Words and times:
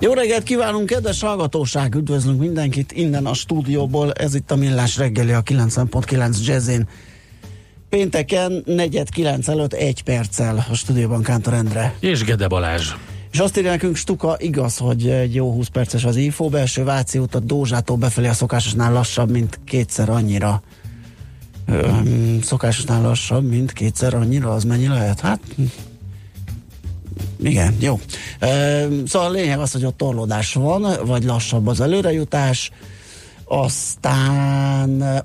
Jó 0.00 0.12
reggelt 0.12 0.42
kívánunk, 0.42 0.86
kedves 0.86 1.20
hallgatóság! 1.20 1.94
Üdvözlünk 1.94 2.40
mindenkit 2.40 2.92
innen 2.92 3.26
a 3.26 3.34
stúdióból. 3.34 4.12
Ez 4.12 4.34
itt 4.34 4.50
a 4.50 4.56
Millás 4.56 4.96
reggeli 4.96 5.32
a 5.32 5.42
90.9 5.42 6.44
Jazzin. 6.44 6.88
Pénteken, 7.88 8.62
negyed 8.66 9.08
kilenc 9.08 9.48
előtt 9.48 9.72
egy 9.72 10.02
perccel 10.02 10.66
a 10.70 10.74
stúdióban 10.74 11.22
Kántor 11.22 11.52
Endre. 11.52 11.94
És 12.00 12.24
Gede 12.24 12.46
Balázs. 12.46 12.92
És 13.32 13.38
azt 13.38 13.58
írja 13.58 13.70
nekünk 13.70 13.96
Stuka, 13.96 14.36
igaz, 14.38 14.76
hogy 14.76 15.08
egy 15.08 15.34
jó 15.34 15.52
20 15.52 15.66
perces 15.68 16.04
az 16.04 16.16
info, 16.16 16.48
belső 16.48 16.84
Váci 16.84 17.18
út 17.18 17.34
a 17.34 17.38
Dózsától 17.38 17.96
befelé 17.96 18.28
a 18.28 18.32
szokásosnál 18.32 18.92
lassabb, 18.92 19.30
mint 19.30 19.60
kétszer 19.64 20.08
annyira. 20.08 20.62
Öm, 21.66 22.38
szokásosnál 22.42 23.02
lassabb, 23.02 23.48
mint 23.48 23.72
kétszer 23.72 24.14
annyira, 24.14 24.52
az 24.52 24.64
mennyi 24.64 24.88
lehet? 24.88 25.20
Hát 25.20 25.40
igen, 27.42 27.76
jó. 27.80 28.00
Szóval 29.06 29.28
a 29.28 29.30
lényeg 29.30 29.58
az, 29.58 29.72
hogy 29.72 29.84
ott 29.84 29.96
torlódás 29.96 30.52
van, 30.54 30.86
vagy 31.06 31.24
lassabb 31.24 31.66
az 31.66 31.80
előrejutás, 31.80 32.70
aztán 33.44 35.22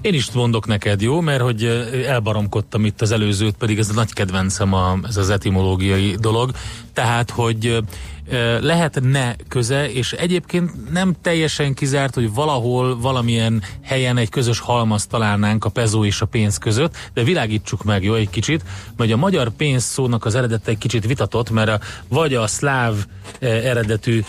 Én 0.00 0.14
is 0.14 0.30
mondok 0.30 0.66
neked, 0.66 1.00
jó? 1.00 1.20
Mert 1.20 1.42
hogy 1.42 1.64
elbaromkodtam 2.06 2.84
itt 2.84 3.00
az 3.00 3.10
előzőt, 3.10 3.54
pedig 3.54 3.78
ez 3.78 3.88
a 3.88 3.92
nagy 3.92 4.12
kedvencem 4.12 4.72
a, 4.72 4.98
ez 5.08 5.16
az 5.16 5.30
etimológiai 5.30 6.14
dolog. 6.20 6.50
Tehát, 6.92 7.30
hogy 7.30 7.82
lehetne 8.60 9.36
köze, 9.48 9.92
és 9.92 10.12
egyébként 10.12 10.92
nem 10.92 11.14
teljesen 11.22 11.74
kizárt, 11.74 12.14
hogy 12.14 12.32
valahol, 12.34 13.00
valamilyen 13.00 13.62
helyen 13.82 14.16
egy 14.16 14.28
közös 14.28 14.58
halmaz 14.58 15.06
találnánk 15.06 15.64
a 15.64 15.68
pezó 15.68 16.04
és 16.04 16.20
a 16.20 16.26
pénz 16.26 16.58
között, 16.58 16.96
de 17.14 17.22
világítsuk 17.22 17.84
meg, 17.84 18.04
jó, 18.04 18.14
egy 18.14 18.30
kicsit, 18.30 18.64
mert 18.96 19.12
a 19.12 19.16
magyar 19.16 19.50
pénz 19.50 19.84
szónak 19.84 20.24
az 20.24 20.34
eredete 20.34 20.70
egy 20.70 20.78
kicsit 20.78 21.06
vitatott, 21.06 21.50
mert 21.50 21.68
a, 21.68 21.80
vagy 22.08 22.34
a 22.34 22.46
szláv 22.46 22.94
eredetű 23.40 24.22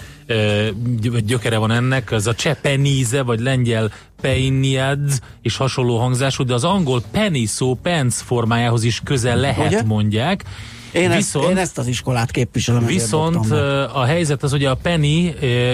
gyökere 1.25 1.57
van 1.57 1.71
ennek, 1.71 2.11
az 2.11 2.27
a 2.27 2.35
csepeníze, 2.35 3.21
vagy 3.21 3.39
lengyel 3.39 3.91
peiniad 4.21 5.09
és 5.41 5.57
hasonló 5.57 5.97
hangzású, 5.97 6.43
de 6.43 6.53
az 6.53 6.63
angol 6.63 7.01
penny 7.11 7.45
szó 7.45 7.75
pence 7.75 8.23
formájához 8.23 8.83
is 8.83 9.01
közel 9.03 9.37
lehet, 9.37 9.67
Ugye? 9.67 9.83
mondják. 9.83 10.43
Én, 10.91 11.09
viszont, 11.15 11.45
ezt, 11.45 11.53
én 11.53 11.57
ezt 11.57 11.77
az 11.77 11.87
iskolát 11.87 12.31
képviselem. 12.31 12.85
Viszont 12.85 13.51
a 13.93 14.03
helyzet 14.03 14.43
az, 14.43 14.51
hogy 14.51 14.65
a 14.65 14.75
penny 14.75 15.27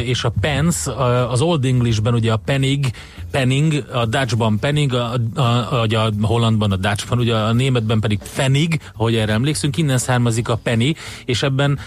és 0.04 0.24
a 0.24 0.34
pence, 0.42 0.94
az 1.30 1.42
Old 1.42 1.66
Englishben 1.66 2.14
ugye 2.14 2.32
a 2.32 2.38
pennig, 2.38 2.92
penning, 3.32 3.86
a 3.94 4.06
Dutchban 4.06 4.60
penning, 4.60 4.94
a, 4.94 5.14
a, 5.36 5.42
a, 5.42 5.88
a 5.94 6.12
hollandban 6.22 6.72
a 6.72 6.76
Dutchban, 6.76 7.20
ugye 7.20 7.36
a 7.36 7.54
németben 7.54 8.00
pedig 8.00 8.20
fenig, 8.24 8.80
ahogy 8.96 9.16
erre 9.16 9.34
emlékszünk, 9.34 9.78
innen 9.78 9.98
származik 9.98 10.50
a 10.50 10.56
penny, 10.56 10.92
és 11.26 11.44
ebben 11.44 11.80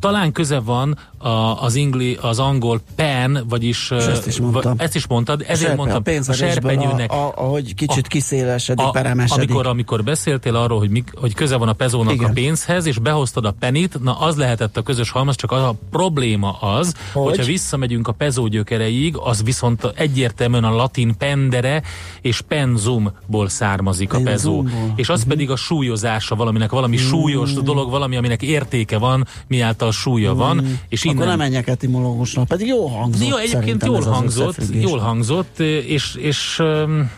talán 0.00 0.32
köze 0.32 0.58
van 0.58 0.98
a, 1.26 1.62
az, 1.62 1.74
ingli, 1.74 2.18
az 2.20 2.38
angol 2.38 2.80
pen, 2.94 3.44
vagyis... 3.48 3.90
És 3.90 4.04
ezt 4.04 4.26
is 4.26 4.40
mondtam. 4.40 4.74
Ezt 4.78 4.94
is 4.94 5.06
mondtad, 5.06 5.40
ezért 5.40 5.58
serpe, 5.58 5.76
mondtam. 5.76 6.02
A, 6.26 6.30
a 6.30 6.32
serpenyőnek. 6.32 7.12
A, 7.12 7.26
a, 7.26 7.32
ahogy 7.36 7.74
kicsit 7.74 8.04
a, 8.04 8.08
kiszélesedik, 8.08 8.86
a, 8.86 8.90
peremesedik. 8.90 9.48
Amikor, 9.48 9.66
amikor 9.66 10.04
beszéltél 10.04 10.56
arról, 10.56 10.78
hogy, 10.78 10.90
mik, 10.90 11.12
hogy 11.14 11.34
köze 11.34 11.56
van 11.56 11.68
a 11.68 11.72
pezónak 11.72 12.12
Igen. 12.12 12.30
a 12.30 12.32
pénzhez, 12.32 12.86
és 12.86 12.98
behoztad 12.98 13.44
a 13.44 13.54
penit, 13.58 14.02
na 14.02 14.18
az 14.18 14.36
lehetett 14.36 14.76
a 14.76 14.82
közös 14.82 15.10
halmaz, 15.10 15.36
csak 15.36 15.52
az 15.52 15.62
a 15.62 15.74
probléma 15.90 16.52
az, 16.52 16.94
hogy? 17.12 17.24
hogyha 17.24 17.44
visszamegyünk 17.44 18.08
a 18.08 18.12
pezó 18.12 18.46
gyökereig, 18.46 19.16
az 19.16 19.42
viszont 19.42 19.92
egyértelműen 19.94 20.64
a 20.64 20.74
latin 20.74 21.16
pendere 21.18 21.82
és 22.20 22.40
penzumból 22.40 23.48
származik 23.48 24.12
a 24.12 24.20
pezó. 24.20 24.64
És 24.96 25.08
az 25.08 25.18
uh-huh. 25.18 25.32
pedig 25.32 25.50
a 25.50 25.56
súlyozása 25.56 26.34
valaminek, 26.34 26.70
valami 26.70 26.96
uh-huh. 26.96 27.10
súlyos 27.10 27.52
dolog, 27.52 27.90
valami, 27.90 28.16
aminek 28.16 28.42
értéke 28.42 28.98
van, 28.98 29.26
miáltal 29.46 29.92
súlya 29.92 30.32
uh-huh. 30.32 30.46
van, 30.46 30.80
és 30.88 31.04
innen... 31.04 31.15
Akkor 31.16 31.28
nem 31.28 31.38
menjek 31.38 31.66
etimológusnak, 31.66 32.48
pedig 32.48 32.66
jó 32.66 32.86
hangzott. 32.86 33.28
Jó, 33.28 33.36
egyébként 33.36 33.84
jól 33.84 34.02
hangzott, 34.02 34.56
jól 34.72 34.98
hangzott, 34.98 35.58
és, 35.60 36.14
és 36.14 36.62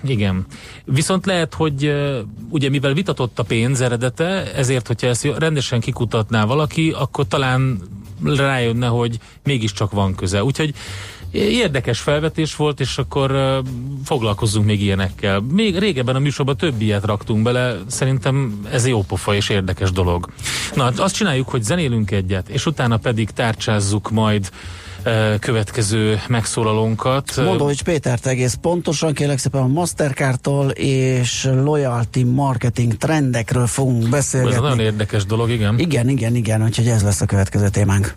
igen. 0.05 0.47
Viszont 0.85 1.27
lehet, 1.27 1.55
hogy 1.55 1.95
ugye 2.51 2.69
mivel 2.69 2.95
vitatott 2.95 3.39
a 3.39 3.43
pénz 3.43 3.81
eredete, 3.81 4.55
ezért, 4.55 4.87
hogyha 4.87 5.07
ezt 5.07 5.29
rendesen 5.39 5.81
kikutatná 5.81 6.45
valaki, 6.45 6.95
akkor 6.99 7.27
talán 7.27 7.81
rájönne, 8.25 8.87
hogy 8.87 9.19
mégiscsak 9.45 9.93
van 9.93 10.15
köze. 10.15 10.45
Úgyhogy 10.45 10.75
Érdekes 11.31 12.01
felvetés 12.01 12.57
volt, 12.57 12.81
és 12.81 12.99
akkor 12.99 13.61
foglalkozzunk 14.05 14.67
még 14.67 14.83
ilyenekkel. 14.83 15.41
Még 15.41 15.79
régebben 15.79 16.17
a 16.17 16.19
műsorban 16.19 16.57
több 16.57 16.81
ilyet 16.81 17.05
raktunk 17.05 17.43
bele, 17.43 17.77
szerintem 17.87 18.61
ez 18.73 18.87
jó 18.87 19.03
pofa 19.03 19.35
és 19.35 19.49
érdekes 19.49 19.93
dolog. 19.93 20.29
Na, 20.75 20.93
azt 20.97 21.15
csináljuk, 21.15 21.49
hogy 21.49 21.63
zenélünk 21.63 22.11
egyet, 22.11 22.49
és 22.49 22.67
utána 22.67 22.97
pedig 22.97 23.31
tárcsázzuk 23.31 24.11
majd 24.11 24.51
következő 25.39 26.21
megszólalónkat. 26.29 27.31
hogy 27.59 27.83
Pétert 27.83 28.27
egész 28.27 28.55
pontosan, 28.55 29.13
kérlek 29.13 29.39
szépen 29.39 29.61
a 29.61 29.67
Mastercard-tól 29.67 30.71
és 30.71 31.49
loyalty 31.63 32.23
marketing 32.25 32.97
trendekről 32.97 33.67
fogunk 33.67 34.09
beszélni. 34.09 34.49
Ez 34.49 34.61
nagyon 34.61 34.81
érdekes 34.81 35.25
dolog, 35.25 35.51
igen. 35.51 35.79
Igen, 35.79 36.09
igen, 36.09 36.35
igen, 36.35 36.63
úgyhogy 36.63 36.87
ez 36.87 37.03
lesz 37.03 37.21
a 37.21 37.27
következő 37.27 37.69
témánk. 37.69 38.17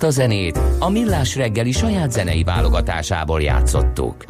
Ezt 0.00 0.18
a 0.18 0.20
zenét 0.20 0.60
a 0.78 0.90
Millás 0.90 1.36
reggeli 1.36 1.72
saját 1.72 2.12
zenei 2.12 2.42
válogatásából 2.42 3.42
játszottuk. 3.42 4.24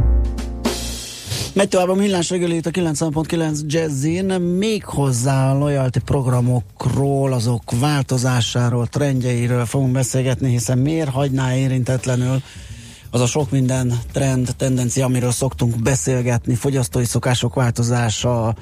Megy 1.54 1.68
tovább 1.68 1.88
a 1.88 1.94
millás 1.94 2.30
reggeli 2.30 2.56
itt 2.56 2.66
a 2.66 2.70
90.9 2.70 3.60
Jazzin, 3.66 4.24
még 4.40 4.84
hozzá 4.84 5.50
a 5.50 5.58
loyalty 5.58 5.98
programokról, 5.98 7.32
azok 7.32 7.62
változásáról, 7.80 8.86
trendjeiről 8.86 9.66
fogunk 9.66 9.92
beszélgetni, 9.92 10.50
hiszen 10.50 10.78
miért 10.78 11.10
hagyná 11.10 11.56
érintetlenül 11.56 12.42
az 13.10 13.20
a 13.20 13.26
sok 13.26 13.50
minden 13.50 13.98
trend, 14.12 14.54
tendencia, 14.56 15.04
amiről 15.04 15.32
szoktunk 15.32 15.82
beszélgetni, 15.82 16.54
fogyasztói 16.54 17.04
szokások 17.04 17.54
változása, 17.54 18.54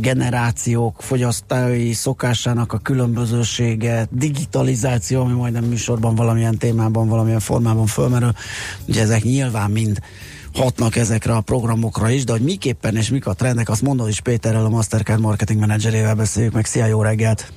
generációk 0.00 1.02
fogyasztói 1.02 1.92
szokásának 1.92 2.72
a 2.72 2.78
különbözősége, 2.78 4.06
digitalizáció, 4.10 5.20
ami 5.20 5.32
majdnem 5.32 5.64
műsorban 5.64 6.14
valamilyen 6.14 6.58
témában, 6.58 7.08
valamilyen 7.08 7.40
formában 7.40 7.86
fölmerül. 7.86 8.32
Ugye 8.88 9.00
ezek 9.02 9.22
nyilván 9.22 9.70
mind 9.70 9.98
hatnak 10.54 10.96
ezekre 10.96 11.34
a 11.34 11.40
programokra 11.40 12.10
is, 12.10 12.24
de 12.24 12.32
hogy 12.32 12.40
miképpen 12.40 12.96
és 12.96 13.10
mik 13.10 13.26
a 13.26 13.32
trendek, 13.32 13.68
azt 13.68 13.82
mondod 13.82 14.08
is 14.08 14.20
Péterrel, 14.20 14.64
a 14.64 14.68
Mastercard 14.68 15.20
marketing 15.20 15.60
menedzserével 15.60 16.14
beszéljük 16.14 16.52
meg. 16.52 16.64
Szia, 16.64 16.86
jó 16.86 17.02
reggelt! 17.02 17.52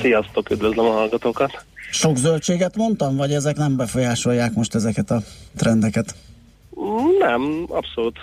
Sziasztok, 0.00 0.50
üdvözlöm 0.50 0.86
a 0.86 0.90
hallgatókat! 0.90 1.64
Sok 1.90 2.16
zöldséget 2.16 2.76
mondtam, 2.76 3.16
vagy 3.16 3.32
ezek 3.32 3.56
nem 3.56 3.76
befolyásolják 3.76 4.54
most 4.54 4.74
ezeket 4.74 5.10
a 5.10 5.22
trendeket? 5.56 6.14
Nem, 7.18 7.64
abszolút 7.68 8.18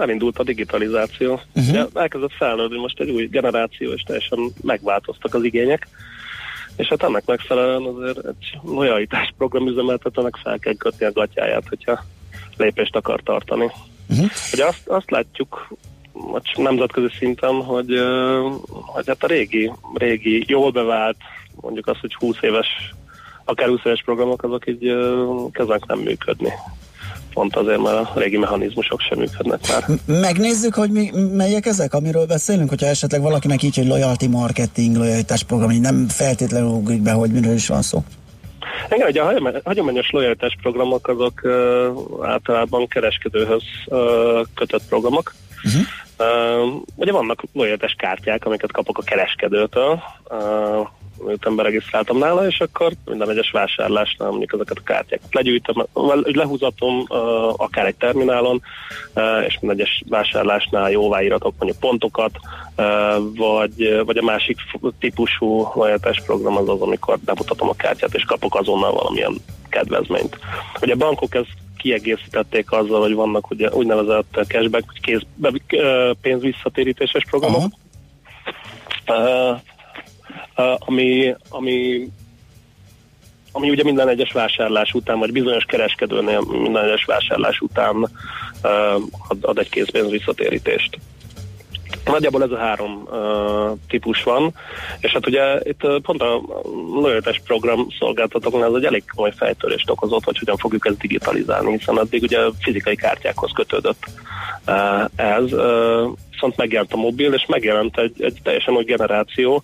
elindult 0.00 0.38
a 0.38 0.42
digitalizáció. 0.42 1.40
Uh-huh. 1.54 1.74
Ja, 1.74 1.88
elkezdett 1.94 2.32
felnőni 2.38 2.78
most 2.78 3.00
egy 3.00 3.10
új 3.10 3.26
generáció, 3.26 3.92
és 3.92 4.02
teljesen 4.02 4.38
megváltoztak 4.62 5.34
az 5.34 5.44
igények. 5.44 5.88
És 6.76 6.88
hát 6.88 7.02
ennek 7.02 7.24
megfelelően 7.26 7.82
azért 7.82 8.26
egy 8.26 8.58
lojalitás 8.62 9.34
programüzemeltetőnek 9.36 10.36
fel 10.42 10.58
kell 10.58 10.74
kötni 10.74 11.06
a 11.06 11.12
gatyáját, 11.12 11.68
hogyha 11.68 12.04
lépést 12.56 12.96
akar 12.96 13.20
tartani. 13.22 13.70
Uh-huh. 14.08 14.26
Ugye 14.52 14.66
azt, 14.66 14.88
azt 14.88 15.10
látjuk 15.10 15.68
nemzetközi 16.56 17.14
szinten, 17.18 17.54
hogy, 17.54 18.00
hogy 18.70 19.06
hát 19.06 19.22
a 19.22 19.26
régi, 19.26 19.72
régi, 19.94 20.44
jól 20.46 20.70
bevált, 20.70 21.16
mondjuk 21.60 21.86
azt, 21.86 22.00
hogy 22.00 22.14
20 22.14 22.36
éves, 22.40 22.66
akár 23.44 23.68
20 23.68 23.80
éves 23.84 24.02
programok, 24.04 24.42
azok 24.42 24.68
így 24.68 24.94
kezdenek 25.52 25.86
nem 25.86 25.98
működni 25.98 26.52
pont 27.32 27.56
azért, 27.56 27.82
mert 27.82 27.96
a 27.96 28.12
régi 28.14 28.36
mechanizmusok 28.36 29.00
sem 29.00 29.18
működnek 29.18 29.60
már. 29.68 29.84
Megnézzük, 30.20 30.74
hogy 30.74 30.90
mi, 30.90 31.10
melyek 31.32 31.66
ezek, 31.66 31.94
amiről 31.94 32.26
beszélünk, 32.26 32.68
hogyha 32.68 32.86
esetleg 32.86 33.22
valakinek 33.22 33.62
így, 33.62 33.76
hogy 33.76 33.86
loyalty 33.86 34.26
marketing, 34.26 34.96
lojalitás 34.96 35.44
program, 35.44 35.70
így 35.70 35.80
nem 35.80 36.08
feltétlenül 36.08 36.68
ugrik 36.68 37.02
be, 37.02 37.12
hogy 37.12 37.30
miről 37.30 37.54
is 37.54 37.68
van 37.68 37.82
szó. 37.82 38.02
Igen, 38.90 39.08
ugye 39.08 39.22
a 39.22 39.60
hagyományos 39.64 40.10
lojalitás 40.10 40.56
programok 40.62 41.08
azok 41.08 41.40
uh, 41.42 42.28
általában 42.28 42.86
kereskedőhöz 42.86 43.62
uh, 43.86 43.98
kötött 44.54 44.82
programok. 44.88 45.34
Uh-huh. 45.64 45.82
Uh, 46.18 46.80
ugye 46.94 47.12
vannak 47.12 47.42
lojalitás 47.52 47.94
kártyák, 47.98 48.44
amiket 48.44 48.72
kapok 48.72 48.98
a 48.98 49.02
kereskedőtől, 49.02 50.02
uh, 50.28 50.88
miután 51.24 51.56
beregisztráltam 51.56 52.18
nála, 52.18 52.46
és 52.46 52.60
akkor 52.60 52.92
minden 53.04 53.30
egyes 53.30 53.50
vásárlásnál 53.50 54.28
mondjuk 54.28 54.52
ezeket 54.52 54.76
a 54.78 54.82
kártyákat 54.82 55.34
legyűjtöm, 55.34 55.86
lehúzatom 56.22 57.04
akár 57.56 57.86
egy 57.86 57.96
terminálon, 57.96 58.62
és 59.46 59.58
minden 59.60 59.78
egyes 59.78 60.02
vásárlásnál 60.08 60.90
jóváíratok 60.90 61.54
mondjuk 61.58 61.80
pontokat, 61.80 62.30
vagy, 63.34 64.02
vagy 64.04 64.16
a 64.16 64.22
másik 64.22 64.58
típusú 64.98 65.70
lojalitás 65.74 66.22
program 66.26 66.56
az 66.56 66.68
az, 66.68 66.80
amikor 66.80 67.18
bemutatom 67.18 67.68
a 67.68 67.74
kártyát, 67.74 68.14
és 68.14 68.24
kapok 68.24 68.54
azonnal 68.54 68.92
valamilyen 68.92 69.34
kedvezményt. 69.68 70.38
Ugye 70.80 70.92
a 70.92 70.96
bankok 70.96 71.34
ezt 71.34 71.56
kiegészítették 71.76 72.72
azzal, 72.72 73.00
hogy 73.00 73.14
vannak 73.14 73.50
ugye 73.50 73.70
úgynevezett 73.72 74.44
cashback, 74.48 74.92
kéz, 75.00 75.20
pénz 76.20 76.42
visszatérítéses 76.42 77.24
programok. 77.30 77.72
Uh, 79.06 79.60
ami, 80.78 81.34
ami 81.48 82.08
ami 83.52 83.70
ugye 83.70 83.82
minden 83.82 84.08
egyes 84.08 84.32
vásárlás 84.32 84.92
után, 84.92 85.18
vagy 85.18 85.32
bizonyos 85.32 85.64
kereskedőnél 85.64 86.40
minden 86.40 86.84
egyes 86.84 87.04
vásárlás 87.04 87.60
után 87.60 87.96
uh, 87.96 88.08
ad, 89.28 89.38
ad 89.40 89.58
egy 89.58 89.68
készpénz 89.68 90.10
visszatérítést. 90.10 90.98
Nagyjából 92.04 92.42
ez 92.42 92.50
a 92.50 92.58
három 92.58 93.08
uh, 93.10 93.78
típus 93.88 94.22
van, 94.22 94.54
és 95.00 95.12
hát 95.12 95.26
ugye 95.26 95.60
itt 95.62 95.84
uh, 95.84 96.00
pont 96.00 96.22
a 96.22 96.40
lojalitás 96.92 97.40
program 97.44 97.86
szolgáltatóknál 97.98 98.68
ez 98.68 98.74
egy 98.74 98.84
elég 98.84 99.04
komoly 99.14 99.32
fejtörést 99.36 99.90
okozott, 99.90 100.24
hogy 100.24 100.38
hogyan 100.38 100.56
fogjuk 100.56 100.86
ezt 100.86 100.98
digitalizálni, 100.98 101.76
hiszen 101.76 101.96
addig 101.96 102.22
ugye 102.22 102.38
fizikai 102.60 102.96
kártyákhoz 102.96 103.50
kötődött 103.54 104.04
uh, 104.66 105.04
ez, 105.16 105.52
uh, 105.52 106.16
viszont 106.30 106.56
megjelent 106.56 106.92
a 106.92 106.96
mobil, 106.96 107.32
és 107.32 107.46
megjelent 107.48 107.98
egy, 107.98 108.22
egy 108.22 108.40
teljesen 108.42 108.74
új 108.74 108.84
generáció, 108.84 109.62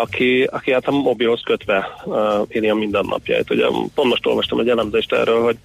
aki, 0.00 0.42
aki 0.42 0.72
hát 0.72 0.86
a 0.86 0.90
mobilhoz 0.90 1.42
kötve 1.44 2.02
uh, 2.04 2.18
éli 2.48 2.68
a 2.68 2.74
mindennapjait. 2.74 3.50
Ugye 3.50 3.66
pont 3.94 4.08
most 4.08 4.26
olvastam 4.26 4.58
egy 4.58 4.68
elemzést 4.68 5.12
erről, 5.12 5.42
hogy 5.42 5.56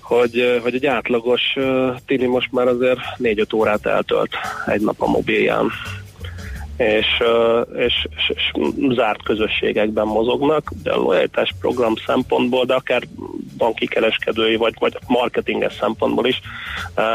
hogy, 0.00 0.60
hogy 0.62 0.74
egy 0.74 0.86
átlagos 0.86 1.40
uh, 1.56 1.96
tini 2.06 2.26
most 2.26 2.52
már 2.52 2.66
azért 2.66 2.98
4-5 3.18 3.54
órát 3.54 3.86
eltölt 3.86 4.30
egy 4.66 4.80
nap 4.80 5.02
a 5.02 5.06
mobilján 5.06 5.70
és, 6.76 7.06
és, 7.76 8.06
és, 8.18 8.32
és 8.34 8.52
zárt 8.94 9.22
közösségekben 9.22 10.06
mozognak, 10.06 10.72
de 10.82 10.92
a 10.92 10.96
lojalitás 10.96 11.54
program 11.60 11.94
szempontból, 12.06 12.64
de 12.64 12.74
akár 12.74 13.02
banki 13.56 13.86
kereskedői 13.86 14.56
vagy, 14.56 14.74
vagy 14.78 14.96
marketinges 15.06 15.76
szempontból 15.80 16.26
is, 16.26 16.40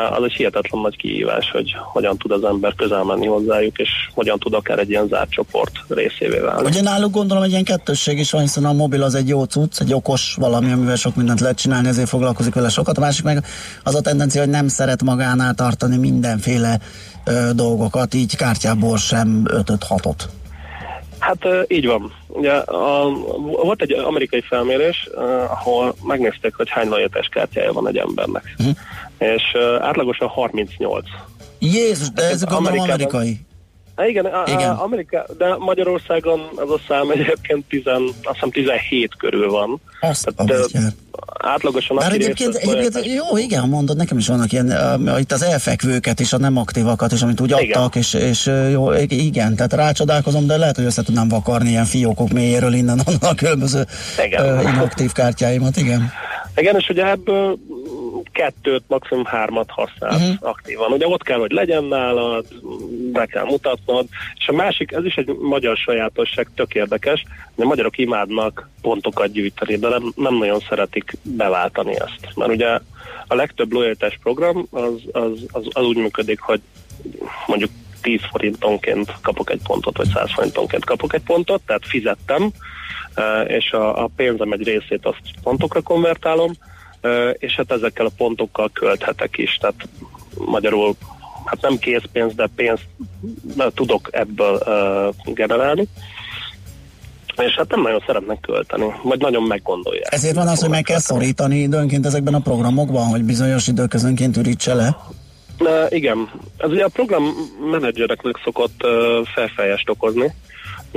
az 0.10 0.24
egy 0.24 0.34
hihetetlen 0.34 0.82
nagy 0.82 0.98
kihívás, 0.98 1.52
hogy 1.52 1.76
hogyan 1.94 2.18
tud 2.18 2.32
az 2.32 2.44
ember 2.44 2.76
közel 2.76 3.04
menni 3.04 3.26
hozzájuk, 3.26 3.78
és 3.78 3.90
hogyan 4.14 4.40
tud 4.40 4.54
akár 4.54 4.80
egy 4.80 4.90
ilyen 4.90 5.08
zárt 5.08 5.30
csoport 5.30 5.72
részévé 5.88 6.40
válni. 6.40 6.68
Ugye 6.68 6.82
náluk 6.82 7.12
gondolom 7.12 7.44
egy 7.44 7.52
ilyen 7.52 7.64
kettősség 7.64 8.20
is 8.20 8.32
van, 8.32 8.42
hiszen 8.42 8.66
a 8.66 8.74
mobil 8.74 9.04
az 9.04 9.16
egy 9.16 9.28
jó 9.28 9.44
cucc, 9.44 9.80
egy 9.80 9.94
okos 9.94 10.36
valami, 10.40 10.72
amivel 10.72 10.96
sok 10.96 11.16
mindent 11.16 11.40
lehet 11.40 11.58
csinálni, 11.58 11.88
ezért 11.88 12.10
foglalkozik 12.10 12.54
vele 12.54 12.70
sokat. 12.70 12.98
A 12.98 13.02
másik 13.02 13.24
meg 13.24 13.46
az 13.84 13.96
a 13.96 14.02
tendencia, 14.02 14.42
hogy 14.42 14.50
nem 14.50 14.68
szeret 14.68 15.04
magánál 15.04 15.54
tartani 15.54 15.98
mindenféle 15.98 16.80
dolgokat, 17.54 18.14
így 18.14 18.36
kártyából 18.36 18.98
sem 18.98 19.44
5-6-ot. 19.46 20.24
Hát 21.20 21.48
így 21.68 21.86
van. 21.86 22.14
Ugye 22.28 22.52
a, 22.54 23.10
volt 23.42 23.82
egy 23.82 23.92
amerikai 23.92 24.42
felmérés, 24.42 25.10
ahol 25.50 25.96
megnézték, 26.04 26.56
hogy 26.56 26.70
hány 26.70 26.88
lojatás 26.88 27.28
kártyája 27.28 27.74
van 27.74 27.88
egy 27.88 27.98
embernek. 27.98 28.56
Uh-huh. 28.60 28.76
És 29.18 29.44
átlagosan 29.80 30.28
38. 30.28 31.06
Jézus, 31.60 32.12
de 32.12 32.24
ez 32.24 32.44
gondolom 32.44 32.80
amerikai. 32.80 33.40
Igen, 34.06 34.28
Igen. 34.46 34.72
Amerika, 34.72 35.26
de 35.38 35.56
Magyarországon 35.60 36.50
az 36.56 36.70
a 36.70 36.80
szám 36.88 37.10
egyébként 37.10 37.66
10, 37.68 37.82
azt 37.86 38.34
hiszem 38.34 38.52
17 38.52 39.16
körül 39.18 39.50
van. 39.50 39.82
Azt 40.02 40.34
Tehát, 40.36 40.70
de, 40.72 40.80
átlagosan 41.38 41.96
Már 41.96 42.14
egyébként, 42.14 42.56
egyébként 42.56 43.06
jó, 43.06 43.38
igen, 43.38 43.70
mondod, 43.70 43.98
nekem 43.98 44.18
is 44.18 44.28
vannak 44.28 44.52
ilyen, 44.52 44.66
uh, 45.06 45.20
itt 45.20 45.32
az 45.32 45.44
elfekvőket 45.44 46.20
és 46.20 46.34
a 46.34 46.38
nem 46.38 46.58
aktívakat 46.58 47.12
is, 47.12 47.22
amit 47.22 47.42
úgy 47.42 47.50
igen. 47.50 47.64
adtak, 47.64 47.96
és, 47.96 48.14
és 48.14 48.52
jó, 48.72 48.94
igen, 49.08 49.56
tehát 49.56 49.74
rácsodálkozom, 49.74 50.48
de 50.48 50.58
lehet, 50.58 50.76
hogy 50.76 50.86
össze 50.86 51.04
tudnám 51.04 51.28
vakarni 51.28 51.70
ilyen 51.70 51.86
fiókok 51.86 52.30
mélyéről 52.30 52.74
innen 52.74 53.00
a 53.22 53.36
különböző 53.36 53.86
uh, 54.18 54.74
inaktív 54.74 55.12
kártyáimat, 55.12 55.78
igen. 55.78 56.12
Igen, 56.56 56.76
és 56.76 56.90
ugye 56.90 57.06
ebből 57.06 57.58
kettőt, 58.38 58.84
maximum 58.88 59.26
hármat 59.26 59.70
használ 59.70 60.16
uh-huh. 60.16 60.36
aktívan. 60.40 60.92
Ugye 60.92 61.08
ott 61.08 61.24
kell, 61.24 61.40
hogy 61.40 61.52
legyen 61.52 61.84
nálad, 61.84 62.46
be 63.12 63.26
kell 63.26 63.44
mutatnod, 63.44 64.08
és 64.40 64.48
a 64.48 64.54
másik, 64.54 64.92
ez 64.92 65.06
is 65.06 65.16
egy 65.16 65.28
magyar 65.28 65.78
sajátosság, 65.78 66.50
tök 66.56 66.74
érdekes, 66.74 67.24
hogy 67.56 67.64
a 67.64 67.68
magyarok 67.68 67.98
imádnak 67.98 68.70
pontokat 68.82 69.32
gyűjteni, 69.32 69.78
de 69.78 69.90
nem, 69.90 70.14
nem 70.16 70.36
nagyon 70.36 70.60
szeretik 70.70 71.18
beváltani 71.22 71.92
ezt. 71.92 72.36
Mert 72.36 72.52
ugye 72.52 72.80
a 73.28 73.36
legtöbb 73.36 73.72
lojalitás 73.72 74.20
program 74.24 74.68
az, 74.72 75.02
az, 75.12 75.32
az, 75.52 75.68
az 75.72 75.84
úgy 75.84 75.98
működik, 75.98 76.40
hogy 76.40 76.62
mondjuk 77.48 77.72
10 78.02 78.20
forintonként 78.32 79.14
kapok 79.22 79.50
egy 79.50 79.62
pontot, 79.68 79.98
vagy 79.98 80.10
100 80.14 80.32
forintonként 80.34 80.86
kapok 80.86 81.14
egy 81.14 81.24
pontot, 81.24 81.62
tehát 81.66 81.88
fizettem, 81.88 82.52
eh, 83.14 83.50
és 83.50 83.72
a, 83.72 84.04
a 84.04 84.10
pénzem 84.16 84.52
egy 84.52 84.64
részét 84.64 85.06
azt 85.06 85.22
pontokra 85.44 85.82
konvertálom, 85.82 86.52
és 87.38 87.56
hát 87.56 87.72
ezekkel 87.72 88.06
a 88.06 88.12
pontokkal 88.18 88.70
költhetek 88.74 89.38
is, 89.38 89.58
tehát 89.62 89.88
magyarul 90.46 90.96
hát 91.46 91.62
nem 91.62 91.78
készpénz, 91.78 92.36
de 92.36 92.50
pénzt 92.56 92.88
tudok 93.76 94.08
ebből 94.12 94.62
uh, 95.26 95.34
generálni 95.34 95.88
és 97.44 97.56
hát 97.56 97.70
nem 97.70 97.82
nagyon 97.82 98.04
szeretnek 98.06 98.40
költeni, 98.40 98.94
vagy 99.04 99.20
nagyon 99.20 99.44
meggondolják. 99.44 100.14
Ezért 100.14 100.36
van 100.36 100.48
az, 100.48 100.60
hogy 100.60 100.70
meg 100.70 100.84
kell 100.84 101.00
szorítani 101.00 101.58
időnként 101.58 102.06
ezekben 102.06 102.34
a 102.34 102.40
programokban, 102.40 103.06
hogy 103.06 103.24
bizonyos 103.24 103.68
időközönként 103.68 104.38
ürítse 104.38 104.74
le? 104.74 104.98
Uh, 105.60 105.70
igen. 105.90 106.32
Ez 106.58 106.70
ugye 106.70 106.84
a 106.84 106.90
program 106.90 107.24
menedzsereknek 107.72 108.40
szokott 108.44 108.84
uh, 108.84 109.28
felfejest 109.34 109.90
okozni, 109.90 110.34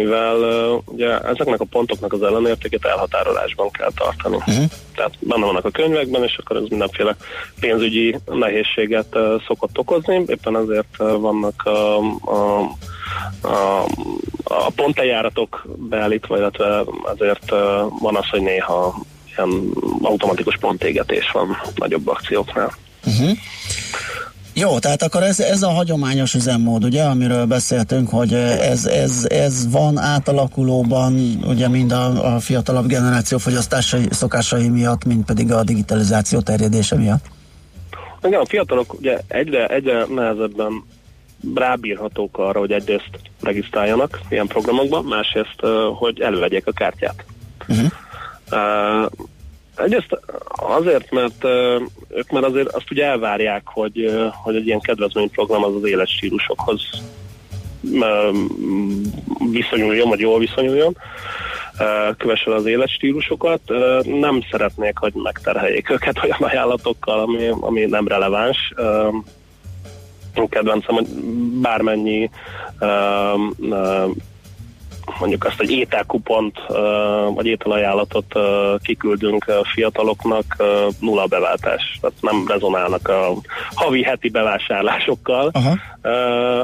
mivel 0.02 0.37
ugye 0.85 1.19
ezeknek 1.19 1.61
a 1.61 1.64
pontoknak 1.64 2.12
az 2.12 2.23
ellenértékét 2.23 2.85
elhatárolásban 2.85 3.71
kell 3.71 3.90
tartani. 3.95 4.37
Uh-huh. 4.37 4.64
Tehát 4.95 5.12
benne 5.19 5.45
vannak 5.45 5.64
a 5.64 5.71
könyvekben, 5.71 6.23
és 6.23 6.37
akkor 6.37 6.57
ez 6.57 6.69
mindenféle 6.69 7.16
pénzügyi 7.61 8.16
nehézséget 8.26 9.16
szokott 9.47 9.78
okozni, 9.78 10.23
éppen 10.26 10.57
ezért 10.57 10.97
vannak 10.97 11.62
a, 11.64 11.99
a, 12.25 12.61
a, 13.42 13.85
a 14.45 14.71
pontejáratok 14.75 15.66
beállítva, 15.76 16.37
illetve 16.37 16.85
azért 17.02 17.50
van 18.00 18.16
az, 18.16 18.28
hogy 18.28 18.42
néha 18.42 19.00
ilyen 19.37 19.71
automatikus 20.02 20.57
pontégetés 20.61 21.30
van 21.33 21.57
nagyobb 21.75 22.09
akcióknál. 22.09 22.73
Uh-huh. 23.07 23.38
Jó, 24.61 24.79
tehát 24.79 25.02
akkor 25.02 25.23
ez, 25.23 25.40
ez 25.40 25.62
a 25.62 25.71
hagyományos 25.71 26.35
üzemmód, 26.35 26.85
ugye, 26.85 27.02
amiről 27.02 27.47
beszéltünk, 27.47 28.09
hogy 28.09 28.33
ez, 28.35 28.87
ez, 28.87 29.26
ez 29.29 29.71
van 29.71 29.99
átalakulóban, 29.99 31.14
ugye 31.47 31.69
mind 31.69 31.93
a, 31.93 32.35
a 32.35 32.40
fiatalabb 32.40 32.87
generáció 32.87 33.38
fogyasztásai 33.38 34.07
szokásai 34.11 34.69
miatt, 34.69 35.05
mind 35.05 35.25
pedig 35.25 35.52
a 35.52 35.62
digitalizáció 35.64 36.40
terjedése 36.40 36.97
miatt. 36.97 37.25
Igen, 38.23 38.40
a 38.40 38.47
fiatalok 38.47 38.95
ugye 38.95 39.19
egyre, 39.29 39.67
egyre 39.67 40.07
nehezebben 40.14 40.85
rábírhatók 41.55 42.38
arra, 42.38 42.59
hogy 42.59 42.73
egyrészt 42.73 43.11
regisztráljanak 43.43 44.21
ilyen 44.29 44.47
programokban, 44.47 45.05
másrészt, 45.05 45.61
hogy 45.99 46.21
elővegyék 46.21 46.67
a 46.67 46.73
kártyát. 46.73 47.25
Uh-huh. 47.69 47.87
Uh, 48.50 49.11
Egyrészt 49.85 50.21
azért, 50.51 51.11
mert 51.11 51.45
ők 52.09 52.31
már 52.31 52.45
azért 52.45 52.69
azt 52.69 52.91
ugye 52.91 53.05
elvárják, 53.05 53.63
hogy, 53.65 54.13
hogy 54.43 54.57
egy 54.57 54.67
ilyen 54.67 54.81
kedvezményprogram 54.81 55.65
az 55.65 55.75
az 55.75 55.85
életstílusokhoz 55.85 56.83
viszonyuljon, 59.51 60.09
vagy 60.09 60.21
jól 60.21 60.39
viszonyuljon, 60.39 60.97
kövesse 62.17 62.55
az 62.55 62.67
életstílusokat. 62.67 63.61
Nem 64.05 64.43
szeretnék, 64.51 64.99
hogy 64.99 65.13
megterheljék 65.15 65.91
őket 65.91 66.19
olyan 66.25 66.39
ajánlatokkal, 66.41 67.21
ami, 67.21 67.49
ami 67.61 67.85
nem 67.85 68.09
releváns. 68.09 68.73
Kedvencem, 70.49 70.95
hogy 70.95 71.07
bármennyi 71.61 72.31
mondjuk 75.19 75.45
azt 75.45 75.61
egy 75.61 75.71
ételkupont 75.71 76.59
vagy 77.35 77.47
ételajánlatot 77.47 78.38
kiküldünk 78.83 79.45
fiataloknak, 79.75 80.57
nulla 81.00 81.26
beváltás. 81.26 81.99
Tehát 82.00 82.17
nem 82.21 82.45
rezonálnak 82.49 83.09
a 83.09 83.33
havi 83.75 84.02
heti 84.02 84.29
bevásárlásokkal. 84.29 85.50
Aha. 85.52 85.76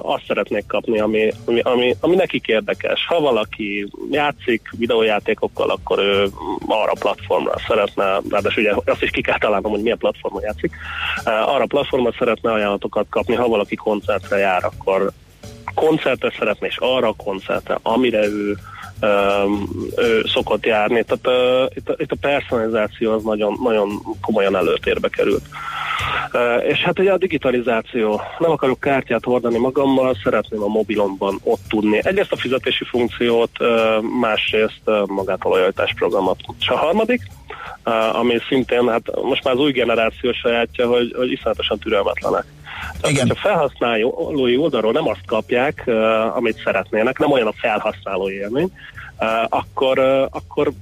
Azt 0.03 0.25
szeretnék 0.27 0.67
kapni, 0.67 1.01
ami, 1.01 1.31
ami, 1.47 1.61
ami, 1.61 1.95
ami 2.01 2.15
nekik 2.15 2.47
érdekes. 2.47 3.07
Ha 3.07 3.21
valaki 3.21 3.89
játszik 4.11 4.71
videójátékokkal, 4.79 5.71
akkor 5.71 5.99
ő 5.99 6.29
arra 6.67 6.93
platformra 6.99 7.55
szeretne, 7.69 8.21
ráadásul 8.31 8.63
ugye 8.63 8.75
azt 8.85 9.03
is 9.03 9.11
ki 9.11 9.21
kell 9.21 9.39
találnom, 9.39 9.71
hogy 9.71 9.83
milyen 9.83 9.99
platformon 9.99 10.43
játszik, 10.43 10.73
arra 11.25 11.67
platformra 11.67 12.13
szeretne 12.19 12.53
ajánlatokat 12.53 13.07
kapni, 13.11 13.35
ha 13.35 13.49
valaki 13.49 13.75
koncertre 13.75 14.37
jár, 14.37 14.65
akkor 14.65 15.11
koncertre 15.75 16.33
szeretne, 16.39 16.67
és 16.67 16.77
arra 16.79 17.09
a 17.09 17.25
koncertre, 17.25 17.79
amire 17.83 18.27
ő, 18.27 18.57
ő 19.97 20.25
szokott 20.25 20.67
járni. 20.67 21.05
Tehát 21.05 21.27
uh, 21.27 21.71
itt, 21.75 21.89
a, 21.89 21.95
itt 21.97 22.13
a 22.13 22.17
personalizáció 22.21 23.13
az 23.13 23.23
nagyon, 23.23 23.59
nagyon 23.63 24.01
komolyan 24.21 24.57
előtérbe 24.57 25.09
került. 25.09 25.43
Uh, 26.33 26.69
és 26.69 26.79
hát 26.79 26.99
ugye 26.99 27.13
a 27.13 27.19
digitalizáció. 27.19 28.21
Nem 28.39 28.51
akarok 28.51 28.81
kártyát 28.81 29.25
hordani 29.25 29.59
magammal, 29.59 30.17
szeretném 30.23 30.63
a 30.63 30.69
mobilomban 30.69 31.39
ott 31.43 31.63
tudni. 31.69 32.01
Egyrészt 32.03 32.33
a 32.33 32.37
fizetési 32.37 32.85
funkciót, 32.85 33.51
uh, 33.61 33.69
másrészt 34.21 34.81
uh, 34.85 35.07
magát 35.07 35.43
a 35.43 35.49
lojalitás 35.49 35.95
programot. 35.95 36.39
És 36.61 36.69
a 36.69 36.77
harmadik, 36.77 37.23
ami 38.13 38.39
szintén, 38.49 38.89
hát 38.89 39.23
most 39.23 39.45
már 39.45 39.55
az 39.55 39.61
új 39.61 39.73
generáció 39.73 40.33
sajátja, 40.33 40.87
hogy, 40.89 41.15
hogy 41.17 41.33
iszonyatosan 41.33 41.79
türelmetlenek. 41.79 42.45
Tehát, 43.01 43.17
Igen. 43.17 43.27
hogyha 43.27 43.49
felhasználói 43.49 44.57
oldalról 44.57 44.93
nem 44.93 45.09
azt 45.09 45.27
kapják, 45.27 45.83
uh, 45.87 46.37
amit 46.37 46.61
szeretnének, 46.65 47.19
nem 47.19 47.33
olyan 47.33 47.47
a 47.47 47.53
felhasználó 47.57 48.31
élmény, 48.31 48.71
uh, 49.19 49.29
akkor, 49.49 49.99
uh, 49.99 50.23
akkor 50.31 50.73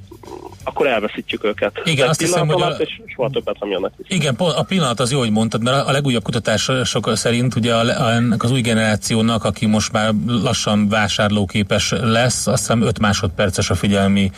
akkor 0.65 0.87
elveszítjük 0.87 1.45
őket. 1.45 1.81
Igen, 1.85 2.09
azt 2.09 2.21
hiszem, 2.21 2.47
hogy 2.49 2.63
a... 2.63 2.67
és 2.69 3.01
soha 3.07 3.31
többet 3.31 3.61
nem 3.61 3.71
jönnek 3.71 3.93
vissza. 3.97 4.15
Igen, 4.15 4.35
a 4.35 4.63
pillanat 4.63 5.01
az 5.01 5.13
jó, 5.13 5.19
hogy 5.19 5.31
mondtad, 5.31 5.63
mert 5.63 5.89
a 5.89 5.93
legújabb 5.93 6.23
kutatások 6.23 7.17
szerint 7.17 7.55
ugye 7.55 7.75
a, 7.75 8.13
ennek 8.13 8.43
az 8.43 8.51
új 8.51 8.61
generációnak, 8.61 9.45
aki 9.45 9.67
most 9.67 9.93
már 9.93 10.13
lassan 10.27 10.89
vásárlóképes 10.89 11.91
lesz, 11.91 12.47
azt 12.47 12.59
hiszem 12.59 12.83
5 12.83 12.99
másodperces 12.99 13.71
a 13.71 13.75
figyelmi 13.75 14.31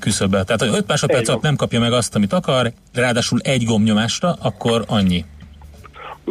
küszöbe. 0.00 0.44
Tehát, 0.44 0.60
ha 0.60 0.76
5 0.76 0.86
másodperc 0.86 1.28
alatt 1.28 1.42
nem 1.42 1.56
kapja 1.56 1.80
meg 1.80 1.92
azt, 1.92 2.14
amit 2.14 2.32
akar, 2.32 2.72
ráadásul 2.94 3.40
egy 3.42 3.64
gombnyomásra, 3.64 4.36
akkor 4.40 4.84
annyi 4.86 5.24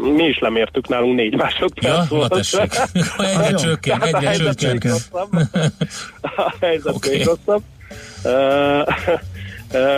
mi 0.02 0.24
is 0.24 0.40
lemértük, 0.40 0.88
nálunk 0.88 1.16
négy 1.16 1.36
másodperc 1.36 2.10
ja, 2.10 2.18
volt. 2.18 2.32
tessék. 2.32 2.74
egyre 3.18 3.54
csökken, 3.54 4.02
egyre 4.02 4.54
csökken. 4.54 4.96
A 6.22 6.54
helyzet 6.60 6.94
okay. 6.94 7.18
még 7.18 7.26
rosszabb. 7.26 7.64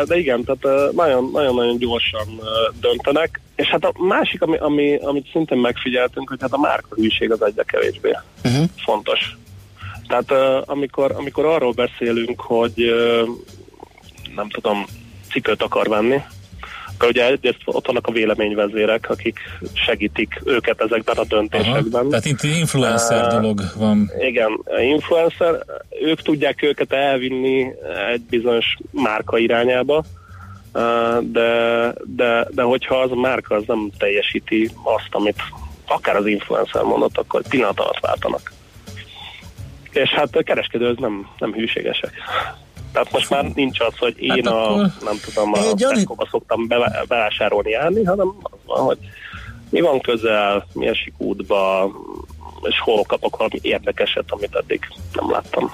De 0.07 0.17
igen, 0.17 0.43
tehát 0.43 0.91
nagyon-nagyon 1.31 1.77
gyorsan 1.77 2.39
döntenek. 2.81 3.41
És 3.55 3.67
hát 3.67 3.83
a 3.83 3.91
másik, 4.03 4.41
ami, 4.41 4.57
ami, 4.57 4.95
amit 4.95 5.29
szintén 5.31 5.57
megfigyeltünk, 5.57 6.29
hogy 6.29 6.37
hát 6.41 6.53
a 6.53 6.57
márkahűség 6.57 7.31
az 7.31 7.41
egyre 7.41 7.63
kevésbé 7.63 8.17
uh-huh. 8.43 8.65
fontos. 8.75 9.37
Tehát 10.07 10.31
amikor, 10.65 11.11
amikor 11.11 11.45
arról 11.45 11.71
beszélünk, 11.71 12.41
hogy 12.41 12.93
nem 14.35 14.49
tudom, 14.49 14.85
cipőt 15.31 15.61
akar 15.61 15.87
venni, 15.87 16.21
akkor 16.97 17.09
ugye 17.09 17.25
egyrészt 17.25 17.61
ott 17.65 17.85
vannak 17.85 18.07
a 18.07 18.11
véleményvezérek, 18.11 19.09
akik 19.09 19.39
segítik 19.73 20.41
őket 20.43 20.81
ezekben 20.81 21.17
a 21.17 21.23
döntésekben. 21.23 22.01
Aha, 22.01 22.09
tehát 22.09 22.25
itt 22.25 22.43
influencer 22.43 23.25
uh, 23.25 23.31
dolog 23.31 23.61
van. 23.75 24.11
Igen, 24.19 24.59
influencer, 24.81 25.65
ők 26.01 26.21
tudják 26.21 26.61
őket 26.61 26.93
elvinni 26.93 27.67
egy 28.13 28.21
bizonyos 28.21 28.77
márka 28.91 29.37
irányába, 29.37 30.03
uh, 30.73 31.23
de, 31.23 31.93
de, 32.05 32.47
de 32.51 32.61
hogyha 32.61 32.95
az 32.95 33.11
a 33.11 33.15
márka 33.15 33.55
az 33.55 33.63
nem 33.67 33.89
teljesíti 33.97 34.71
azt, 34.83 35.09
amit 35.09 35.41
akár 35.87 36.15
az 36.15 36.25
influencer 36.25 36.81
mondott, 36.83 37.17
akkor 37.17 37.41
pillanat 37.49 37.79
alatt 37.79 37.99
váltanak. 37.99 38.51
És 39.91 40.09
hát 40.09 40.35
a 40.35 40.43
kereskedők 40.43 40.99
nem, 40.99 41.27
nem 41.37 41.53
hűségesek. 41.53 42.11
Tehát 42.91 43.11
most 43.11 43.29
már 43.29 43.43
nincs 43.53 43.79
az, 43.79 43.97
hogy 43.97 44.15
én 44.19 44.31
hát 44.31 44.45
a, 44.45 44.75
nem 45.03 45.19
tudom, 45.25 45.53
a 45.53 45.73
Tesco-ba 45.73 46.27
szoktam 46.31 46.67
bevásárolni 46.67 47.69
járni, 47.69 48.03
hanem 48.03 48.35
az 48.41 48.59
van, 48.65 48.83
hogy 48.83 48.97
mi 49.69 49.81
van 49.81 49.99
közel, 50.01 50.67
mi 50.73 50.87
esik 50.87 51.13
útba, 51.17 51.91
és 52.61 52.79
hol 52.79 53.03
kapok 53.03 53.37
valami 53.37 53.59
érdekeset, 53.61 54.25
amit 54.27 54.55
eddig 54.55 54.87
nem 55.13 55.31
láttam. 55.31 55.73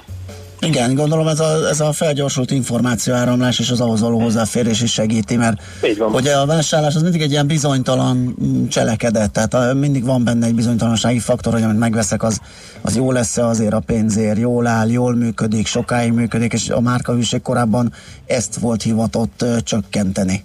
Igen, 0.64 0.96
gondolom 0.96 1.28
ez 1.28 1.40
a, 1.40 1.68
ez 1.70 1.80
a 1.80 1.92
felgyorsult 1.92 2.52
információáramlás 2.52 3.60
és 3.60 3.70
az 3.70 3.82
ahhoz 3.82 4.02
való 4.02 4.20
hozzáférés 4.20 4.82
is 4.82 4.92
segíti, 4.92 5.36
mert 5.36 5.62
ugye 6.00 6.36
a 6.36 6.46
vásárlás 6.46 6.96
az 6.96 7.02
mindig 7.02 7.22
egy 7.22 7.32
ilyen 7.32 7.48
bizonytalan 7.48 8.36
cselekedet, 8.70 9.32
tehát 9.32 9.74
mindig 9.74 10.06
van 10.06 10.24
benne 10.24 10.46
egy 10.46 10.56
bizonytalansági 10.56 11.20
faktor, 11.20 11.54
hogy 11.54 11.64
amit 11.64 11.80
megveszek, 11.80 12.24
az, 12.24 12.42
az 12.82 12.96
jó 12.96 13.12
lesz-e 13.12 13.46
azért 13.46 13.74
a 13.74 13.80
pénzért, 13.80 14.38
jól 14.38 14.68
áll, 14.68 14.90
jól 14.90 15.16
működik, 15.16 15.68
sokáig 15.68 16.12
működik, 16.12 16.54
és 16.54 16.70
a 16.70 16.82
márkahűség 16.82 17.42
korábban 17.42 17.94
ezt 18.26 18.56
volt 18.56 18.82
hivatott 18.82 19.42
uh, 19.42 19.58
csökkenteni. 19.58 20.44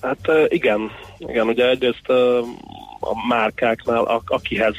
Hát 0.00 0.18
igen, 0.48 0.80
igen, 1.18 1.46
ugye 1.46 1.68
egyrészt 1.68 2.08
a 3.00 3.26
márkáknál, 3.28 4.02
a, 4.02 4.22
akihez 4.26 4.74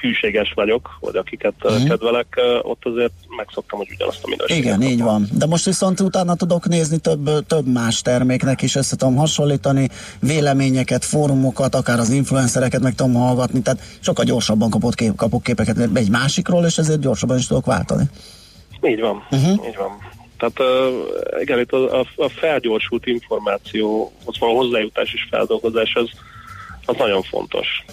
hűséges 0.00 0.52
vagyok, 0.54 0.96
vagy 1.00 1.16
akiket 1.16 1.54
uh-huh. 1.62 1.88
kedvelek, 1.88 2.40
ott 2.62 2.84
azért 2.84 3.12
megszoktam, 3.36 3.78
hogy 3.78 3.88
ugyanazt 3.94 4.20
a 4.22 4.28
minőséget. 4.28 4.64
Igen, 4.64 4.78
kapom. 4.78 4.92
így 4.92 5.02
van. 5.02 5.26
De 5.32 5.46
most 5.46 5.64
viszont 5.64 6.00
utána 6.00 6.34
tudok 6.34 6.68
nézni 6.68 6.98
több, 6.98 7.46
több 7.46 7.66
más 7.66 8.02
terméknek 8.02 8.62
is, 8.62 8.74
össze 8.74 8.96
tudom 8.96 9.16
hasonlítani, 9.16 9.88
véleményeket, 10.20 11.04
fórumokat, 11.04 11.74
akár 11.74 11.98
az 11.98 12.10
influencereket 12.10 12.80
meg 12.80 12.94
tudom 12.94 13.14
hallgatni, 13.14 13.62
tehát 13.62 13.80
sokkal 14.00 14.24
gyorsabban 14.24 14.70
kapott 14.70 14.94
kép, 14.94 15.16
kapok 15.16 15.42
képeket 15.42 15.76
egy 15.94 16.10
másikról, 16.10 16.64
és 16.64 16.78
ezért 16.78 17.00
gyorsabban 17.00 17.38
is 17.38 17.46
tudok 17.46 17.66
váltani. 17.66 18.04
Így 18.82 19.00
van, 19.00 19.26
uh-huh. 19.30 19.66
így 19.68 19.76
van. 19.76 20.08
Tehát 20.38 20.58
uh, 20.60 21.40
igen, 21.40 21.58
itt 21.58 21.72
a, 21.72 21.98
a 22.00 22.28
felgyorsult 22.28 23.06
információhoz 23.06 24.38
való 24.38 24.56
hozzájutás 24.56 25.12
és 25.12 25.26
feldolgozás 25.30 25.94
az, 25.94 26.10
az 26.84 26.96
nagyon 26.96 27.22
fontos. 27.22 27.84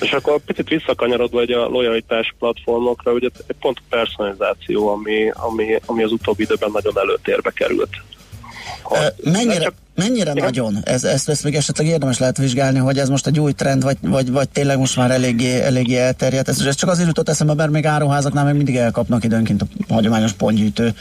És 0.00 0.12
akkor 0.12 0.40
picit 0.40 0.68
visszakanyarodva 0.68 1.40
egy 1.40 1.50
a 1.50 1.66
lojalitás 1.66 2.34
platformokra, 2.38 3.12
ugye 3.12 3.28
egy 3.46 3.56
pont 3.60 3.78
a 3.78 3.82
personalizáció, 3.88 4.88
ami, 4.88 5.30
ami, 5.34 5.78
ami 5.86 6.02
az 6.02 6.12
utóbbi 6.12 6.42
időben 6.42 6.70
nagyon 6.72 6.98
előtérbe 6.98 7.50
került. 7.50 7.90
Hogy, 8.82 9.32
mennyire, 9.32 9.64
csak, 9.64 9.74
mennyire 9.94 10.32
nagyon? 10.32 10.76
Ez, 10.84 11.04
ezt, 11.04 11.28
ezt 11.28 11.44
még 11.44 11.54
esetleg 11.54 11.86
érdemes 11.86 12.18
lehet 12.18 12.36
vizsgálni, 12.38 12.78
hogy 12.78 12.98
ez 12.98 13.08
most 13.08 13.26
egy 13.26 13.40
új 13.40 13.52
trend, 13.52 13.82
vagy, 13.82 13.96
vagy, 14.00 14.30
vagy 14.30 14.48
tényleg 14.48 14.78
most 14.78 14.96
már 14.96 15.10
eléggé, 15.10 15.60
eléggé 15.60 15.96
elterjedt. 15.96 16.48
Ez, 16.48 16.60
ez 16.60 16.74
csak 16.74 16.90
azért 16.90 17.06
jutott 17.06 17.28
eszembe, 17.28 17.54
mert 17.54 17.70
még 17.70 17.86
áruházaknál 17.86 18.44
még 18.44 18.54
mindig 18.54 18.76
elkapnak 18.76 19.24
időnként 19.24 19.62
a 19.62 19.66
hagyományos 19.88 20.32
pontgyűjtő 20.32 20.94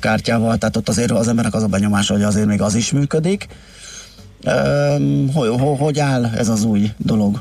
kártyával, 0.00 0.58
tehát 0.58 0.76
ott 0.76 0.88
azért 0.88 1.10
az 1.10 1.28
emberek 1.28 1.54
az 1.54 1.62
a 1.62 1.66
benyomása, 1.66 2.12
hogy 2.12 2.22
azért 2.22 2.46
még 2.46 2.62
az 2.62 2.74
is 2.74 2.92
működik. 2.92 3.46
Hogy, 5.34 5.50
hogy 5.78 5.98
áll 5.98 6.24
ez 6.36 6.48
az 6.48 6.64
új 6.64 6.90
dolog? 6.96 7.40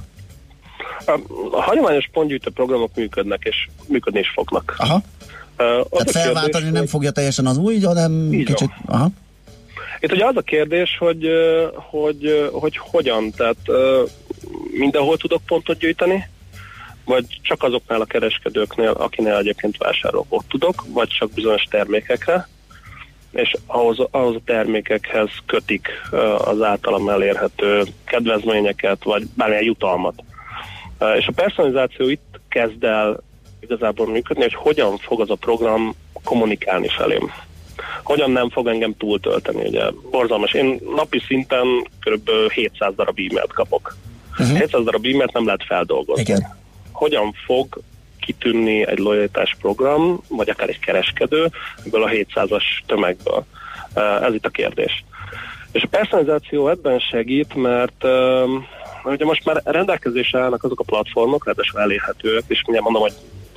A 1.52 1.62
hagyományos 1.62 2.10
pontgyűjtő 2.12 2.50
programok 2.50 2.96
működnek, 2.96 3.44
és 3.44 3.68
működni 3.88 4.20
is 4.20 4.30
fognak. 4.30 4.76
Aha. 4.78 4.96
Uh, 4.96 5.90
Tehát 5.90 6.12
felváltani 6.12 6.52
kérdés, 6.52 6.72
nem 6.72 6.86
fogja 6.86 7.12
teljesen 7.12 7.46
az 7.46 7.58
új, 7.58 7.80
hanem 7.80 8.30
kicsit... 8.30 8.70
Aha. 8.86 9.10
Itt 10.00 10.12
ugye 10.12 10.26
az 10.26 10.36
a 10.36 10.42
kérdés, 10.42 10.98
hogy, 11.00 11.30
hogy, 11.74 12.50
hogy 12.52 12.78
hogyan, 12.78 13.32
tehát 13.32 13.58
mindenhol 14.72 15.18
tudok 15.18 15.42
pontot 15.46 15.78
gyűjteni, 15.78 16.28
vagy 17.06 17.26
csak 17.42 17.64
azoknál 17.64 18.02
a 18.02 18.06
kereskedőknél, 18.06 18.90
akinél 18.90 19.36
egyébként 19.36 19.78
vásárolok, 19.78 20.26
ott 20.30 20.48
tudok, 20.50 20.84
vagy 20.88 21.08
csak 21.08 21.32
bizonyos 21.32 21.64
termékekre, 21.70 22.48
és 23.32 23.56
ahhoz, 23.66 23.98
ahhoz 24.12 24.36
a 24.36 24.42
termékekhez 24.46 25.30
kötik 25.46 25.88
az 26.38 26.62
általam 26.62 27.10
elérhető 27.10 27.84
kedvezményeket, 28.06 29.04
vagy 29.04 29.28
bármilyen 29.36 29.64
jutalmat. 29.64 30.24
És 31.18 31.28
a 31.28 31.32
personalizáció 31.36 32.10
itt 32.10 32.40
kezd 32.50 32.84
el 32.84 33.24
igazából 33.60 34.08
működni, 34.08 34.44
hogy 34.44 34.54
hogyan 34.54 34.98
fog 34.98 35.22
az 35.22 35.30
a 35.30 35.36
program 35.36 35.96
kommunikálni 36.24 36.88
felém. 36.88 37.32
Hogyan 38.04 38.32
nem 38.32 38.50
fog 38.50 38.68
engem 38.68 38.98
túltölteni, 38.98 39.68
ugye 39.68 39.84
borzalmas. 40.12 40.54
Én 40.54 40.80
napi 40.96 41.22
szinten 41.28 41.68
kb. 42.00 42.30
700 42.54 42.94
darab 42.96 43.20
e-mailt 43.30 43.54
kapok. 43.54 43.96
Uh-huh. 44.32 44.58
700 44.58 44.84
darab 44.84 45.06
e-mailt 45.06 45.34
nem 45.34 45.46
lehet 45.46 45.64
feldolgozni. 45.64 46.22
Igen. 46.22 46.58
Hogyan 46.92 47.34
fog 47.46 47.82
kitűnni 48.20 48.88
egy 48.88 49.00
lojalitás 49.00 49.56
program, 49.62 50.22
vagy 50.28 50.50
akár 50.50 50.70
egy 50.70 50.80
kereskedő 50.80 51.50
ebből 51.86 52.04
a 52.04 52.10
700-as 52.10 52.64
tömegből? 52.86 53.46
Ez 54.22 54.34
itt 54.34 54.46
a 54.46 54.50
kérdés. 54.50 55.04
És 55.72 55.84
a 55.84 55.88
personalizáció 55.88 56.70
ebben 56.70 57.00
segít, 57.00 57.56
mert 57.56 58.06
ugye 59.04 59.26
most 59.26 59.46
már 59.46 59.62
rendelkezésre 59.66 60.40
állnak 60.40 60.64
azok 60.64 60.80
a 60.80 60.84
platformok, 60.84 61.46
ráadásul 61.46 61.80
elérhetőek, 61.80 62.44
és 62.48 62.62
mindjárt 62.62 62.84
mondom, 62.84 63.02
hogy 63.02 63.14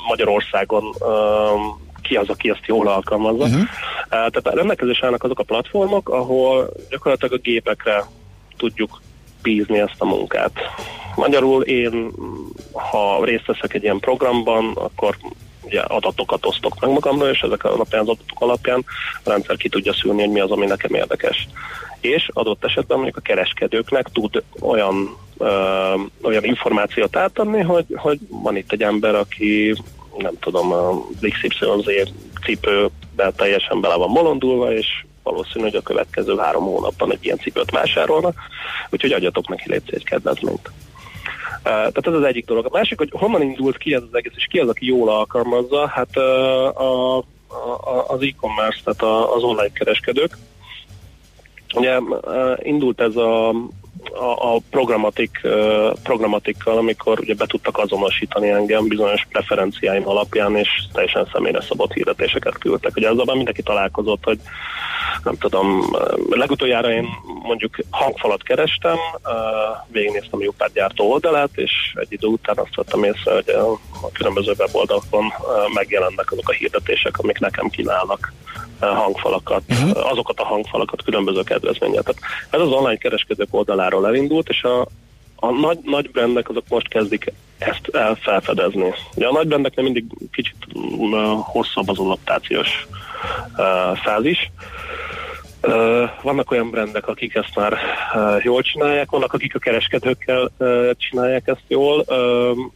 Magyarországon 0.08 0.84
um, 0.84 1.88
ki 2.02 2.16
az, 2.16 2.28
aki 2.28 2.50
ezt 2.50 2.66
jól 2.66 2.88
alkalmazza. 2.88 3.44
Uh-huh. 3.44 3.60
Uh, 3.60 3.66
tehát 4.08 4.54
rendelkezésre 4.54 5.06
állnak 5.06 5.24
azok 5.24 5.38
a 5.38 5.44
platformok, 5.44 6.08
ahol 6.08 6.70
gyakorlatilag 6.90 7.32
a 7.32 7.42
gépekre 7.42 8.04
tudjuk 8.56 9.00
bízni 9.42 9.78
ezt 9.78 9.94
a 9.98 10.04
munkát. 10.04 10.52
Magyarul 11.16 11.62
én, 11.62 12.10
ha 12.72 13.24
részt 13.24 13.46
veszek 13.46 13.74
egy 13.74 13.82
ilyen 13.82 13.98
programban, 13.98 14.72
akkor 14.74 15.16
ugye 15.70 15.80
adatokat 15.80 16.46
osztok 16.46 16.80
meg 16.80 16.90
magamról, 16.90 17.28
és 17.28 17.40
ezek 17.40 17.64
alapján 17.64 18.00
az 18.00 18.08
adatok 18.08 18.40
alapján 18.40 18.84
a 19.24 19.30
rendszer 19.30 19.56
ki 19.56 19.68
tudja 19.68 19.92
szűrni, 19.92 20.20
hogy 20.20 20.30
mi 20.30 20.40
az, 20.40 20.50
ami 20.50 20.66
nekem 20.66 20.94
érdekes. 20.94 21.48
És 22.00 22.28
adott 22.32 22.64
esetben 22.64 22.96
mondjuk 22.96 23.16
a 23.16 23.28
kereskedőknek 23.28 24.06
tud 24.12 24.42
olyan 24.60 25.16
ö, 25.38 25.94
olyan 26.22 26.44
információt 26.44 27.16
átadni, 27.16 27.60
hogy, 27.60 27.84
hogy 27.94 28.18
van 28.28 28.56
itt 28.56 28.72
egy 28.72 28.82
ember, 28.82 29.14
aki 29.14 29.74
nem 30.16 30.38
tudom, 30.40 30.72
a 30.72 31.06
XYZ 31.20 32.10
cipőben 32.44 33.32
teljesen 33.36 33.80
bele 33.80 33.96
van 33.96 34.10
molondulva, 34.10 34.72
és 34.72 34.86
valószínű, 35.22 35.64
hogy 35.64 35.74
a 35.74 35.82
következő 35.82 36.36
három 36.36 36.64
hónapban 36.64 37.12
egy 37.12 37.24
ilyen 37.24 37.38
cipőt 37.38 37.70
vásárolna, 37.70 38.32
úgyhogy 38.90 39.12
adjatok 39.12 39.48
neki 39.48 39.70
légy 39.70 39.82
egy 39.86 40.04
kedvezményt. 40.04 40.70
Tehát 41.62 42.06
ez 42.06 42.12
az 42.12 42.22
egyik 42.22 42.46
dolog. 42.46 42.66
A 42.66 42.70
másik, 42.72 42.98
hogy 42.98 43.10
honnan 43.12 43.42
indult 43.42 43.76
ki 43.76 43.94
ez 43.94 44.02
az 44.02 44.14
egész, 44.14 44.32
és 44.36 44.46
ki 44.50 44.58
az, 44.58 44.68
aki 44.68 44.86
jól 44.86 45.08
alkalmazza, 45.08 45.86
hát 45.86 46.16
a, 46.16 47.16
a, 47.18 47.24
az 48.08 48.22
e-commerce, 48.22 48.80
tehát 48.84 49.32
az 49.34 49.42
online 49.42 49.72
kereskedők. 49.72 50.36
Ugye 51.74 51.98
indult 52.62 53.00
ez 53.00 53.16
a 53.16 53.54
a, 54.12 54.54
a 54.54 54.58
programatik, 54.70 55.40
programatikkal, 56.02 56.76
amikor 56.76 57.20
ugye 57.20 57.34
be 57.34 57.46
tudtak 57.46 57.78
azonosítani 57.78 58.48
engem 58.48 58.88
bizonyos 58.88 59.26
preferenciáim 59.28 60.08
alapján, 60.08 60.56
és 60.56 60.68
teljesen 60.92 61.28
személyre 61.32 61.60
szabott 61.60 61.92
hirdetéseket 61.92 62.58
küldtek. 62.58 62.96
Ugye 62.96 63.08
azzal 63.08 63.34
mindenki 63.34 63.62
találkozott, 63.62 64.24
hogy 64.24 64.38
nem 65.24 65.38
tudom, 65.38 65.96
legutoljára 66.30 66.92
én 66.92 67.06
mondjuk 67.42 67.76
hangfalat 67.90 68.42
kerestem, 68.42 68.96
végignéztem 69.86 70.40
jó 70.40 70.50
pár 70.50 70.70
gyártó 70.72 71.10
oldalát, 71.10 71.50
és 71.54 71.72
egy 71.94 72.12
idő 72.12 72.26
után 72.26 72.58
azt 72.58 72.74
vettem 72.74 73.04
észre, 73.04 73.32
hogy 73.32 73.48
a, 73.48 73.70
a 74.06 74.12
különböző 74.12 74.52
weboldalakon 74.58 75.32
megjelennek 75.74 76.32
azok 76.32 76.48
a 76.48 76.52
hirdetések, 76.52 77.18
amik 77.18 77.38
nekem 77.38 77.68
kínálnak 77.68 78.32
hangfalakat, 78.80 79.62
uh-huh. 79.68 80.10
azokat 80.10 80.40
a 80.40 80.44
hangfalakat 80.44 81.02
különböző 81.02 81.42
kedvezményet. 81.42 82.04
Tehát 82.04 82.20
ez 82.50 82.60
az 82.60 82.68
online 82.68 82.96
kereskedők 82.96 83.48
oldaláról 83.50 83.99
elindult, 84.06 84.48
és 84.48 84.62
a, 84.62 84.80
a 85.36 85.50
nagy, 85.50 85.78
nagy 85.82 86.10
brendek 86.10 86.48
azok 86.48 86.64
most 86.68 86.88
kezdik 86.88 87.32
ezt 87.58 87.88
el 87.92 88.14
felfedezni. 88.14 88.94
Ugye 89.16 89.26
a 89.26 89.32
nagy 89.32 89.46
brendeknek 89.46 89.84
mindig 89.84 90.04
kicsit 90.32 90.56
uh, 90.72 91.12
hosszabb 91.42 91.88
az 91.88 91.98
adaptációs 91.98 92.86
uh, 93.56 93.96
fázis, 93.96 94.50
Uh, 95.62 96.08
vannak 96.22 96.50
olyan 96.50 96.70
brendek, 96.70 97.08
akik 97.08 97.34
ezt 97.34 97.54
már 97.54 97.72
uh, 98.14 98.44
jól 98.44 98.62
csinálják, 98.62 99.10
vannak, 99.10 99.32
akik 99.32 99.54
a 99.54 99.58
kereskedőkkel 99.58 100.50
uh, 100.58 100.90
csinálják 100.96 101.46
ezt 101.46 101.64
jól, 101.66 102.04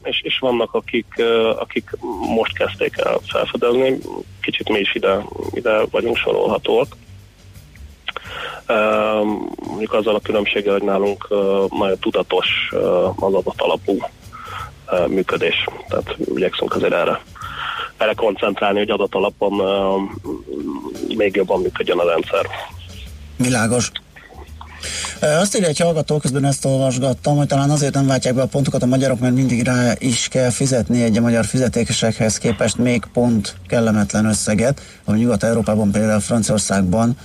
és, 0.02 0.20
és 0.22 0.38
vannak, 0.38 0.74
akik, 0.74 1.22
akik 1.58 1.90
most 2.34 2.56
kezdték 2.56 2.96
el 2.96 3.18
felfedezni, 3.26 3.98
kicsit 4.40 4.68
mi 4.68 4.78
is 4.78 4.94
ide, 4.94 5.24
ide 5.52 5.80
vagyunk 5.90 6.16
sorolhatóak. 6.16 6.96
Mondjuk 9.66 9.92
azzal 9.92 10.14
a 10.14 10.20
különbséggel, 10.20 10.72
hogy 10.72 10.82
nálunk 10.82 11.28
nagyon 11.78 11.98
tudatos 12.00 12.46
az 13.16 13.34
adat 13.34 13.60
alapú 13.60 13.98
működés, 15.08 15.64
tehát 15.88 16.16
igyekszünk 16.34 16.74
azért 16.74 16.92
erre 16.92 17.20
erre 17.96 18.14
koncentrálni, 18.14 18.78
hogy 18.78 18.90
adatalapon 18.90 19.52
még 21.16 21.36
jobban 21.36 21.60
működjön 21.60 21.98
a 21.98 22.08
rendszer. 22.08 22.46
Világos. 23.36 23.90
Azt 25.20 25.56
írja 25.56 25.68
egy 25.68 25.78
hallgató, 25.78 26.16
közben 26.16 26.44
ezt 26.44 26.64
olvasgattam, 26.64 27.36
hogy 27.36 27.46
talán 27.46 27.70
azért 27.70 27.94
nem 27.94 28.06
váltják 28.06 28.34
be 28.34 28.42
a 28.42 28.46
pontokat 28.46 28.82
a 28.82 28.86
magyarok, 28.86 29.18
mert 29.18 29.34
mindig 29.34 29.64
rá 29.64 29.92
is 29.98 30.28
kell 30.28 30.50
fizetni 30.50 31.02
egy 31.02 31.16
a 31.16 31.20
magyar 31.20 31.44
fizetésekhez 31.44 32.38
képest 32.38 32.76
még 32.76 33.04
pont 33.12 33.56
kellemetlen 33.66 34.24
összeget, 34.26 34.80
ami 35.04 35.18
Nyugat-Európában, 35.18 35.90
például 35.90 36.20
Franciaországban 36.20 37.16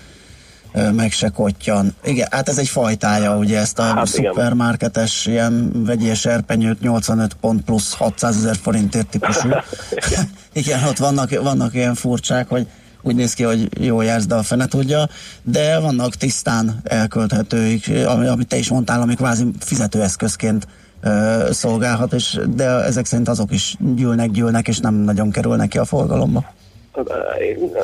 meg 0.91 1.11
se 1.11 1.29
kottyan. 1.29 1.95
Igen, 2.03 2.27
hát 2.31 2.49
ez 2.49 2.57
egy 2.57 2.67
fajtája, 2.67 3.37
ugye 3.37 3.59
ezt 3.59 3.79
a 3.79 3.83
hát 3.83 4.07
szupermarketes 4.07 5.25
ilyen 5.25 5.71
vegyi 5.85 6.15
serpenyőt 6.15 6.81
85 6.81 7.33
pont 7.33 7.61
plusz 7.61 7.93
600 7.93 8.35
ezer 8.35 8.55
forintért 8.55 9.07
típusú. 9.07 9.49
igen, 10.53 10.83
ott 10.83 10.97
vannak, 10.97 11.41
vannak 11.41 11.73
ilyen 11.73 11.95
furcsák, 11.95 12.47
hogy 12.47 12.67
úgy 13.01 13.15
néz 13.15 13.33
ki, 13.33 13.43
hogy 13.43 13.85
jó 13.85 14.01
jársz, 14.01 14.25
de 14.25 14.35
a 14.35 14.43
fene 14.43 14.65
tudja, 14.65 15.09
de 15.43 15.79
vannak 15.79 16.15
tisztán 16.15 16.79
elkölthetőik, 16.83 17.91
ami, 18.05 18.27
amit 18.27 18.47
te 18.47 18.57
is 18.57 18.69
mondtál, 18.69 19.01
ami 19.01 19.15
kvázi 19.15 19.45
fizetőeszközként 19.59 20.67
ö, 21.01 21.47
szolgálhat, 21.51 22.13
és, 22.13 22.39
de 22.49 22.65
ezek 22.65 23.05
szerint 23.05 23.29
azok 23.29 23.51
is 23.51 23.75
gyűlnek, 23.95 24.31
gyűlnek, 24.31 24.67
és 24.67 24.79
nem 24.79 24.93
nagyon 24.93 25.31
kerülnek 25.31 25.67
ki 25.67 25.77
a 25.77 25.85
forgalomba. 25.85 26.53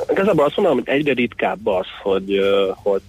Igazából 0.09 0.45
azt 0.45 0.55
mondom, 0.55 0.75
hogy 0.75 0.89
egyre 0.89 1.13
ritkább 1.13 1.67
az, 1.67 1.85
hogy, 2.01 2.39
hogy 2.75 3.03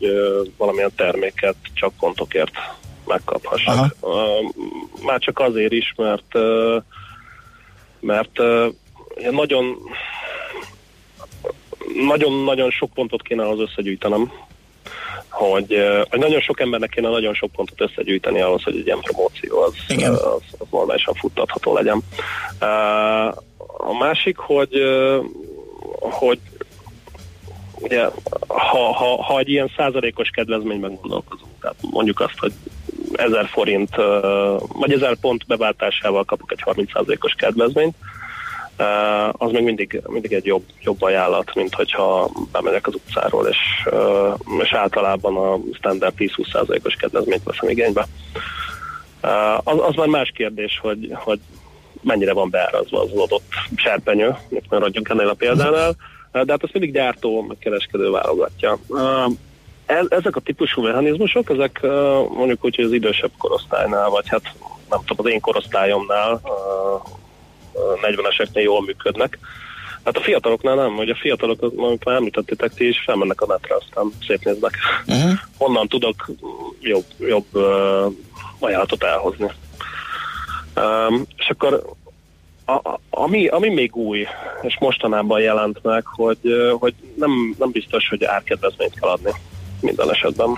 valamilyen 0.56 0.92
terméket 0.96 1.56
csak 1.74 1.92
pontokért 1.98 2.52
megkaphassak. 3.06 3.96
Már 5.02 5.18
csak 5.18 5.38
azért 5.38 5.72
is, 5.72 5.94
mert 5.96 6.34
mert 8.00 8.38
nagyon 9.30 9.78
nagyon-nagyon 12.04 12.70
sok 12.70 12.90
pontot 12.94 13.22
kéne 13.22 13.42
ahhoz 13.42 13.58
összegyűjtenem, 13.58 14.32
hogy, 15.28 15.76
hogy 16.10 16.18
nagyon 16.18 16.40
sok 16.40 16.60
embernek 16.60 16.90
kéne 16.90 17.08
nagyon 17.08 17.34
sok 17.34 17.52
pontot 17.52 17.80
összegyűjteni 17.80 18.40
ahhoz, 18.40 18.62
hogy 18.62 18.76
egy 18.76 18.86
ilyen 18.86 19.00
promóció 19.00 19.62
az, 19.62 19.74
az, 19.98 20.42
az 20.58 20.66
normálisan 20.70 21.14
futtatható 21.14 21.74
legyen. 21.74 22.02
A 23.78 23.96
másik, 23.98 24.36
hogy 24.36 24.72
hogy 26.00 26.38
ugye, 27.80 28.04
ha, 28.46 28.92
ha, 28.92 29.22
ha 29.22 29.38
egy 29.38 29.48
ilyen 29.48 29.70
százalékos 29.76 30.28
kedvezményben 30.28 30.98
gondolkozunk, 31.00 31.52
tehát 31.60 31.76
mondjuk 31.80 32.20
azt, 32.20 32.38
hogy 32.38 32.52
1000 33.12 33.46
forint, 33.46 33.96
vagy 34.68 34.92
1000 34.92 35.16
pont 35.20 35.46
beváltásával 35.46 36.24
kapok 36.24 36.52
egy 36.52 36.62
30 36.62 36.92
százalékos 36.92 37.32
kedvezményt, 37.32 37.94
az 39.32 39.50
még 39.50 39.62
mindig, 39.62 40.02
mindig 40.06 40.32
egy 40.32 40.44
jobb, 40.44 40.64
jobb 40.80 41.02
ajánlat, 41.02 41.54
mint 41.54 41.74
hogyha 41.74 42.30
bemegyek 42.52 42.86
az 42.86 42.94
utcáról, 42.94 43.46
és, 43.46 43.88
és 44.62 44.72
általában 44.72 45.36
a 45.36 45.58
standard 45.72 46.14
10-20%-os 46.18 46.94
kedvezményt 46.94 47.44
veszem 47.44 47.68
igénybe. 47.68 48.06
Az, 49.64 49.78
az 49.80 49.94
már 49.94 50.06
más 50.06 50.32
kérdés, 50.34 50.78
hogy, 50.82 51.10
hogy 51.14 51.40
mennyire 52.06 52.32
van 52.32 52.50
beárazva 52.50 53.00
az 53.00 53.12
adott 53.12 53.52
serpenyő, 53.76 54.36
maradjunk 54.68 55.08
ennél 55.08 55.28
a 55.28 55.34
példánál, 55.34 55.96
de 56.32 56.52
hát 56.52 56.62
ezt 56.62 56.72
mindig 56.72 56.92
gyártó, 56.92 57.42
meg 57.42 57.58
kereskedő 57.58 58.10
válogatja. 58.10 58.78
Ezek 60.08 60.36
a 60.36 60.40
típusú 60.40 60.82
mechanizmusok, 60.82 61.50
ezek 61.50 61.80
mondjuk 62.34 62.64
úgy, 62.64 62.74
hogy 62.74 62.84
az 62.84 62.92
idősebb 62.92 63.30
korosztálynál, 63.38 64.08
vagy 64.08 64.28
hát 64.28 64.42
nem 64.90 65.00
tudom, 65.04 65.26
az 65.26 65.32
én 65.32 65.40
korosztályomnál 65.40 66.40
40-eseknél 68.02 68.62
jól 68.62 68.82
működnek. 68.82 69.38
Hát 70.04 70.16
a 70.16 70.20
fiataloknál 70.20 70.74
nem, 70.74 70.94
hogy 70.94 71.08
a 71.08 71.14
fiatalok, 71.20 71.72
amit 71.76 72.04
már 72.04 72.16
említettétek 72.16 72.74
ti 72.74 72.88
is, 72.88 73.02
felmennek 73.04 73.40
a 73.40 73.46
netre, 73.46 73.74
aztán 73.74 74.12
szétnéznek. 74.26 74.76
Uh-huh. 75.06 75.30
Honnan 75.58 75.88
tudok 75.88 76.30
jobb, 76.80 77.04
jobb 77.18 77.46
uh, 77.52 78.12
ajánlatot 78.58 79.02
elhozni. 79.02 79.50
Um, 80.76 81.22
és 81.36 81.48
akkor 81.48 81.84
a, 82.66 82.98
ami, 83.10 83.46
ami 83.46 83.68
még 83.68 83.96
új, 83.96 84.26
és 84.62 84.76
mostanában 84.80 85.40
jelent 85.40 85.82
meg, 85.82 86.06
hogy, 86.06 86.38
hogy 86.78 86.94
nem, 87.14 87.54
nem 87.58 87.70
biztos, 87.70 88.08
hogy 88.08 88.24
árkedvezményt 88.24 89.00
kell 89.00 89.08
adni 89.08 89.30
minden 89.80 90.10
esetben. 90.10 90.48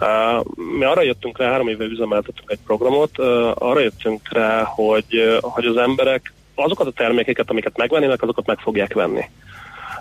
Uh, 0.00 0.44
mi 0.78 0.84
arra 0.84 1.02
jöttünk 1.02 1.38
rá, 1.38 1.50
három 1.50 1.68
éve 1.68 1.84
üzemeltettünk 1.84 2.50
egy 2.50 2.58
programot, 2.66 3.18
uh, 3.18 3.50
arra 3.54 3.80
jöttünk 3.80 4.32
rá, 4.32 4.62
hogy, 4.62 5.38
hogy 5.40 5.66
az 5.66 5.76
emberek 5.76 6.32
azokat 6.54 6.86
a 6.86 6.92
termékeket, 6.92 7.50
amiket 7.50 7.76
megvennének, 7.76 8.22
azokat 8.22 8.46
meg 8.46 8.58
fogják 8.58 8.94
venni. 8.94 9.24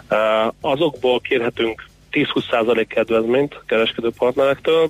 Uh, 0.10 0.54
azokból 0.62 1.20
kérhetünk 1.20 1.88
10-20% 2.12 2.86
kedvezményt 2.88 3.62
kereskedő 3.66 4.10
partnerektől, 4.18 4.90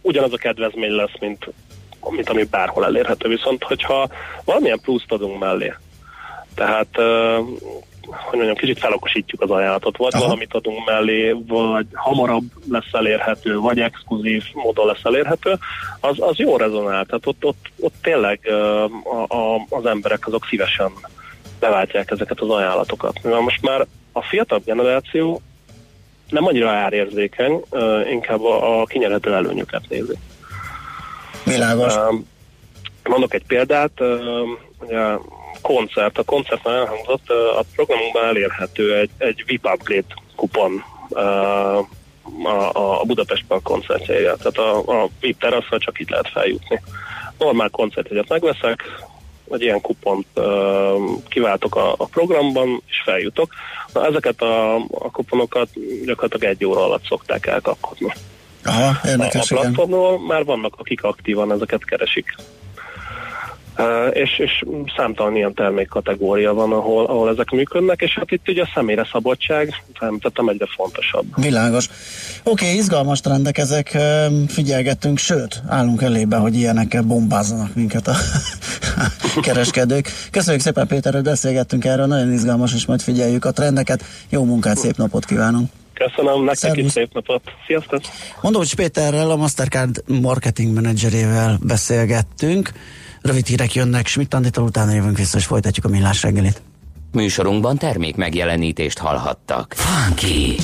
ugyanaz 0.00 0.32
a 0.32 0.36
kedvezmény 0.36 0.94
lesz, 0.94 1.18
mint, 1.20 1.46
mint 2.10 2.28
ami 2.28 2.44
bárhol 2.44 2.84
elérhető. 2.84 3.28
Viszont, 3.28 3.64
hogyha 3.64 4.08
valamilyen 4.44 4.80
pluszt 4.80 5.12
adunk 5.12 5.38
mellé, 5.38 5.74
tehát 6.54 6.88
hogy 8.06 8.36
mondjam, 8.36 8.56
kicsit 8.56 8.78
felokosítjuk 8.78 9.40
az 9.40 9.50
ajánlatot, 9.50 9.96
vagy 9.96 10.14
Aha. 10.14 10.24
valamit 10.24 10.54
adunk 10.54 10.84
mellé, 10.84 11.36
vagy 11.46 11.86
hamarabb 11.92 12.44
lesz 12.70 12.92
elérhető, 12.92 13.58
vagy 13.58 13.80
exkluzív 13.80 14.44
módon 14.52 14.86
lesz 14.86 15.04
elérhető, 15.04 15.58
az, 16.00 16.20
az 16.20 16.36
jó 16.36 16.56
rezonál. 16.56 17.04
Tehát 17.04 17.26
ott, 17.26 17.44
ott, 17.44 17.70
ott 17.80 17.94
tényleg 18.02 18.40
a, 19.04 19.24
a, 19.34 19.66
az 19.68 19.86
emberek 19.86 20.26
azok 20.26 20.46
szívesen 20.46 20.90
beváltják 21.60 22.10
ezeket 22.10 22.40
az 22.40 22.50
ajánlatokat. 22.50 23.22
Mivel 23.22 23.40
most 23.40 23.62
már 23.62 23.86
a 24.12 24.22
fiatal 24.22 24.60
generáció 24.64 25.40
nem 26.30 26.46
annyira 26.46 26.70
árérzékeny, 26.70 27.62
inkább 28.10 28.44
a, 28.44 28.80
a 28.80 28.84
kinyerhető 28.84 29.34
előnyöket 29.34 29.82
nézi. 29.88 30.14
Világos. 31.46 31.94
Mondok 33.02 33.34
egy 33.34 33.44
példát, 33.46 34.00
ugye 34.80 34.98
koncert, 35.62 36.18
a 36.18 36.22
koncert 36.22 36.64
már 36.64 36.74
elhangzott, 36.74 37.30
a 37.30 37.64
programunkban 37.74 38.24
elérhető 38.24 38.98
egy, 38.98 39.10
egy 39.18 39.42
VIP 39.46 39.68
upgrade 39.72 40.14
kupon 40.36 40.84
a, 42.44 43.00
a 43.00 43.04
Budapest 43.04 43.44
Park 43.48 43.62
koncertjeire. 43.62 44.34
Tehát 44.34 44.58
a, 44.58 45.02
a 45.02 45.08
VIP 45.20 45.38
teraszra 45.38 45.78
csak 45.78 45.98
itt 45.98 46.10
lehet 46.10 46.28
feljutni. 46.28 46.80
Normál 47.38 47.68
koncertjegyet 47.68 48.28
megveszek, 48.28 48.84
egy 49.50 49.62
ilyen 49.62 49.80
kupont 49.80 50.26
uh, 50.34 50.44
kiváltok 51.28 51.76
a, 51.76 51.92
a 51.92 52.04
programban, 52.04 52.82
és 52.86 53.02
feljutok. 53.04 53.52
Na, 53.92 54.06
ezeket 54.06 54.42
a, 54.42 54.74
a 54.74 55.10
kuponokat 55.12 55.68
gyakorlatilag 56.04 56.54
egy 56.54 56.64
óra 56.64 56.84
alatt 56.84 57.04
szokták 57.04 57.46
elkapkodni. 57.46 58.12
Aha, 58.66 59.08
érdekes, 59.08 59.50
a, 59.50 59.56
a 59.56 59.60
platformról 59.60 60.26
már 60.26 60.44
vannak, 60.44 60.74
akik 60.78 61.02
aktívan 61.02 61.52
ezeket 61.52 61.84
keresik. 61.84 62.34
Uh, 63.78 64.16
és, 64.16 64.38
és 64.38 64.64
számtalan 64.96 65.36
ilyen 65.36 65.54
termékkategória 65.54 66.54
van, 66.54 66.72
ahol, 66.72 67.04
ahol 67.04 67.30
ezek 67.30 67.50
működnek, 67.50 68.00
és 68.00 68.14
hát 68.14 68.30
itt 68.30 68.48
ugye 68.48 68.62
a 68.62 68.70
személyre 68.74 69.08
szabadság, 69.12 69.82
felmutattam 69.94 70.48
egyre 70.48 70.66
fontosabb. 70.76 71.24
Világos. 71.34 71.88
Oké, 72.42 72.64
okay, 72.64 72.76
izgalmas 72.76 73.20
trendek 73.20 73.58
ezek, 73.58 73.98
figyelgettünk, 74.48 75.18
sőt, 75.18 75.62
állunk 75.68 76.02
elébe, 76.02 76.36
hogy 76.36 76.54
ilyenekkel 76.54 77.02
bombázzanak 77.02 77.74
minket 77.74 78.08
a 78.08 78.14
kereskedők. 79.46 80.08
Köszönjük 80.30 80.62
szépen 80.62 80.86
Péter, 80.86 81.12
hogy 81.12 81.22
beszélgettünk 81.22 81.84
erről, 81.84 82.06
nagyon 82.06 82.32
izgalmas, 82.32 82.74
és 82.74 82.86
majd 82.86 83.00
figyeljük 83.00 83.44
a 83.44 83.50
trendeket. 83.50 84.04
Jó 84.28 84.44
munkát, 84.44 84.76
szép 84.76 84.96
napot 84.96 85.24
kívánunk! 85.24 85.70
Köszönöm, 85.98 86.44
nektek 86.44 86.76
is 86.76 86.90
szép 86.90 87.12
napot. 87.12 87.42
Sziasztok! 87.66 88.00
Mondom, 88.40 88.60
hogy 88.60 88.74
Péterrel, 88.74 89.30
a 89.30 89.36
Mastercard 89.36 90.02
marketing 90.06 90.74
menedzserével 90.74 91.58
beszélgettünk. 91.62 92.72
Rövid 93.20 93.46
hírek 93.46 93.74
jönnek, 93.74 94.06
Schmidt 94.06 94.34
Anditól 94.34 94.64
utána 94.64 94.92
jövünk 94.92 95.16
vissza, 95.16 95.38
és 95.38 95.44
folytatjuk 95.44 95.84
a 95.84 95.88
millás 95.88 96.22
reggelit. 96.22 96.62
Műsorunkban 97.12 97.78
termék 97.78 98.16
megjelenítést 98.16 98.98
hallhattak. 98.98 99.74
Funky! 99.76 100.56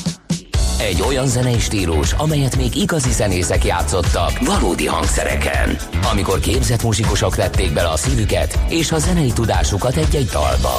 Egy 0.81 1.03
olyan 1.09 1.27
zenei 1.27 1.59
stílus, 1.59 2.12
amelyet 2.12 2.57
még 2.57 2.77
igazi 2.77 3.12
zenészek 3.12 3.64
játszottak 3.64 4.38
valódi 4.38 4.87
hangszereken. 4.87 5.77
Amikor 6.12 6.40
képzett 6.40 6.83
muzsikusok 6.83 7.35
vették 7.35 7.73
bele 7.73 7.88
a 7.88 7.97
szívüket 7.97 8.59
és 8.68 8.92
a 8.92 8.99
zenei 8.99 9.33
tudásukat 9.33 9.97
egy-egy 9.97 10.29
dalba. 10.33 10.79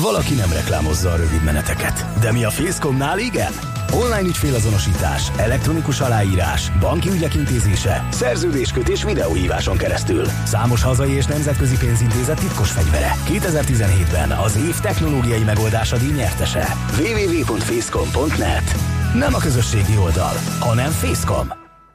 valaki 0.00 0.34
nem 0.34 0.52
reklámozza 0.52 1.10
a 1.10 1.16
rövid 1.16 1.44
meneteket. 1.44 2.06
De 2.20 2.32
mi 2.32 2.44
a 2.44 2.50
Facecomnál 2.50 3.18
igen? 3.18 3.52
Online 3.92 4.28
ügyfélazonosítás, 4.28 5.30
elektronikus 5.36 6.00
aláírás, 6.00 6.70
banki 6.80 7.10
ügyek 7.10 7.34
intézése, 7.34 8.06
szerződéskötés 8.10 9.04
videóhíváson 9.04 9.76
keresztül. 9.76 10.24
Számos 10.44 10.82
hazai 10.82 11.12
és 11.12 11.26
nemzetközi 11.26 11.76
pénzintézet 11.76 12.40
titkos 12.40 12.70
fegyvere. 12.70 13.12
2017-ben 13.26 14.30
az 14.30 14.56
év 14.56 14.80
technológiai 14.80 15.42
megoldása 15.42 15.96
díj 15.96 16.12
nyertese. 16.12 16.66
www.facecom.net 16.98 18.74
Nem 19.14 19.34
a 19.34 19.38
közösségi 19.38 19.96
oldal, 19.98 20.34
hanem 20.60 20.90
Facecom. 20.90 21.52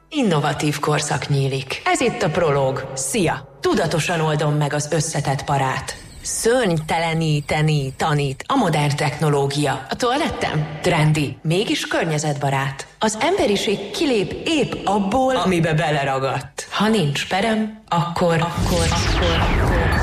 Innovatív 0.08 0.78
korszak 0.78 1.28
nyílik. 1.28 1.82
Ez 1.84 2.00
itt 2.00 2.22
a 2.22 2.30
Prológ. 2.30 2.90
Szia! 2.94 3.58
Tudatosan 3.60 4.20
oldom 4.20 4.54
meg 4.54 4.72
az 4.72 4.88
összetett 4.92 5.44
parát 5.44 6.09
Szörnyteleníteni 6.22 7.92
tanít 7.96 8.44
a 8.46 8.56
modern 8.56 8.96
technológia. 8.96 9.86
A 9.90 9.96
toalettem? 9.96 10.78
Trendi, 10.82 11.36
mégis 11.42 11.86
környezetbarát. 11.86 12.86
Az 12.98 13.18
emberiség 13.20 13.90
kilép 13.90 14.42
épp 14.44 14.72
abból, 14.84 15.36
amibe 15.36 15.74
beleragadt. 15.74 16.68
Ha 16.70 16.88
nincs 16.88 17.28
perem, 17.28 17.82
akkor, 17.88 18.34
akkor, 18.34 18.86
akkor, 18.90 19.36
akkor 19.40 20.00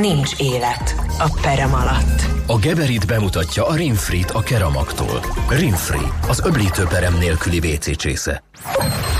nincs 0.00 0.30
élet 0.38 0.94
a 1.18 1.38
perem 1.42 1.74
alatt. 1.74 2.22
A 2.46 2.56
Geberit 2.56 3.06
bemutatja 3.06 3.66
a 3.66 3.74
Rinfrit 3.74 4.30
a 4.30 4.42
Keramaktól. 4.42 5.20
Rinfri, 5.48 6.06
az 6.28 6.42
öblítő 6.44 6.84
perem 6.84 7.18
nélküli 7.18 7.58
WC 7.58 7.96
csésze. 7.96 8.42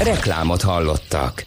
Reklámot 0.02 0.62
hallottak. 0.62 1.46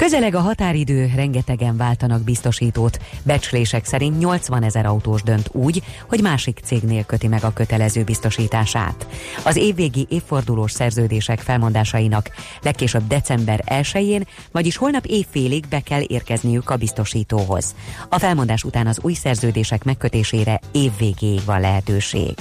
Közeleg 0.00 0.34
a 0.34 0.40
határidő, 0.40 1.10
rengetegen 1.14 1.76
váltanak 1.76 2.22
biztosítót. 2.22 2.98
Becslések 3.22 3.84
szerint 3.84 4.18
80 4.18 4.62
ezer 4.62 4.86
autós 4.86 5.22
dönt 5.22 5.48
úgy, 5.52 5.82
hogy 6.08 6.22
másik 6.22 6.60
cégnél 6.64 7.04
köti 7.04 7.26
meg 7.26 7.44
a 7.44 7.52
kötelező 7.52 8.04
biztosítását. 8.04 9.06
Az 9.44 9.56
évvégi 9.56 10.06
évfordulós 10.08 10.72
szerződések 10.72 11.38
felmondásainak 11.38 12.30
legkésőbb 12.62 13.06
december 13.06 13.64
1-én, 13.66 14.26
vagyis 14.52 14.76
holnap 14.76 15.04
évfélig 15.04 15.64
be 15.68 15.80
kell 15.80 16.02
érkezniük 16.06 16.70
a 16.70 16.76
biztosítóhoz. 16.76 17.74
A 18.08 18.18
felmondás 18.18 18.64
után 18.64 18.86
az 18.86 18.98
új 19.02 19.14
szerződések 19.14 19.84
megkötésére 19.84 20.60
évvégéig 20.72 21.44
van 21.44 21.60
lehetőség. 21.60 22.34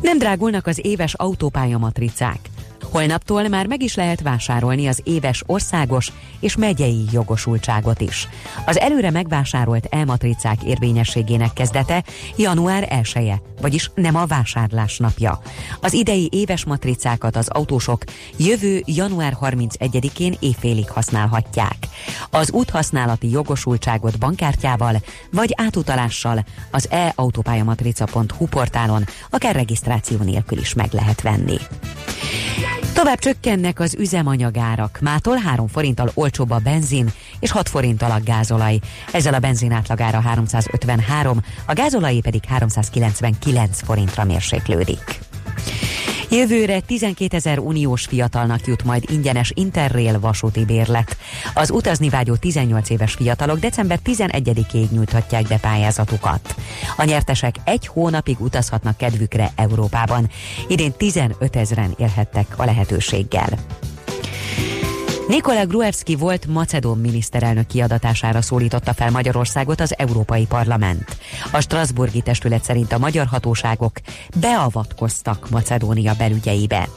Nem 0.00 0.18
drágulnak 0.18 0.66
az 0.66 0.80
éves 0.82 1.14
autópálya 1.14 1.78
matricák. 1.78 2.38
Holnaptól 2.90 3.48
már 3.48 3.66
meg 3.66 3.82
is 3.82 3.94
lehet 3.94 4.20
vásárolni 4.20 4.86
az 4.86 5.00
éves 5.04 5.42
országos 5.46 6.12
és 6.40 6.56
megyei 6.56 7.04
jogosultságot 7.12 8.00
is. 8.00 8.28
Az 8.66 8.78
előre 8.78 9.10
megvásárolt 9.10 9.86
elmatricák 9.90 10.62
érvényességének 10.62 11.52
kezdete 11.52 12.04
január 12.36 12.86
1 12.90 13.12
-e, 13.14 13.40
vagyis 13.60 13.90
nem 13.94 14.16
a 14.16 14.26
vásárlás 14.26 14.98
napja. 14.98 15.40
Az 15.80 15.92
idei 15.92 16.28
éves 16.32 16.64
matricákat 16.64 17.36
az 17.36 17.48
autósok 17.48 18.04
jövő 18.36 18.82
január 18.86 19.36
31-én 19.40 20.34
éjfélig 20.40 20.90
használhatják. 20.90 21.76
Az 22.30 22.52
úthasználati 22.52 23.30
jogosultságot 23.30 24.18
bankkártyával 24.18 25.02
vagy 25.32 25.54
átutalással 25.56 26.44
az 26.70 26.90
e-autópályamatrica.hu 26.90 28.46
portálon 28.46 29.04
akár 29.30 29.54
regisztráció 29.54 30.18
nélkül 30.18 30.58
is 30.58 30.74
meg 30.74 30.92
lehet 30.92 31.20
venni. 31.20 31.56
Tovább 32.92 33.18
csökkennek 33.18 33.80
az 33.80 33.94
üzemanyagárak. 33.94 34.98
Mától 35.00 35.36
3 35.36 35.66
forinttal 35.66 36.10
olcsóbb 36.14 36.50
a 36.50 36.58
benzin, 36.58 37.10
és 37.40 37.50
6 37.50 37.68
forinttal 37.68 38.10
a 38.10 38.20
gázolaj. 38.24 38.78
Ezzel 39.12 39.34
a 39.34 39.38
benzin 39.38 39.72
átlagára 39.72 40.20
353, 40.20 41.40
a 41.66 41.72
gázolaj 41.72 42.18
pedig 42.22 42.44
399 42.44 43.82
forintra 43.82 44.24
mérséklődik. 44.24 45.18
Jövőre 46.30 46.80
12 46.80 47.36
ezer 47.36 47.58
uniós 47.58 48.04
fiatalnak 48.04 48.66
jut 48.66 48.84
majd 48.84 49.10
ingyenes 49.10 49.52
Interrail 49.54 50.20
vasúti 50.20 50.64
bérlet. 50.64 51.16
Az 51.54 51.70
utazni 51.70 52.08
vágyó 52.08 52.36
18 52.36 52.90
éves 52.90 53.12
fiatalok 53.12 53.58
december 53.58 53.98
11-ig 54.04 54.90
nyújthatják 54.90 55.46
be 55.46 55.58
pályázatukat. 55.58 56.54
A 56.96 57.04
nyertesek 57.04 57.54
egy 57.64 57.86
hónapig 57.86 58.40
utazhatnak 58.40 58.96
kedvükre 58.96 59.52
Európában. 59.56 60.30
Idén 60.68 60.92
15 60.92 61.56
ezeren 61.56 61.94
élhettek 61.98 62.46
a 62.56 62.64
lehetőséggel. 62.64 63.48
Nikola 65.30 65.66
Gruevski 65.66 66.16
volt 66.16 66.46
macedón 66.46 66.98
miniszterelnök 66.98 67.66
kiadatására 67.66 68.42
szólította 68.42 68.94
fel 68.94 69.10
Magyarországot 69.10 69.80
az 69.80 69.94
Európai 69.98 70.46
Parlament. 70.46 71.18
A 71.52 71.60
Strasburgi 71.60 72.20
testület 72.20 72.64
szerint 72.64 72.92
a 72.92 72.98
magyar 72.98 73.26
hatóságok 73.26 73.92
beavatkoztak 74.40 75.50
Macedónia 75.50 76.14
belügyeibe. 76.18 76.88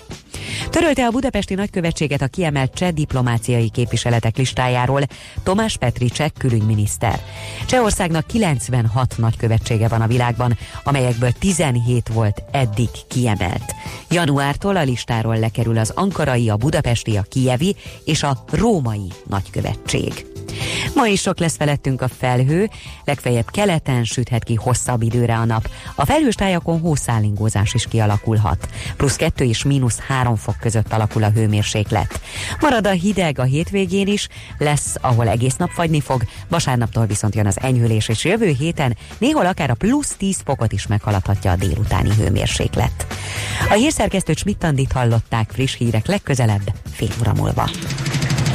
Törölte 0.70 1.06
a 1.06 1.12
budapesti 1.12 1.54
nagykövetséget 1.54 2.22
a 2.22 2.28
kiemelt 2.28 2.74
cseh 2.74 2.92
diplomáciai 2.92 3.70
képviseletek 3.70 4.38
listájáról 4.38 5.02
Tomás 5.44 5.78
Petricek 5.78 6.34
külügyminiszter. 6.38 7.20
Csehországnak 7.66 8.28
96 8.28 9.18
nagykövetsége 9.18 9.88
van 9.88 10.02
a 10.02 10.08
világban, 10.08 10.58
amelyekből 10.84 11.32
17 11.32 12.08
volt 12.14 12.44
eddig 12.52 12.90
kiemelt. 13.08 13.76
Januártól 14.10 14.76
a 14.76 14.84
listáról 14.84 15.40
lekerül 15.40 15.78
az 15.78 15.92
ankarai, 15.96 16.50
a 16.50 16.58
budapesti, 16.58 17.18
a 17.18 17.26
kievi 17.30 17.76
és 18.06 18.24
a 18.24 18.44
római 18.52 19.08
nagykövetség. 19.28 20.33
Ma 20.96 21.06
is 21.06 21.22
sok 21.22 21.40
lesz 21.40 21.56
felettünk 21.56 22.02
a 22.02 22.08
felhő, 22.08 22.70
legfeljebb 23.06 23.52
keleten 23.52 24.04
süthet 24.04 24.44
ki 24.44 24.56
hosszabb 24.56 25.02
időre 25.02 25.36
a 25.36 25.46
nap. 25.46 25.70
A 25.96 26.06
felhős 26.06 26.36
tájakon 26.36 26.80
hószálingózás 26.80 27.74
is 27.74 27.88
kialakulhat. 27.88 28.68
Plusz 28.98 29.16
2 29.16 29.46
és 29.46 29.64
mínusz 29.64 30.00
3 30.00 30.36
fok 30.36 30.56
között 30.60 30.94
alakul 30.94 31.24
a 31.24 31.30
hőmérséklet. 31.30 32.22
Marad 32.60 32.88
a 32.88 32.92
hideg 32.92 33.40
a 33.40 33.44
hétvégén 33.44 34.08
is, 34.08 34.28
lesz, 34.58 34.96
ahol 35.02 35.28
egész 35.28 35.56
nap 35.56 35.70
fagyni 35.70 36.02
fog, 36.02 36.24
vasárnaptól 36.50 37.06
viszont 37.06 37.36
jön 37.36 37.48
az 37.48 37.60
enyhülés, 37.62 38.08
és 38.08 38.24
jövő 38.24 38.56
héten 38.60 38.98
néhol 39.18 39.46
akár 39.46 39.70
a 39.70 39.76
plusz 39.76 40.16
10 40.18 40.42
fokot 40.46 40.72
is 40.72 40.88
meghaladhatja 40.88 41.52
a 41.52 41.56
délutáni 41.56 42.16
hőmérséklet. 42.16 43.08
A 43.70 43.74
hírszerkesztő 43.74 44.34
Schmidt 44.34 44.92
hallották 44.94 45.50
friss 45.52 45.76
hírek 45.76 46.08
legközelebb 46.08 46.74
fél 46.92 47.10
óra 47.22 47.34
múlva. 47.34 47.70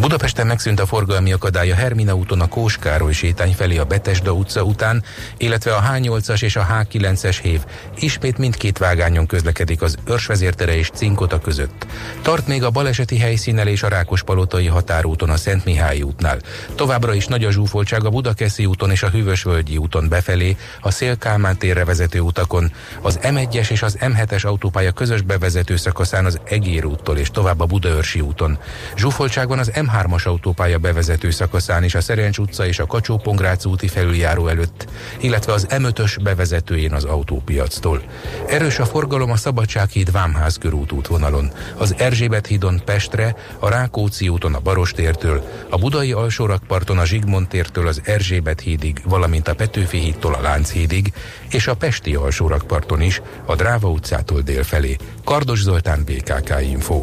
Budapesten 0.00 0.46
megszűnt 0.46 0.80
a 0.80 0.86
forgalmi 0.86 1.32
akadály 1.32 1.70
a 1.70 1.74
Hermina 1.74 2.14
úton 2.14 2.40
a 2.40 2.48
Kóskároly 2.48 3.12
sétány 3.12 3.54
felé 3.54 3.76
a 3.76 3.84
Betesda 3.84 4.32
utca 4.32 4.62
után, 4.62 5.02
illetve 5.36 5.74
a 5.74 5.82
H8-as 5.82 6.42
és 6.42 6.56
a 6.56 6.66
H9-es 6.66 7.38
hév 7.42 7.60
ismét 7.98 8.38
mindkét 8.38 8.78
vágányon 8.78 9.26
közlekedik 9.26 9.82
az 9.82 9.96
Örsvezértere 10.04 10.76
és 10.76 10.90
Cinkota 10.94 11.38
között. 11.38 11.86
Tart 12.22 12.46
még 12.46 12.62
a 12.62 12.70
baleseti 12.70 13.18
helyszínnel 13.18 13.66
és 13.66 13.82
a 13.82 13.88
Rákospalotai 13.88 14.66
határúton 14.66 15.30
a 15.30 15.36
Szent 15.36 15.64
Mihály 15.64 16.02
útnál. 16.02 16.38
Továbbra 16.74 17.14
is 17.14 17.26
nagy 17.26 17.44
a 17.44 17.50
zsúfoltság 17.50 18.04
a 18.04 18.10
Budakeszi 18.10 18.66
úton 18.66 18.90
és 18.90 19.02
a 19.02 19.08
Hűvösvölgyi 19.08 19.76
úton 19.76 20.08
befelé, 20.08 20.56
a 20.80 20.90
Szél-Kálmán 20.90 21.58
térre 21.58 21.84
vezető 21.84 22.20
utakon, 22.20 22.72
az 23.02 23.18
M1-es 23.22 23.70
és 23.70 23.82
az 23.82 23.96
M7-es 24.00 24.46
autópálya 24.46 24.92
közös 24.92 25.22
bevezető 25.22 25.76
szakaszán 25.76 26.24
az 26.24 26.40
Egér 26.44 26.84
úttól 26.84 27.16
és 27.16 27.30
tovább 27.30 27.60
a 27.60 27.66
Budaörsi 27.66 28.20
úton. 28.20 28.58
Zsúfoltság 28.96 29.48
van 29.48 29.58
az 29.58 29.70
M3-as 29.92 30.26
autópálya 30.26 30.78
bevezető 30.78 31.30
szakaszán 31.30 31.82
és 31.82 31.94
a 31.94 32.00
Szerencs 32.00 32.38
utca 32.38 32.66
és 32.66 32.78
a 32.78 32.86
kacsó 32.86 33.20
úti 33.64 33.88
felüljáró 33.88 34.46
előtt, 34.46 34.88
illetve 35.20 35.52
az 35.52 35.66
M5-ös 35.70 36.18
bevezetőjén 36.22 36.92
az 36.92 37.04
autópiactól. 37.04 38.02
Erős 38.48 38.78
a 38.78 38.84
forgalom 38.84 39.30
a 39.30 39.36
Szabadsághíd 39.36 40.12
Vámház 40.12 40.56
körút 40.56 40.92
útvonalon, 40.92 41.50
az 41.76 41.94
Erzsébet 41.98 42.46
hídon 42.46 42.82
Pestre, 42.84 43.36
a 43.58 43.68
Rákóczi 43.68 44.28
úton 44.28 44.54
a 44.54 44.60
Barostértől, 44.60 45.48
a 45.68 45.78
Budai 45.78 46.12
alsórakparton 46.12 46.98
a 46.98 47.04
Zsigmond 47.04 47.48
tértől 47.48 47.86
az 47.86 48.00
Erzsébet 48.04 48.60
hídig, 48.60 49.02
valamint 49.04 49.48
a 49.48 49.54
Petőfi 49.54 49.98
hídtól 49.98 50.34
a 50.34 50.40
Lánchídig, 50.40 51.12
és 51.50 51.66
a 51.66 51.76
Pesti 51.76 52.14
alsórakparton 52.14 53.00
is, 53.00 53.22
a 53.44 53.54
Dráva 53.54 53.88
utcától 53.88 54.40
délfelé. 54.40 54.96
Kardos 55.24 55.62
Zoltán, 55.62 56.04
BKK 56.04 56.54
Info. 56.70 57.02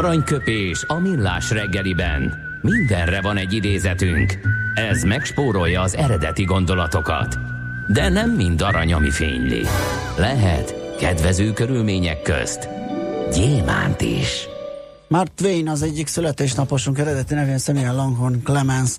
Aranyköpés 0.00 0.84
a 0.86 0.98
millás 0.98 1.50
reggeliben. 1.50 2.34
Mindenre 2.62 3.20
van 3.20 3.36
egy 3.36 3.52
idézetünk. 3.52 4.38
Ez 4.74 5.02
megspórolja 5.02 5.80
az 5.80 5.96
eredeti 5.96 6.44
gondolatokat. 6.44 7.38
De 7.92 8.08
nem 8.08 8.30
mind 8.30 8.62
arany, 8.62 8.92
ami 8.92 9.10
fényli. 9.10 9.62
Lehet 10.16 10.96
kedvező 10.98 11.52
körülmények 11.52 12.22
közt 12.22 12.68
gyémánt 13.32 14.00
is. 14.00 14.48
Mark 15.08 15.34
Twain 15.34 15.68
az 15.68 15.82
egyik 15.82 16.06
születésnaposunk 16.06 16.98
eredeti 16.98 17.34
nevén 17.34 17.58
Samuel 17.58 17.94
Langhorn 17.94 18.42
Clemens, 18.42 18.96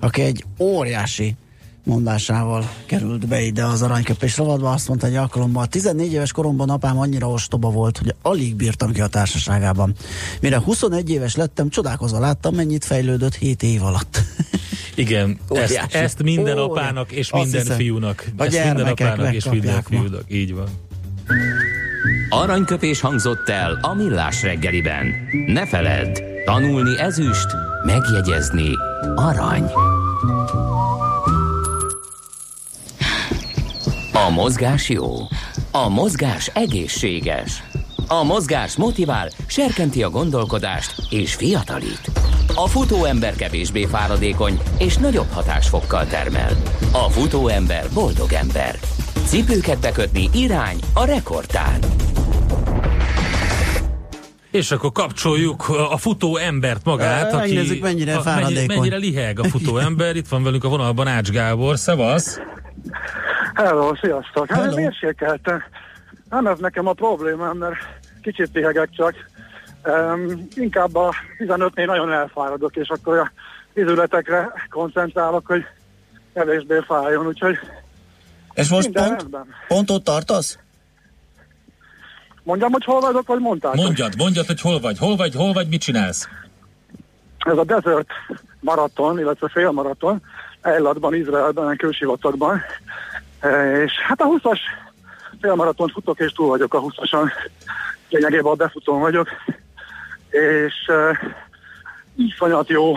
aki 0.00 0.22
egy 0.22 0.44
óriási 0.58 1.34
mondásával 1.84 2.70
került 2.86 3.28
be 3.28 3.40
ide 3.40 3.64
az 3.64 3.82
aranyköpés 3.82 4.36
rovadba. 4.36 4.70
Azt 4.70 4.88
mondta 4.88 5.06
egy 5.06 5.14
alkalommal, 5.14 5.66
14 5.66 6.12
éves 6.12 6.32
koromban 6.32 6.70
apám 6.70 6.98
annyira 6.98 7.28
ostoba 7.28 7.70
volt, 7.70 7.98
hogy 7.98 8.14
alig 8.22 8.54
bírtam 8.54 8.92
ki 8.92 9.00
a 9.00 9.06
társaságában. 9.06 9.94
Mire 10.40 10.58
21 10.58 11.10
éves 11.10 11.36
lettem, 11.36 11.68
csodálkozva 11.68 12.18
láttam, 12.18 12.54
mennyit 12.54 12.84
fejlődött 12.84 13.34
7 13.34 13.62
év 13.62 13.82
alatt. 13.82 14.20
Igen, 14.94 15.38
ezt, 15.48 15.94
ezt 15.94 16.22
minden 16.22 16.58
Óriási. 16.58 16.70
apának 16.70 17.12
és 17.12 17.32
minden 17.32 17.60
hiszem, 17.60 17.76
fiúnak. 17.76 18.24
a 18.36 18.44
ezt 18.44 18.64
minden 18.64 18.86
apának 18.86 19.34
és 19.34 19.44
minden 19.44 19.74
megkapják 19.74 19.88
ma. 19.88 20.08
fiúnak. 20.08 20.24
Így 20.28 20.54
van. 20.54 20.68
Aranyköpés 22.28 23.00
hangzott 23.00 23.48
el 23.48 23.78
a 23.82 23.94
millás 23.94 24.42
reggeliben. 24.42 25.06
Ne 25.46 25.66
feledd, 25.66 26.22
tanulni 26.44 27.00
ezüst, 27.00 27.46
megjegyezni 27.84 28.70
arany. 29.14 29.70
A 34.26 34.30
mozgás 34.30 34.88
jó. 34.88 35.12
A 35.70 35.88
mozgás 35.88 36.50
egészséges. 36.54 37.62
A 38.08 38.24
mozgás 38.24 38.76
motivál, 38.76 39.30
serkenti 39.46 40.02
a 40.02 40.10
gondolkodást 40.10 40.94
és 41.10 41.34
fiatalít. 41.34 42.10
A 42.54 42.66
futóember 42.66 43.34
kevésbé 43.34 43.84
fáradékony 43.84 44.60
és 44.78 44.96
nagyobb 44.96 45.30
hatásfokkal 45.32 46.06
termel. 46.06 46.56
A 46.92 47.10
futóember 47.10 47.86
boldog 47.94 48.32
ember. 48.32 48.78
Cipőket 49.26 49.80
bekötni 49.80 50.28
irány 50.34 50.78
a 50.94 51.04
rekordtán. 51.04 51.78
És 54.50 54.70
akkor 54.70 54.92
kapcsoljuk 54.92 55.68
a 55.90 55.96
futó 55.96 56.36
embert 56.36 56.84
magát, 56.84 57.32
Ö, 57.32 57.36
aki... 57.36 57.54
megnézzük, 57.54 57.82
mennyire 57.82 58.16
a, 58.16 58.20
fáradékony. 58.20 58.54
Mennyire, 58.54 58.74
mennyire 58.74 58.96
liheg 58.96 59.40
a 59.40 59.44
futó 59.44 59.78
ember. 59.78 60.16
Itt 60.16 60.28
van 60.28 60.42
velünk 60.42 60.64
a 60.64 60.68
vonalban 60.68 61.06
Ács 61.06 61.30
Gábor. 61.30 61.78
Szevasz! 61.78 62.40
Hello, 63.54 63.94
sziasztok! 63.94 64.48
Hát 64.50 64.60
Hello. 64.60 64.76
mérsékelten. 64.76 65.62
Nem 66.30 66.46
ez 66.46 66.58
nekem 66.58 66.86
a 66.86 66.92
problémám, 66.92 67.56
mert 67.56 67.76
kicsit 68.22 68.50
pihegek 68.50 68.88
csak. 68.90 69.14
Um, 69.84 70.46
inkább 70.54 70.94
a 70.94 71.14
15-nél 71.38 71.86
nagyon 71.86 72.12
elfáradok, 72.12 72.76
és 72.76 72.88
akkor 72.88 73.18
a 73.18 73.32
izületekre 73.74 74.52
koncentrálok, 74.70 75.46
hogy 75.46 75.64
kevésbé 76.34 76.78
fájjon, 76.86 77.26
úgyhogy 77.26 77.58
És 78.54 78.68
most 78.68 78.90
pont, 78.90 79.08
rendben. 79.08 79.46
pont 79.68 79.90
ott 79.90 80.04
tartasz? 80.04 80.58
Mondjam, 82.42 82.72
hogy 82.72 82.84
hol 82.84 83.00
vagyok, 83.00 83.26
vagy 83.26 83.40
mondtátok? 83.40 83.84
Mondjad, 83.84 84.16
mondjad, 84.16 84.46
hogy 84.46 84.60
hol 84.60 84.80
vagy, 84.80 84.98
hol 84.98 85.16
vagy, 85.16 85.34
hol 85.34 85.52
vagy, 85.52 85.68
mit 85.68 85.80
csinálsz? 85.80 86.28
Ez 87.38 87.56
a 87.56 87.64
Desert 87.64 88.08
maraton, 88.60 89.18
illetve 89.18 89.48
félmaraton, 89.48 90.22
Eilatban, 90.60 91.14
Izraelben, 91.14 91.76
külsivatagban. 91.76 92.60
E, 93.42 93.82
És 93.82 93.92
hát 93.92 94.20
a 94.20 94.24
20-as 94.24 94.58
félmaraton 95.40 95.88
futok, 95.88 96.18
és 96.18 96.32
túl 96.32 96.48
vagyok 96.48 96.74
a 96.74 96.80
20-ason. 96.80 97.30
Lényegében 98.08 98.52
a 98.52 98.54
befutón 98.54 99.00
vagyok. 99.00 99.28
És 100.30 100.74
uh, 100.88 101.18
iszonyat 102.16 102.68
jó. 102.68 102.92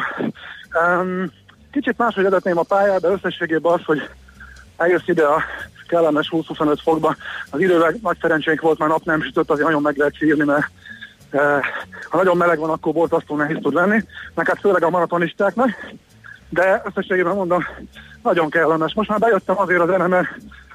Um, 0.86 1.31
kicsit 1.71 1.97
máshogy 1.97 2.25
eredetném 2.25 2.58
a 2.58 2.63
pályát, 2.63 3.01
de 3.01 3.08
összességében 3.08 3.71
az, 3.71 3.84
hogy 3.86 4.10
eljössz 4.77 5.08
ide 5.08 5.25
a 5.25 5.43
kellemes 5.88 6.29
20-25 6.31 6.77
fokba. 6.84 7.15
Az 7.49 7.60
időleg 7.60 7.99
nagy 8.01 8.17
szerencsénk 8.21 8.62
volt, 8.62 8.77
már 8.77 8.89
nap 8.89 9.03
nem 9.03 9.21
sütött, 9.21 9.49
azért 9.49 9.65
nagyon 9.65 9.81
meg 9.81 9.97
lehet 9.97 10.15
sírni, 10.15 10.43
mert 10.43 10.69
Eh, 11.36 11.60
ha 12.10 12.17
nagyon 12.17 12.38
meleg 12.38 12.60
van, 12.60 12.69
akkor 12.69 12.93
borzasztó 12.93 13.36
nehéz 13.36 13.58
tud 13.62 13.73
lenni, 13.73 14.03
meg 14.34 14.47
hát 14.47 14.60
főleg 14.60 14.84
a 14.84 14.89
maratonistáknak, 14.89 15.69
de 16.49 16.81
összességében 16.86 17.36
mondom, 17.36 17.65
nagyon 18.26 18.50
kellemes. 18.50 18.94
Most 18.94 19.10
már 19.10 19.20
bejöttem 19.20 19.60
azért 19.60 19.82
az 19.82 20.08
mert 20.08 20.28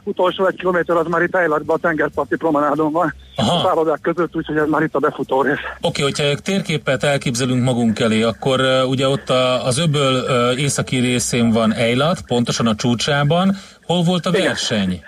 utolsó 0.03 0.47
egy 0.47 0.57
kilométer 0.57 0.97
az 0.97 1.07
már 1.07 1.23
itt 1.23 1.37
Eilatban, 1.37 1.77
a 1.77 1.81
tengerparti 1.81 2.37
promenádon 2.37 2.93
van, 2.93 3.15
Aha. 3.37 3.57
a 3.57 3.63
szállodák 3.67 4.01
között, 4.01 4.37
úgyhogy 4.37 4.57
ez 4.57 4.69
már 4.69 4.83
itt 4.83 4.95
a 4.95 4.99
befutó 4.99 5.43
rész. 5.43 5.59
Oké, 5.81 6.03
hogyha 6.03 6.25
egy 6.25 6.43
térképet 6.43 7.03
elképzelünk 7.03 7.65
magunk 7.65 7.99
elé, 7.99 8.23
akkor 8.23 8.61
uh, 8.61 8.89
ugye 8.89 9.09
ott 9.09 9.31
a, 9.31 9.67
az 9.67 9.79
öböl 9.79 10.15
uh, 10.15 10.61
északi 10.61 10.99
részén 10.99 11.51
van 11.51 11.73
Eilat, 11.73 12.21
pontosan 12.27 12.67
a 12.67 12.75
csúcsában. 12.75 13.57
Hol 13.87 14.03
volt 14.03 14.27
a 14.27 14.31
Igen. 14.31 14.43
verseny? 14.47 15.03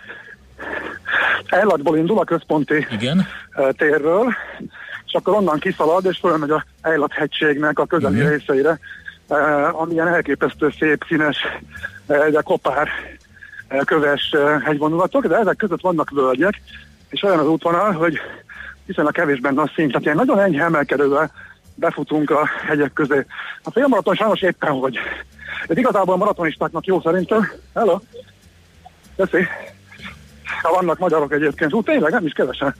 Eilatból 1.46 1.96
indul 1.96 2.18
a 2.18 2.24
központi 2.24 2.86
Igen. 2.90 3.26
eh, 3.50 3.68
térről, 3.76 4.34
és 5.06 5.12
akkor 5.12 5.34
onnan 5.34 5.58
kiszalad, 5.58 6.04
és 6.04 6.18
fölmegy 6.18 6.50
a 6.50 6.64
Eilat 6.82 7.12
hegységnek 7.12 7.78
a 7.78 7.86
közeli 7.86 8.14
Mhm. 8.14 8.22
uh-huh. 8.22 8.38
részeire, 8.38 8.78
eh, 9.28 9.80
amilyen 9.80 10.08
elképesztő 10.08 10.72
szép, 10.78 11.04
színes, 11.08 11.36
de 12.06 12.40
kopár, 12.44 12.88
eh, 13.68 13.80
köves 13.84 14.30
eh, 14.30 14.60
hegyvonulatok, 14.62 15.26
de 15.26 15.36
ezek 15.36 15.56
között 15.56 15.80
vannak 15.80 16.10
völgyek, 16.10 16.62
és 17.08 17.22
olyan 17.22 17.38
az 17.38 17.46
útvonal, 17.46 17.92
hogy 17.92 18.18
viszonylag 18.86 19.14
kevés 19.14 19.40
benne 19.40 19.60
a 19.62 19.70
szint, 19.74 19.88
tehát 19.88 20.04
ilyen 20.04 20.16
nagyon 20.16 20.40
enyhe 20.40 20.64
emelkedővel 20.64 21.32
befutunk 21.74 22.30
a 22.30 22.48
hegyek 22.66 22.92
közé. 22.92 23.26
A 23.62 23.70
félmaraton 23.70 24.14
sajnos 24.14 24.40
éppen 24.40 24.70
hogy. 24.70 24.98
Ez 25.68 25.76
igazából 25.76 26.14
a 26.14 26.16
maratonistáknak 26.16 26.86
jó 26.86 27.00
szerintem. 27.00 27.50
Hello! 27.74 27.98
Köszi! 29.16 29.46
Ha 30.62 30.72
vannak 30.74 30.98
magyarok 30.98 31.32
egyébként, 31.32 31.72
ú, 31.72 31.82
tényleg 31.82 32.12
nem 32.12 32.26
is 32.26 32.32
kevesen. 32.32 32.74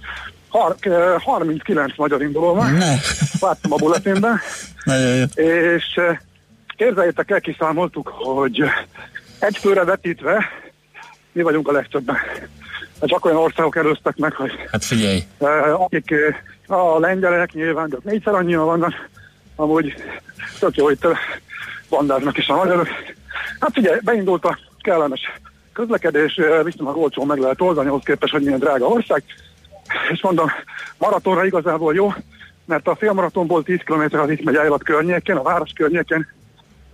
Har- 0.49 0.87
eh, 0.87 1.21
39 1.21 1.97
magyar 1.97 2.23
induló 2.23 2.55
van, 2.55 2.73
Ne. 2.73 2.95
láttam 3.41 3.73
a 3.73 3.77
bulletinben, 3.77 4.41
és 5.35 5.85
eh, 5.95 6.19
képzeljétek 6.85 7.31
el, 7.31 7.41
kiszámoltuk, 7.41 8.09
hogy 8.09 8.63
egy 9.39 9.57
főre 9.57 9.85
vetítve 9.85 10.49
mi 11.33 11.43
vagyunk 11.43 11.69
a 11.69 11.73
legtöbben. 11.73 12.15
Hát 13.01 13.09
Csak 13.09 13.25
olyan 13.25 13.37
országok 13.37 13.77
előztek 13.77 14.17
meg, 14.17 14.33
hogy 14.35 14.53
Hát 14.71 14.85
figyelj, 14.85 15.23
eh, 15.39 15.81
akik 15.81 16.11
eh, 16.11 16.37
a 16.79 16.99
lengyelek 16.99 17.53
nyilván, 17.53 17.89
de 17.89 17.97
négyszer 18.03 18.35
annyian 18.35 18.65
vannak, 18.65 19.09
amúgy 19.57 19.95
tök 20.59 20.77
jó 20.77 20.91
itt 20.91 21.07
bandáznak 21.89 22.39
is 22.39 22.49
a 22.49 22.57
magyarok. 22.57 22.89
Hát 23.61 23.73
figyelj, 23.73 23.99
beindult 24.03 24.45
a 24.45 24.59
kellemes 24.81 25.21
közlekedés, 25.73 26.37
eh, 26.37 26.65
viszonylag 26.65 26.97
olcsó 26.97 27.25
meg 27.25 27.39
lehet 27.39 27.61
oldani, 27.61 27.89
ahhoz 27.89 28.03
képest, 28.05 28.33
hogy 28.33 28.43
milyen 28.43 28.59
drága 28.59 28.87
ország. 28.87 29.25
És 30.11 30.23
mondom, 30.23 30.51
maratonra 30.99 31.45
igazából 31.45 31.95
jó, 31.95 32.13
mert 32.65 32.89
a 32.89 32.97
félmaratonból 32.97 33.63
10 33.63 33.79
km 33.85 34.19
az 34.19 34.31
itt 34.31 34.45
megy 34.45 34.57
Eilat 34.57 34.83
környékén, 34.83 35.37
a 35.37 35.43
város 35.43 35.71
környékén. 35.75 36.27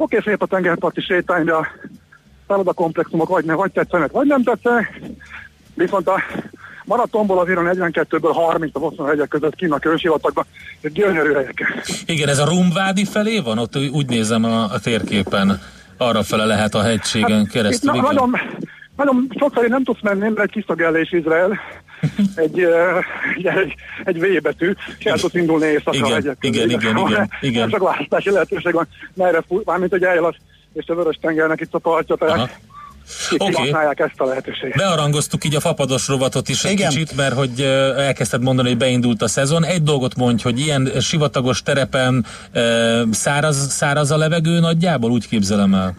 Oké, 0.00 0.18
szép 0.24 0.42
a 0.42 0.46
tengerparti 0.46 1.00
sétány, 1.00 1.44
de 1.44 1.52
a 1.52 1.66
szállodakomplexumok 2.46 3.28
vagy 3.28 3.44
ne 3.44 3.54
vagy 3.54 3.72
tetszenek, 3.72 4.10
vagy 4.10 4.26
nem 4.26 4.42
tetszenek. 4.42 5.00
Viszont 5.74 6.08
a 6.08 6.20
maratonból 6.84 7.38
azért 7.38 7.58
a 7.58 7.62
42-ből 7.62 8.30
30 8.32 8.74
a 8.74 8.78
20 8.78 8.92
hegyek 9.06 9.28
között 9.28 9.54
kinn 9.54 9.72
a 9.72 9.78
kősivatagban, 9.78 10.44
és 10.80 10.92
gyönyörű 10.92 11.32
helyek. 11.32 11.84
igen, 12.06 12.28
ez 12.28 12.38
a 12.38 12.48
Rumvádi 12.48 13.04
felé 13.04 13.38
van? 13.38 13.58
Ott 13.58 13.76
úgy 13.76 14.08
nézem 14.08 14.44
a, 14.44 14.62
a 14.62 14.78
térképen. 14.78 15.60
Arra 15.96 16.22
fele 16.22 16.44
lehet 16.44 16.74
a 16.74 16.82
hegységen 16.82 17.40
Itt 17.40 17.50
keresztül. 17.50 17.90
na, 17.92 17.98
igen. 17.98 18.14
nagyon, 18.14 18.40
nagyon 18.96 19.28
sokszor 19.38 19.62
én 19.62 19.70
nem 19.70 19.84
tudsz 19.84 20.02
menni, 20.02 20.20
mert 20.20 20.40
egy 20.40 20.50
kiszagellés 20.50 21.12
Izrael, 21.12 21.58
egy, 22.34 22.60
egy, 23.34 23.74
egy 24.04 24.20
V 24.20 24.42
betű, 24.42 24.74
és 24.98 25.04
el 25.04 25.18
tudsz 25.18 25.34
indulni 25.34 25.66
éjszakra 25.66 26.06
Igen, 26.06 26.14
közé. 26.14 26.30
igen, 26.40 26.70
igen, 26.70 26.96
igen, 26.96 27.30
igen. 27.40 27.60
Nem 27.60 27.70
csak 27.70 27.82
választási 27.82 28.30
lehetőség 28.30 28.72
van, 28.72 28.88
merre 29.14 29.42
fúj, 29.46 29.62
mármint 29.64 29.90
hogy 29.90 30.02
Eilat 30.02 30.36
és 30.72 30.86
a 30.86 30.94
Vörös 30.94 31.18
tengernek 31.20 31.60
itt 31.60 31.74
a 31.74 31.78
partja, 31.78 32.16
tehát 32.16 32.58
Oké. 33.38 33.52
kihasználják 33.52 34.00
ezt 34.00 34.20
a 34.20 34.24
lehetőséget. 34.24 34.76
Bearangoztuk 34.76 35.44
így 35.44 35.54
a 35.54 35.60
fapados 35.60 36.08
rovatot 36.08 36.48
is 36.48 36.64
egy 36.64 36.72
Igen. 36.72 36.88
kicsit, 36.88 37.16
mert 37.16 37.34
hogy 37.34 37.60
elkezdted 37.96 38.42
mondani, 38.42 38.68
hogy 38.68 38.76
beindult 38.78 39.22
a 39.22 39.28
szezon. 39.28 39.64
Egy 39.64 39.82
dolgot 39.82 40.16
mondj, 40.16 40.42
hogy 40.42 40.58
ilyen 40.60 40.90
sivatagos 41.00 41.62
terepen 41.62 42.26
száraz, 43.10 43.56
száraz 43.56 44.10
a 44.10 44.16
levegő 44.16 44.60
nagyjából, 44.60 45.10
úgy 45.10 45.28
képzelem 45.28 45.74
el. 45.74 45.96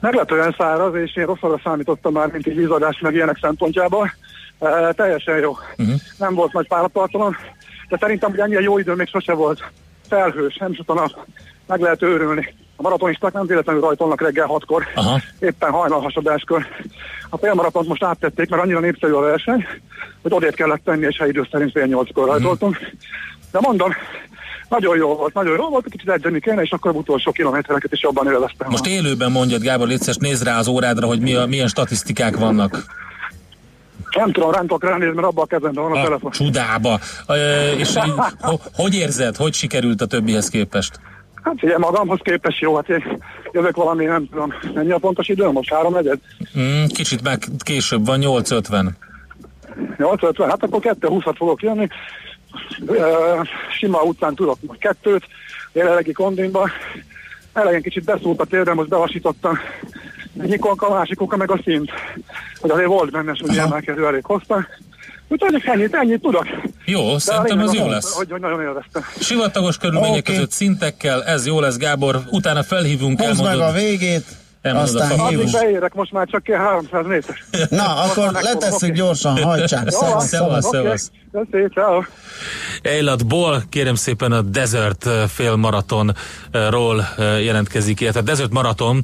Meglepően 0.00 0.54
száraz, 0.58 0.94
és 0.94 1.16
én 1.16 1.26
rosszra 1.26 1.60
számítottam 1.64 2.12
már, 2.12 2.32
mint 2.32 2.46
egy 2.46 2.56
vízadás 2.56 2.98
meg 3.00 3.14
ilyenek 3.14 3.38
szempontjából. 3.40 4.10
E, 4.60 4.92
teljesen 4.92 5.38
jó. 5.38 5.56
Uh-huh. 5.76 6.00
Nem 6.18 6.34
volt 6.34 6.52
nagy 6.52 6.68
páratartalom, 6.68 7.36
de 7.88 7.96
szerintem, 8.00 8.30
hogy 8.30 8.38
ennyire 8.38 8.60
jó 8.60 8.78
idő 8.78 8.94
még 8.94 9.08
sose 9.08 9.32
volt. 9.32 9.70
Felhős, 10.08 10.56
nem 10.56 10.74
süt 10.74 10.88
a 10.88 10.94
nap, 10.94 11.26
meg 11.66 11.80
lehet 11.80 12.02
őrülni. 12.02 12.54
A 12.76 12.82
maratonisták 12.82 13.32
nem 13.32 13.46
véletlenül 13.46 13.80
rajtolnak 13.80 14.20
reggel 14.20 14.46
hatkor, 14.46 14.86
Aha. 14.94 15.20
éppen 15.38 15.70
hajnalhasadáskor. 15.70 16.66
A 17.30 17.36
félmaratont 17.36 17.88
most 17.88 18.04
áttették, 18.04 18.48
mert 18.48 18.62
annyira 18.62 18.80
népszerű 18.80 19.12
a 19.12 19.20
verseny, 19.20 19.66
hogy 20.22 20.32
odébb 20.32 20.54
kellett 20.54 20.84
tenni, 20.84 21.06
és 21.06 21.18
helyi 21.18 21.30
idő 21.30 21.48
szerint 21.50 21.72
fél 21.72 21.86
nyolckor 21.86 22.26
rajtoltunk. 22.26 22.78
De 23.52 23.58
mondom, 23.60 23.92
nagyon 24.68 24.96
jó 24.96 25.14
volt, 25.14 25.34
nagyon 25.34 25.56
jó 25.56 25.68
volt, 25.68 25.86
kicsit 25.90 26.08
edzeni 26.08 26.40
kéne, 26.40 26.62
és 26.62 26.70
akkor 26.70 26.94
utolsó 26.94 27.32
kilométereket 27.32 27.92
is 27.92 28.02
jobban 28.02 28.26
élveztem. 28.26 28.68
Most 28.70 28.86
élőben 28.86 29.32
mondjad, 29.32 29.62
Gábor, 29.62 29.86
létszes, 29.86 30.16
nézd 30.16 30.44
rá 30.44 30.58
az 30.58 30.68
órádra, 30.68 31.06
hogy 31.06 31.20
mi 31.20 31.34
a, 31.34 31.46
milyen 31.46 31.68
statisztikák 31.68 32.36
vannak. 32.36 32.84
Nem 34.16 34.32
tudom, 34.32 34.50
rám 34.50 34.60
tudok 34.60 34.84
ránézni, 34.84 35.14
mert 35.14 35.26
abban 35.26 35.44
a 35.44 35.46
kezemben 35.46 35.84
van 35.84 35.92
a, 35.92 36.00
a 36.00 36.02
telefon. 36.02 36.30
Csudába. 36.30 36.98
E, 37.26 37.34
és 37.72 37.94
ho, 38.40 38.56
hogy 38.74 38.94
érzed, 38.94 39.36
hogy 39.36 39.54
sikerült 39.54 40.00
a 40.00 40.06
többihez 40.06 40.48
képest? 40.48 41.00
Hát 41.42 41.62
ugye 41.62 41.78
magamhoz 41.78 42.18
képest 42.22 42.60
jó, 42.60 42.76
hát 42.76 42.88
én 42.88 43.22
jövök 43.52 43.76
valami, 43.76 44.04
nem 44.04 44.28
tudom, 44.30 44.52
mennyi 44.74 44.90
a 44.90 44.98
pontos 44.98 45.28
idő, 45.28 45.48
most 45.48 45.72
három 45.72 45.92
negyed? 45.92 46.18
Mm, 46.58 46.84
kicsit 46.86 47.22
meg 47.22 47.42
később 47.58 48.06
van, 48.06 48.20
8.50. 48.22 48.88
8.50, 49.98 50.46
hát 50.48 50.62
akkor 50.62 50.80
2.20-at 50.82 51.34
fogok 51.36 51.62
jönni. 51.62 51.88
Sima 53.78 54.02
utcán 54.02 54.34
tudok 54.34 54.58
most 54.60 54.80
kettőt, 54.80 55.24
jelenlegi 55.72 56.12
kondinban. 56.12 56.70
Elegen 57.52 57.82
kicsit 57.82 58.04
beszúlt 58.04 58.40
a 58.40 58.44
térre, 58.44 58.74
most 58.74 58.88
bevasítottam 58.88 59.58
egyik 60.42 60.70
oka, 60.70 60.88
a 60.88 60.94
másik 60.94 61.20
oka 61.20 61.36
meg 61.36 61.50
a 61.50 61.60
szint. 61.64 61.90
Hogy 62.60 62.70
azért 62.70 62.86
volt 62.86 63.10
benne, 63.10 63.32
hogy 63.40 63.56
emelkedő 63.56 64.06
elég 64.06 64.24
hosszan. 64.24 64.66
Úgyhogy 65.28 65.62
ennyit, 65.66 65.94
ennyit 65.94 66.20
tudok. 66.20 66.46
Jó, 66.84 67.12
De 67.12 67.18
szerintem 67.18 67.58
az 67.58 67.74
jó 67.74 67.88
lesz. 67.88 68.14
Hogy, 68.14 68.30
hogy 68.30 68.40
nagyon 68.40 68.60
élveztem. 68.60 69.02
Sivatagos 69.20 69.76
körülmények 69.76 70.18
okay. 70.18 70.34
között 70.34 70.50
szintekkel, 70.50 71.24
ez 71.24 71.46
jó 71.46 71.60
lesz, 71.60 71.76
Gábor. 71.76 72.20
Utána 72.30 72.62
felhívunk, 72.62 73.22
Húzd 73.22 73.42
meg 73.42 73.58
a 73.58 73.72
végét. 73.72 74.24
Aztán 74.62 75.18
Addig 75.18 75.50
beérek, 75.50 75.94
most 75.94 76.12
már 76.12 76.26
csak 76.26 76.46
300 76.46 77.06
méter. 77.06 77.36
Na, 77.70 78.02
akkor 78.02 78.32
letesszük 78.32 78.94
gyorsan, 78.94 79.42
hajtsák. 79.42 79.90
Szevasz, 79.90 80.26
szevasz, 80.28 80.68
szevasz. 80.68 81.10
Köszönjük, 81.44 81.72
ciao. 81.72 82.02
Eilatból 82.82 83.62
kérem 83.68 83.94
szépen 83.94 84.32
a 84.32 84.40
Desert 84.40 85.08
félmaratonról 85.28 87.08
jelentkezik, 87.18 88.00
illetve 88.00 88.20
a 88.20 88.22
Desert 88.22 88.52
Maraton, 88.52 89.00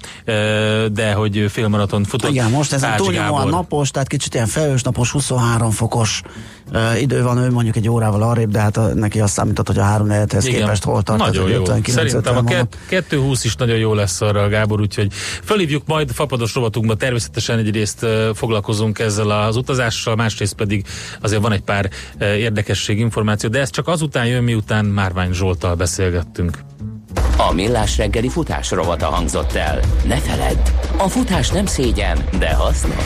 de 0.92 1.12
hogy 1.14 1.44
félmaraton 1.48 2.04
futott. 2.04 2.30
Igen, 2.30 2.50
most 2.50 2.72
ez 2.72 2.82
a 2.82 2.94
túlnyomóan 2.96 3.48
napos, 3.48 3.90
tehát 3.90 4.08
kicsit 4.08 4.34
ilyen 4.34 4.46
felhős 4.46 4.82
napos, 4.82 5.10
23 5.10 5.70
fokos 5.70 6.22
uh, 6.72 7.00
idő 7.00 7.22
van, 7.22 7.38
ő 7.38 7.50
mondjuk 7.50 7.76
egy 7.76 7.88
órával 7.88 8.22
arrébb, 8.22 8.50
de 8.50 8.58
hát 8.58 8.76
a, 8.76 8.94
neki 8.94 9.20
azt 9.20 9.32
számított, 9.32 9.66
hogy 9.66 9.78
a 9.78 9.82
3 9.82 10.08
hez 10.08 10.44
képest 10.44 10.84
hol 10.84 11.02
tart. 11.02 11.18
Nagyon 11.18 11.50
jó. 11.50 11.64
Szerintem 11.86 12.36
a 12.36 12.42
2.20 12.42 13.40
is 13.42 13.56
nagyon 13.56 13.76
jó 13.76 13.94
lesz 13.94 14.20
arra 14.20 14.42
a 14.42 14.48
Gábor, 14.48 14.80
úgyhogy 14.80 15.12
fölhívjuk 15.44 15.82
majd 15.86 16.10
fapados 16.10 16.54
rovatunkba, 16.54 16.94
természetesen 16.94 17.58
egyrészt 17.58 18.06
foglalkozunk 18.34 18.98
ezzel 18.98 19.30
az 19.30 19.56
utazással, 19.56 20.16
másrészt 20.16 20.54
pedig 20.54 20.86
azért 21.20 21.42
van 21.42 21.52
egy 21.52 21.62
pár 21.62 21.90
érdekesség, 22.18 22.98
információ, 22.98 23.48
de 23.48 23.60
ez 23.60 23.70
csak 23.70 23.88
azután 23.88 24.26
jön, 24.26 24.42
miután 24.42 24.84
Márvány 24.84 25.32
Zsoltal 25.32 25.74
beszélgettünk. 25.74 26.58
A 27.36 27.52
Millás 27.52 27.96
reggeli 27.96 28.28
futás 28.28 28.70
rovata 28.70 29.06
hangzott 29.06 29.52
el. 29.52 29.80
Ne 30.06 30.16
feledd, 30.16 30.58
a 30.96 31.08
futás 31.08 31.50
nem 31.50 31.66
szégyen, 31.66 32.24
de 32.38 32.54
hasznos. 32.54 33.04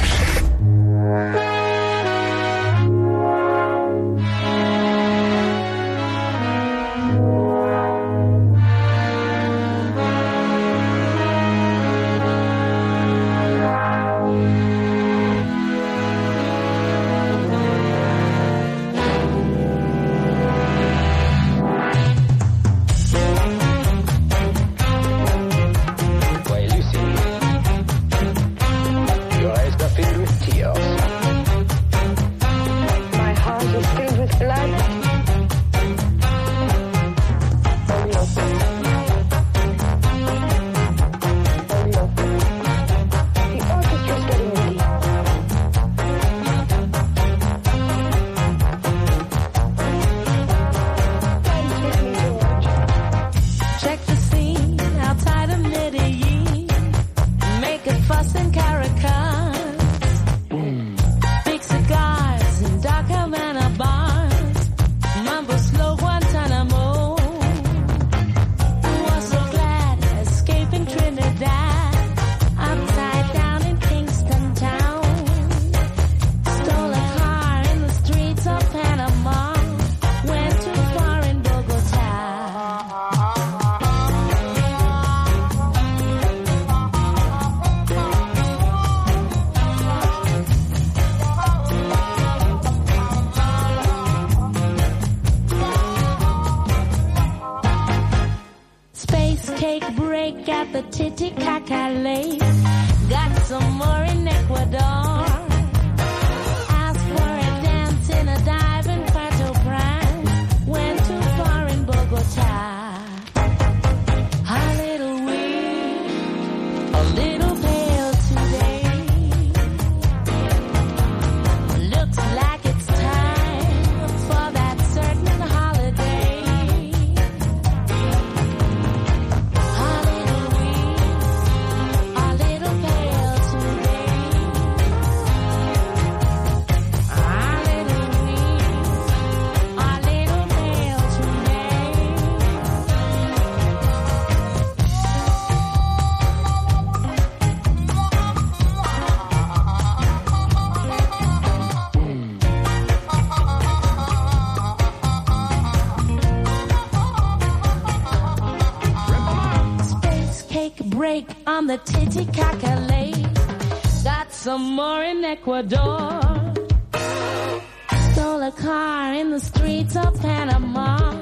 Streets 169.89 170.07
of 170.07 170.20
Panama. 170.20 171.14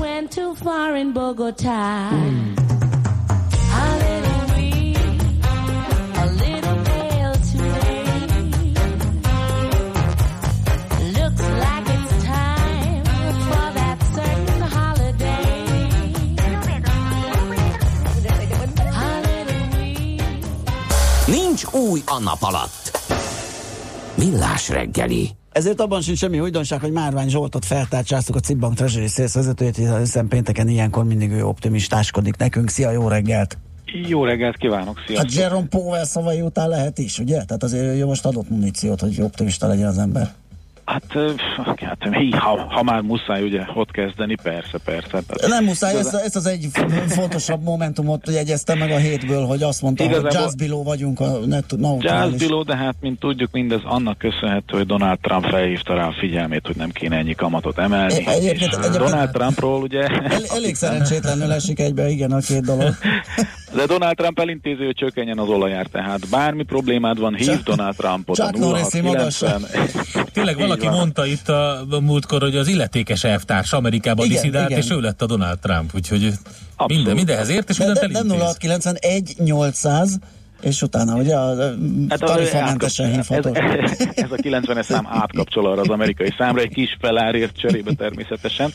Went 0.00 0.32
too 0.32 0.54
far 0.54 0.96
in 0.96 1.12
Bogota. 1.12 2.10
Mm. 2.12 2.54
új 21.74 22.02
a 22.06 22.18
nap 22.20 22.42
alatt. 22.42 22.90
Millás 24.14 24.68
reggeli. 24.68 25.43
Ezért 25.54 25.80
abban 25.80 26.00
sincs 26.00 26.18
semmi 26.18 26.40
újdonság, 26.40 26.80
hogy 26.80 26.92
Márvány 26.92 27.28
Zsoltot 27.28 27.64
feltárcsáztuk 27.64 28.36
a 28.36 28.40
Cibbank 28.40 28.74
Treasury 28.74 29.06
Sales 29.06 29.32
vezetőjét, 29.32 29.76
hiszen 29.76 30.28
pénteken 30.28 30.68
ilyenkor 30.68 31.04
mindig 31.04 31.30
ő 31.30 31.44
optimistáskodik 31.44 32.36
nekünk. 32.36 32.68
Szia, 32.68 32.90
jó 32.90 33.08
reggelt! 33.08 33.58
Jó 34.06 34.24
reggelt 34.24 34.56
kívánok, 34.56 34.98
Hát 34.98 35.06
sziasztok! 35.06 35.32
Jerome 35.32 35.66
Powell 35.66 36.04
szavai 36.04 36.40
után 36.40 36.68
lehet 36.68 36.98
is, 36.98 37.18
ugye? 37.18 37.44
Tehát 37.44 37.62
azért 37.62 37.98
jó 37.98 38.06
most 38.06 38.26
adott 38.26 38.50
muníciót, 38.50 39.00
hogy 39.00 39.20
optimista 39.20 39.66
legyen 39.66 39.86
az 39.86 39.98
ember. 39.98 40.34
Hát, 40.84 41.04
hát 41.80 41.98
hi, 42.10 42.30
ha, 42.30 42.66
ha 42.68 42.82
már 42.82 43.00
muszáj 43.00 43.42
ugye 43.42 43.60
ott 43.74 43.90
kezdeni, 43.90 44.36
persze, 44.42 44.78
persze. 44.84 45.46
Nem 45.48 45.64
muszáj, 45.64 45.92
igazán- 45.92 46.14
ezt, 46.14 46.24
ezt 46.24 46.36
az 46.36 46.46
egy 46.46 46.66
fontosabb 47.08 47.62
momentumot 47.62 48.30
jegyezte 48.30 48.74
meg 48.74 48.90
a 48.90 48.96
hétből, 48.96 49.44
hogy 49.46 49.62
azt 49.62 49.82
mondta, 49.82 50.02
hogy 50.02 50.12
Igazából- 50.12 50.40
jazz 50.40 50.54
below 50.54 50.82
vagyunk 50.82 51.20
a 51.20 51.38
net 51.46 51.64
Jazz 51.98 52.34
below, 52.42 52.62
de 52.62 52.76
hát, 52.76 52.94
mint 53.00 53.18
tudjuk, 53.18 53.50
mindez 53.52 53.80
annak 53.84 54.18
köszönhető, 54.18 54.76
hogy 54.76 54.86
Donald 54.86 55.18
Trump 55.20 55.44
felhívta 55.44 55.94
rá 55.94 56.06
a 56.06 56.14
figyelmét, 56.20 56.66
hogy 56.66 56.76
nem 56.76 56.90
kéne 56.90 57.16
ennyi 57.16 57.34
kamatot 57.34 57.78
emelni. 57.78 58.12
E- 58.12 58.30
egyébként- 58.30 58.72
egyébként- 58.72 58.96
Donald 58.96 59.30
Trumpról 59.30 59.82
ugye... 59.82 60.00
El, 60.06 60.42
elég 60.54 60.74
szerencsétlenül 60.74 61.52
esik 61.52 61.78
egybe, 61.80 62.08
igen, 62.08 62.32
a 62.32 62.38
két 62.38 62.60
dolog. 62.64 62.94
De 63.74 63.86
Donald 63.86 64.16
Trump 64.16 64.38
elintézi, 64.38 64.84
hogy 64.84 64.94
csökkenjen 64.94 65.38
az 65.38 65.48
olajár, 65.48 65.86
tehát 65.86 66.28
bármi 66.28 66.62
problémád 66.62 67.18
van, 67.18 67.34
hív 67.34 67.62
Donald 67.62 67.96
Trumpot. 67.96 68.36
Chuck 68.36 68.54
a 68.54 68.58
Norris-i 68.58 69.00
0690. 69.00 69.62
Tényleg 70.32 70.58
valaki 70.58 70.86
van. 70.86 70.94
mondta 70.94 71.26
itt 71.26 71.48
a 71.48 71.86
múltkor, 72.00 72.40
hogy 72.42 72.56
az 72.56 72.68
illetékes 72.68 73.24
elvtárs 73.24 73.72
Amerikában 73.72 74.24
Igen, 74.24 74.36
diszidált, 74.36 74.70
igen. 74.70 74.82
és 74.82 74.90
ő 74.90 75.00
lett 75.00 75.22
a 75.22 75.26
Donald 75.26 75.58
Trump, 75.58 75.94
úgyhogy 75.94 76.24
Abszolút. 76.24 76.96
minden, 76.96 77.14
mindenhez 77.14 77.48
ért, 77.48 77.70
és 77.70 77.76
De, 77.76 77.84
mindent 77.84 78.12
de, 78.12 78.18
nem 78.18 78.30
elintéz. 78.30 78.46
0691 78.46 79.34
800, 79.38 80.18
és 80.64 80.82
utána 80.82 81.14
ugye 81.16 81.34
a 81.36 81.56
Hát 82.08 82.22
a- 82.22 82.26
tarifamentesen 82.26 83.06
ez, 83.06 83.12
hívható. 83.14 83.54
ez 84.14 84.30
a 84.30 84.36
90-es 84.36 84.82
szám 84.82 85.06
átkapcsol 85.10 85.66
arra 85.66 85.80
az 85.80 85.88
amerikai 85.88 86.34
számra, 86.38 86.60
egy 86.60 86.72
kis 86.74 86.96
felárért 87.00 87.56
cserébe 87.56 87.92
természetesen. 87.92 88.72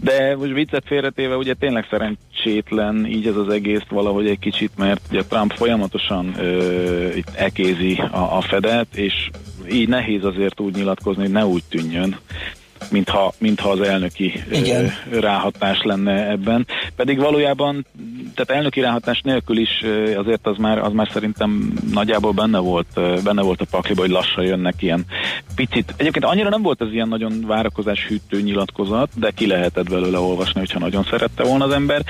De 0.00 0.36
most 0.36 0.52
viccet 0.52 0.82
félretéve, 0.86 1.36
ugye 1.36 1.54
tényleg 1.54 1.86
szerencsétlen 1.90 3.06
így 3.06 3.26
ez 3.26 3.36
az 3.36 3.48
egész 3.52 3.82
valahogy 3.88 4.26
egy 4.28 4.38
kicsit, 4.38 4.70
mert 4.76 5.00
ugye 5.10 5.22
Trump 5.28 5.52
folyamatosan 5.52 6.34
ö, 6.38 7.08
itt 7.14 7.30
ekézi 7.34 8.02
a, 8.10 8.36
a 8.36 8.40
Fedet, 8.40 8.96
és 8.96 9.30
így 9.72 9.88
nehéz 9.88 10.24
azért 10.24 10.60
úgy 10.60 10.74
nyilatkozni, 10.74 11.22
hogy 11.22 11.32
ne 11.32 11.46
úgy 11.46 11.62
tűnjön, 11.68 12.16
mintha, 12.90 13.32
mintha 13.38 13.70
az 13.70 13.80
elnöki 13.80 14.44
Igen. 14.52 14.90
ráhatás 15.20 15.78
lenne 15.82 16.30
ebben. 16.30 16.66
Pedig 16.96 17.18
valójában, 17.18 17.86
tehát 18.34 18.50
elnöki 18.50 18.80
ráhatás 18.80 19.20
nélkül 19.20 19.56
is 19.56 19.82
azért 20.16 20.46
az 20.46 20.56
már, 20.56 20.78
az 20.78 20.92
már 20.92 21.08
szerintem 21.12 21.72
nagyjából 21.92 22.32
benne 22.32 22.58
volt, 22.58 23.22
benne 23.24 23.42
volt 23.42 23.60
a 23.60 23.66
pakliba, 23.70 24.00
hogy 24.00 24.10
lassan 24.10 24.44
jönnek 24.44 24.82
ilyen 24.82 25.04
picit. 25.54 25.94
Egyébként 25.96 26.24
annyira 26.24 26.48
nem 26.48 26.62
volt 26.62 26.80
ez 26.80 26.92
ilyen 26.92 27.08
nagyon 27.08 27.44
várakozás 27.46 28.06
hűtő 28.06 28.40
nyilatkozat, 28.40 29.08
de 29.14 29.30
ki 29.30 29.46
lehetett 29.46 29.88
belőle 29.88 30.18
olvasni, 30.18 30.60
hogyha 30.60 30.78
nagyon 30.78 31.06
szerette 31.10 31.44
volna 31.44 31.64
az 31.64 31.72
ember. 31.72 32.04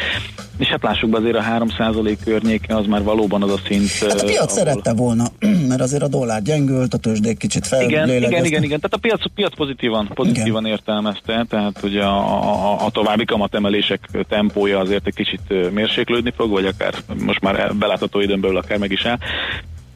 És 0.59 0.67
hát 0.69 0.83
lássuk 0.83 1.11
be 1.11 1.19
azért 1.19 1.37
a 1.37 1.43
3% 1.43 2.17
környéke 2.25 2.77
az 2.77 2.87
már 2.87 3.03
valóban 3.03 3.43
az 3.43 3.51
a 3.53 3.59
szint. 3.67 3.89
Hát 3.89 4.21
a 4.21 4.25
piac 4.25 4.37
ahol- 4.37 4.51
szerette 4.51 4.93
volna, 4.95 5.25
mert 5.69 5.81
azért 5.81 6.03
a 6.03 6.09
dollár 6.09 6.43
gyengült, 6.43 6.95
a 6.95 6.99
tőzsdék 6.99 7.39
kicsit 7.39 7.67
igen, 7.67 7.83
igen, 7.89 8.07
fellélegeztek. 8.07 8.47
igen, 8.47 8.63
igen. 8.63 8.81
Tehát 8.81 8.95
a 8.95 8.99
piac, 8.99 9.33
piac 9.35 9.55
pozitívan, 9.55 10.11
pozitívan 10.15 10.67
értelmezte, 10.67 11.45
tehát 11.49 11.79
hogy 11.81 11.97
a, 11.97 12.17
a, 12.43 12.85
a 12.87 12.91
további 12.91 13.25
kamatemelések 13.25 14.09
tempója 14.29 14.79
azért 14.79 15.07
egy 15.07 15.15
kicsit 15.15 15.41
ö, 15.49 15.69
mérséklődni 15.71 16.33
fog, 16.37 16.51
vagy 16.51 16.67
akár 16.67 16.95
most 17.25 17.41
már 17.41 17.59
el- 17.61 17.73
belátható 17.73 18.21
időn 18.21 18.41
belül 18.41 18.57
akár 18.57 18.79
meg 18.79 18.93
is 18.93 19.05
áll. 19.05 19.19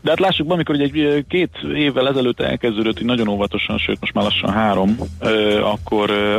De 0.03 0.11
hát 0.11 0.21
lássuk 0.21 0.47
be, 0.47 0.55
amikor 0.55 0.75
ugye 0.75 0.85
egy 0.85 0.99
ö, 0.99 1.19
két 1.29 1.51
évvel 1.75 2.09
ezelőtt 2.09 2.41
elkezdődött, 2.41 2.97
hogy 2.97 3.07
nagyon 3.07 3.29
óvatosan, 3.29 3.79
sőt 3.79 4.01
most 4.01 4.15
már 4.15 4.25
lassan 4.25 4.53
három, 4.53 4.99
ö, 5.21 5.61
akkor 5.63 6.11
ö, 6.11 6.39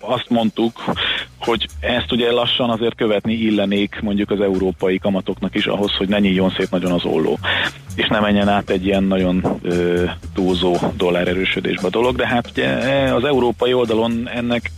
azt 0.00 0.28
mondtuk, 0.28 0.84
hogy 1.38 1.66
ezt 1.80 2.12
ugye 2.12 2.30
lassan 2.30 2.70
azért 2.70 2.94
követni 2.94 3.32
illenék 3.32 4.00
mondjuk 4.00 4.30
az 4.30 4.40
európai 4.40 4.98
kamatoknak 4.98 5.54
is 5.54 5.66
ahhoz, 5.66 5.92
hogy 5.92 6.08
ne 6.08 6.18
nyíljon 6.18 6.50
szét 6.50 6.70
nagyon 6.70 6.92
az 6.92 7.04
olló, 7.04 7.38
és 7.96 8.06
ne 8.06 8.20
menjen 8.20 8.48
át 8.48 8.70
egy 8.70 8.86
ilyen 8.86 9.02
nagyon 9.02 9.58
ö, 9.62 10.04
túlzó 10.34 10.76
dollár 10.96 11.28
erősödésbe 11.28 11.86
a 11.86 11.90
dolog, 11.90 12.16
de 12.16 12.26
hát 12.26 12.50
ugye 12.50 12.68
az 13.14 13.24
európai 13.24 13.72
oldalon 13.72 14.28
ennek 14.28 14.70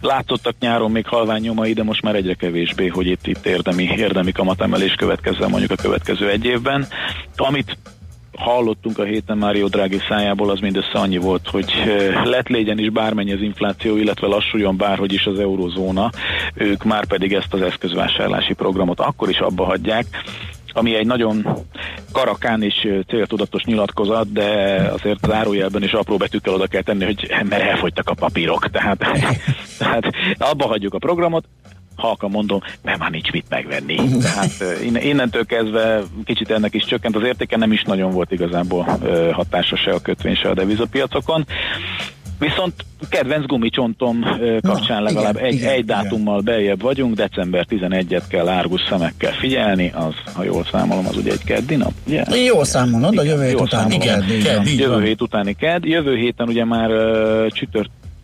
látszottak 0.00 0.54
nyáron 0.60 0.90
még 0.90 1.06
halvány 1.06 1.40
nyomai, 1.40 1.72
de 1.72 1.82
most 1.82 2.02
már 2.02 2.14
egyre 2.14 2.34
kevésbé, 2.34 2.86
hogy 2.86 3.06
itt, 3.06 3.26
itt 3.26 3.46
érdemi, 3.46 3.82
érdemi 3.96 4.32
kamatemelés 4.32 4.94
következzen 4.94 5.50
mondjuk 5.50 5.70
a 5.70 5.82
következő 5.82 6.30
egy 6.30 6.44
évben. 6.44 6.86
Amit 7.36 7.76
hallottunk 8.36 8.98
a 8.98 9.04
héten 9.04 9.38
Mário 9.38 9.68
Draghi 9.68 9.98
szájából, 10.08 10.50
az 10.50 10.60
mindössze 10.60 10.98
annyi 10.98 11.16
volt, 11.16 11.48
hogy 11.48 11.72
eh, 11.86 12.24
lett 12.24 12.48
légyen 12.48 12.78
is 12.78 12.90
bármennyi 12.90 13.32
az 13.32 13.40
infláció, 13.40 13.96
illetve 13.96 14.26
lassuljon 14.26 14.76
bárhogy 14.76 15.12
is 15.12 15.26
az 15.26 15.38
eurozóna, 15.38 16.10
ők 16.54 16.84
már 16.84 17.06
pedig 17.06 17.32
ezt 17.32 17.54
az 17.54 17.62
eszközvásárlási 17.62 18.54
programot 18.54 19.00
akkor 19.00 19.28
is 19.28 19.38
abba 19.38 19.64
hagyják, 19.64 20.06
ami 20.72 20.94
egy 20.94 21.06
nagyon 21.06 21.46
karakán 22.12 22.62
és 22.62 22.74
eh, 22.74 22.98
céltudatos 23.06 23.64
nyilatkozat, 23.64 24.32
de 24.32 24.44
azért 24.92 25.26
zárójelben 25.26 25.82
is 25.82 25.92
apró 25.92 26.16
betűkkel 26.16 26.54
oda 26.54 26.66
kell 26.66 26.82
tenni, 26.82 27.04
hogy 27.04 27.34
mert 27.48 27.62
elfogytak 27.62 28.08
a 28.08 28.14
papírok, 28.14 28.70
tehát, 28.70 28.98
tehát 29.78 30.04
abba 30.38 30.66
hagyjuk 30.66 30.94
a 30.94 30.98
programot, 30.98 31.44
halkan 31.96 32.30
mondom, 32.30 32.60
mert 32.82 32.98
már 32.98 33.10
nincs 33.10 33.30
mit 33.30 33.46
megvenni. 33.48 33.96
Tehát 34.22 34.52
innentől 35.02 35.46
kezdve 35.46 36.02
kicsit 36.24 36.50
ennek 36.50 36.74
is 36.74 36.84
csökkent 36.84 37.16
az 37.16 37.22
értéke, 37.22 37.56
nem 37.56 37.72
is 37.72 37.82
nagyon 37.82 38.10
volt 38.10 38.32
igazából 38.32 38.98
hatása 39.32 39.76
se 39.76 39.90
a 39.90 40.00
kötvény, 40.00 40.34
se 40.34 40.48
a 40.48 40.54
devizapiacokon. 40.54 41.46
Viszont 42.38 42.74
kedvenc 43.08 43.46
gumicsontom 43.46 44.24
kapcsán 44.62 45.02
Na, 45.02 45.08
legalább 45.08 45.34
igen, 45.34 45.46
egy, 45.46 45.54
igen, 45.54 45.70
egy 45.70 45.78
igen. 45.78 46.02
dátummal 46.02 46.40
beljebb 46.40 46.82
vagyunk, 46.82 47.14
december 47.14 47.66
11-et 47.70 48.22
kell 48.28 48.48
árgus 48.48 48.80
szemekkel 48.88 49.32
figyelni, 49.32 49.92
az, 49.94 50.14
ha 50.34 50.44
jól 50.44 50.66
számolom, 50.72 51.06
az 51.06 51.16
ugye 51.16 51.32
egy 51.32 51.44
keddi 51.44 51.76
nap, 51.76 51.92
ugye? 52.06 52.24
Jól 52.44 52.64
számolod, 52.64 53.18
a 53.18 53.22
jövő 53.22 53.42
hét 53.42 53.52
Jól 53.52 53.62
után 53.62 53.80
számolom. 53.80 54.00
igen, 54.00 54.30
így 54.30 54.44
van. 54.44 54.64
Kedd, 54.64 54.78
Jövő 54.78 55.02
hét 55.04 55.22
utáni 55.22 55.54
ked. 55.54 55.84
Jövő 55.84 56.16
héten 56.16 56.48
ugye 56.48 56.64
már 56.64 56.90
uh, 56.90 57.46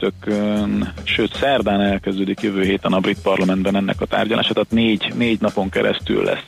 csütörtökön, 0.03 0.93
sőt 1.05 1.37
szerdán 1.37 1.81
elkezdődik 1.81 2.41
jövő 2.41 2.63
héten 2.63 2.93
a 2.93 3.01
brit 3.01 3.19
parlamentben 3.23 3.77
ennek 3.77 4.01
a 4.01 4.07
tárgyalása, 4.07 4.53
tehát 4.53 4.71
négy, 4.71 5.13
négy 5.17 5.41
napon 5.41 5.69
keresztül 5.69 6.25
lesz 6.25 6.45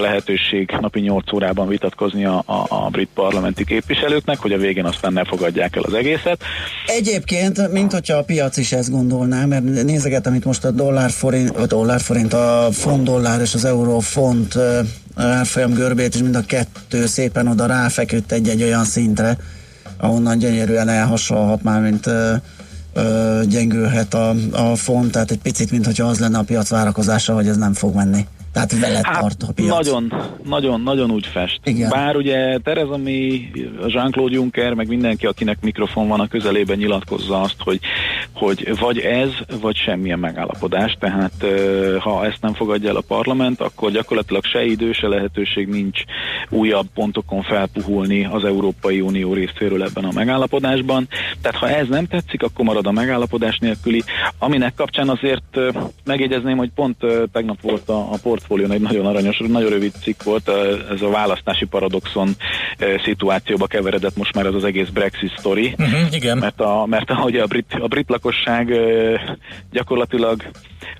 lehetőség 0.00 0.76
napi 0.80 1.00
8 1.00 1.32
órában 1.32 1.68
vitatkozni 1.68 2.24
a, 2.24 2.42
a, 2.46 2.66
a 2.68 2.88
brit 2.90 3.08
parlamenti 3.14 3.64
képviselőknek, 3.64 4.38
hogy 4.38 4.52
a 4.52 4.58
végén 4.58 4.84
aztán 4.84 5.12
ne 5.12 5.24
fogadják 5.24 5.76
el 5.76 5.82
az 5.82 5.94
egészet. 5.94 6.42
Egyébként, 6.86 7.72
mint 7.72 7.92
hogyha 7.92 8.16
a 8.16 8.22
piac 8.22 8.56
is 8.56 8.72
ezt 8.72 8.90
gondolná, 8.90 9.44
mert 9.44 9.84
nézegetem 9.84 10.34
itt 10.34 10.44
most 10.44 10.64
a 10.64 10.70
dollár 10.70 11.10
forint, 11.10 11.56
a 11.56 11.66
dollár 11.66 12.00
forint, 12.00 12.32
a 12.32 12.68
font 12.72 13.02
dollár 13.02 13.40
és 13.40 13.54
az 13.54 13.64
euró 13.64 13.98
font 13.98 14.54
árfolyam 15.16 15.72
görbét, 15.72 16.14
és 16.14 16.20
mind 16.20 16.36
a 16.36 16.46
kettő 16.46 17.06
szépen 17.06 17.46
oda 17.46 17.66
ráfeküdt 17.66 18.32
egy-egy 18.32 18.62
olyan 18.62 18.84
szintre, 18.84 19.36
ahonnan 19.96 20.38
gyönyörűen 20.38 20.88
elhasalhat 20.88 21.62
már, 21.62 21.80
mint 21.80 22.10
gyengülhet 23.44 24.14
a, 24.14 24.34
a 24.52 24.76
font, 24.76 25.12
tehát 25.12 25.30
egy 25.30 25.38
picit, 25.38 25.70
mint 25.70 25.86
hogyha 25.86 26.06
az 26.06 26.18
lenne 26.18 26.38
a 26.38 26.42
piac 26.42 26.68
várakozása, 26.68 27.34
hogy 27.34 27.48
ez 27.48 27.56
nem 27.56 27.72
fog 27.72 27.94
menni. 27.94 28.26
Tehát 28.56 28.78
vele 28.78 29.00
tart 29.20 29.42
a 29.42 29.52
piac. 29.52 29.68
Nagyon, 29.68 30.12
nagyon, 30.44 30.80
nagyon 30.80 31.10
úgy 31.10 31.26
fest. 31.26 31.60
Igen. 31.64 31.88
Bár 31.88 32.16
ugye 32.16 32.58
Tereza 32.58 32.96
mi, 32.96 33.50
Jean-Claude 33.86 34.34
Juncker, 34.34 34.74
meg 34.74 34.88
mindenki, 34.88 35.26
akinek 35.26 35.60
mikrofon 35.60 36.08
van 36.08 36.20
a 36.20 36.28
közelében 36.28 36.76
nyilatkozza 36.76 37.40
azt, 37.40 37.56
hogy, 37.58 37.80
hogy 38.32 38.78
vagy 38.78 38.98
ez, 38.98 39.28
vagy 39.60 39.76
semmilyen 39.76 40.18
megállapodás. 40.18 40.96
Tehát 41.00 41.44
ha 41.98 42.24
ezt 42.24 42.40
nem 42.40 42.54
fogadja 42.54 42.88
el 42.88 42.96
a 42.96 43.02
parlament, 43.06 43.60
akkor 43.60 43.90
gyakorlatilag 43.90 44.44
se 44.44 44.64
idő, 44.64 44.92
se 44.92 45.08
lehetőség 45.08 45.68
nincs 45.68 46.00
újabb 46.50 46.86
pontokon 46.94 47.42
felpuhulni 47.42 48.24
az 48.24 48.44
Európai 48.44 49.00
Unió 49.00 49.32
részéről 49.32 49.82
ebben 49.82 50.04
a 50.04 50.12
megállapodásban. 50.12 51.08
Tehát 51.40 51.58
ha 51.58 51.68
ez 51.68 51.88
nem 51.88 52.06
tetszik, 52.06 52.42
akkor 52.42 52.64
marad 52.64 52.86
a 52.86 52.92
megállapodás 52.92 53.58
nélküli, 53.58 54.02
aminek 54.38 54.74
kapcsán 54.74 55.08
azért 55.08 55.58
megjegyezném, 56.04 56.56
hogy 56.56 56.70
pont 56.74 56.96
tegnap 57.32 57.60
volt 57.60 57.88
a, 57.88 57.98
a 58.12 58.16
portfólión 58.46 58.72
egy 58.72 58.80
nagyon 58.80 59.06
aranyos, 59.06 59.38
nagyon 59.38 59.70
rövid 59.70 59.92
cikk 60.02 60.22
volt, 60.22 60.48
ö, 60.48 60.76
ez 60.90 61.02
a 61.02 61.10
választási 61.10 61.64
paradoxon 61.64 62.28
ö, 62.78 62.94
szituációba 63.04 63.66
keveredett 63.66 64.16
most 64.16 64.34
már 64.34 64.46
ez 64.46 64.54
az 64.54 64.64
egész 64.64 64.88
Brexit 64.88 65.38
story, 65.38 65.74
Uh-huh, 65.78 66.14
igen. 66.14 66.38
mert, 66.38 66.60
a, 66.60 66.86
mert 66.86 67.10
a, 67.10 67.22
ugye 67.24 67.42
a, 67.42 67.46
brit, 67.46 67.76
a 67.80 67.86
brit 67.86 68.08
lakosság 68.08 68.70
ö, 68.70 69.14
gyakorlatilag 69.70 70.42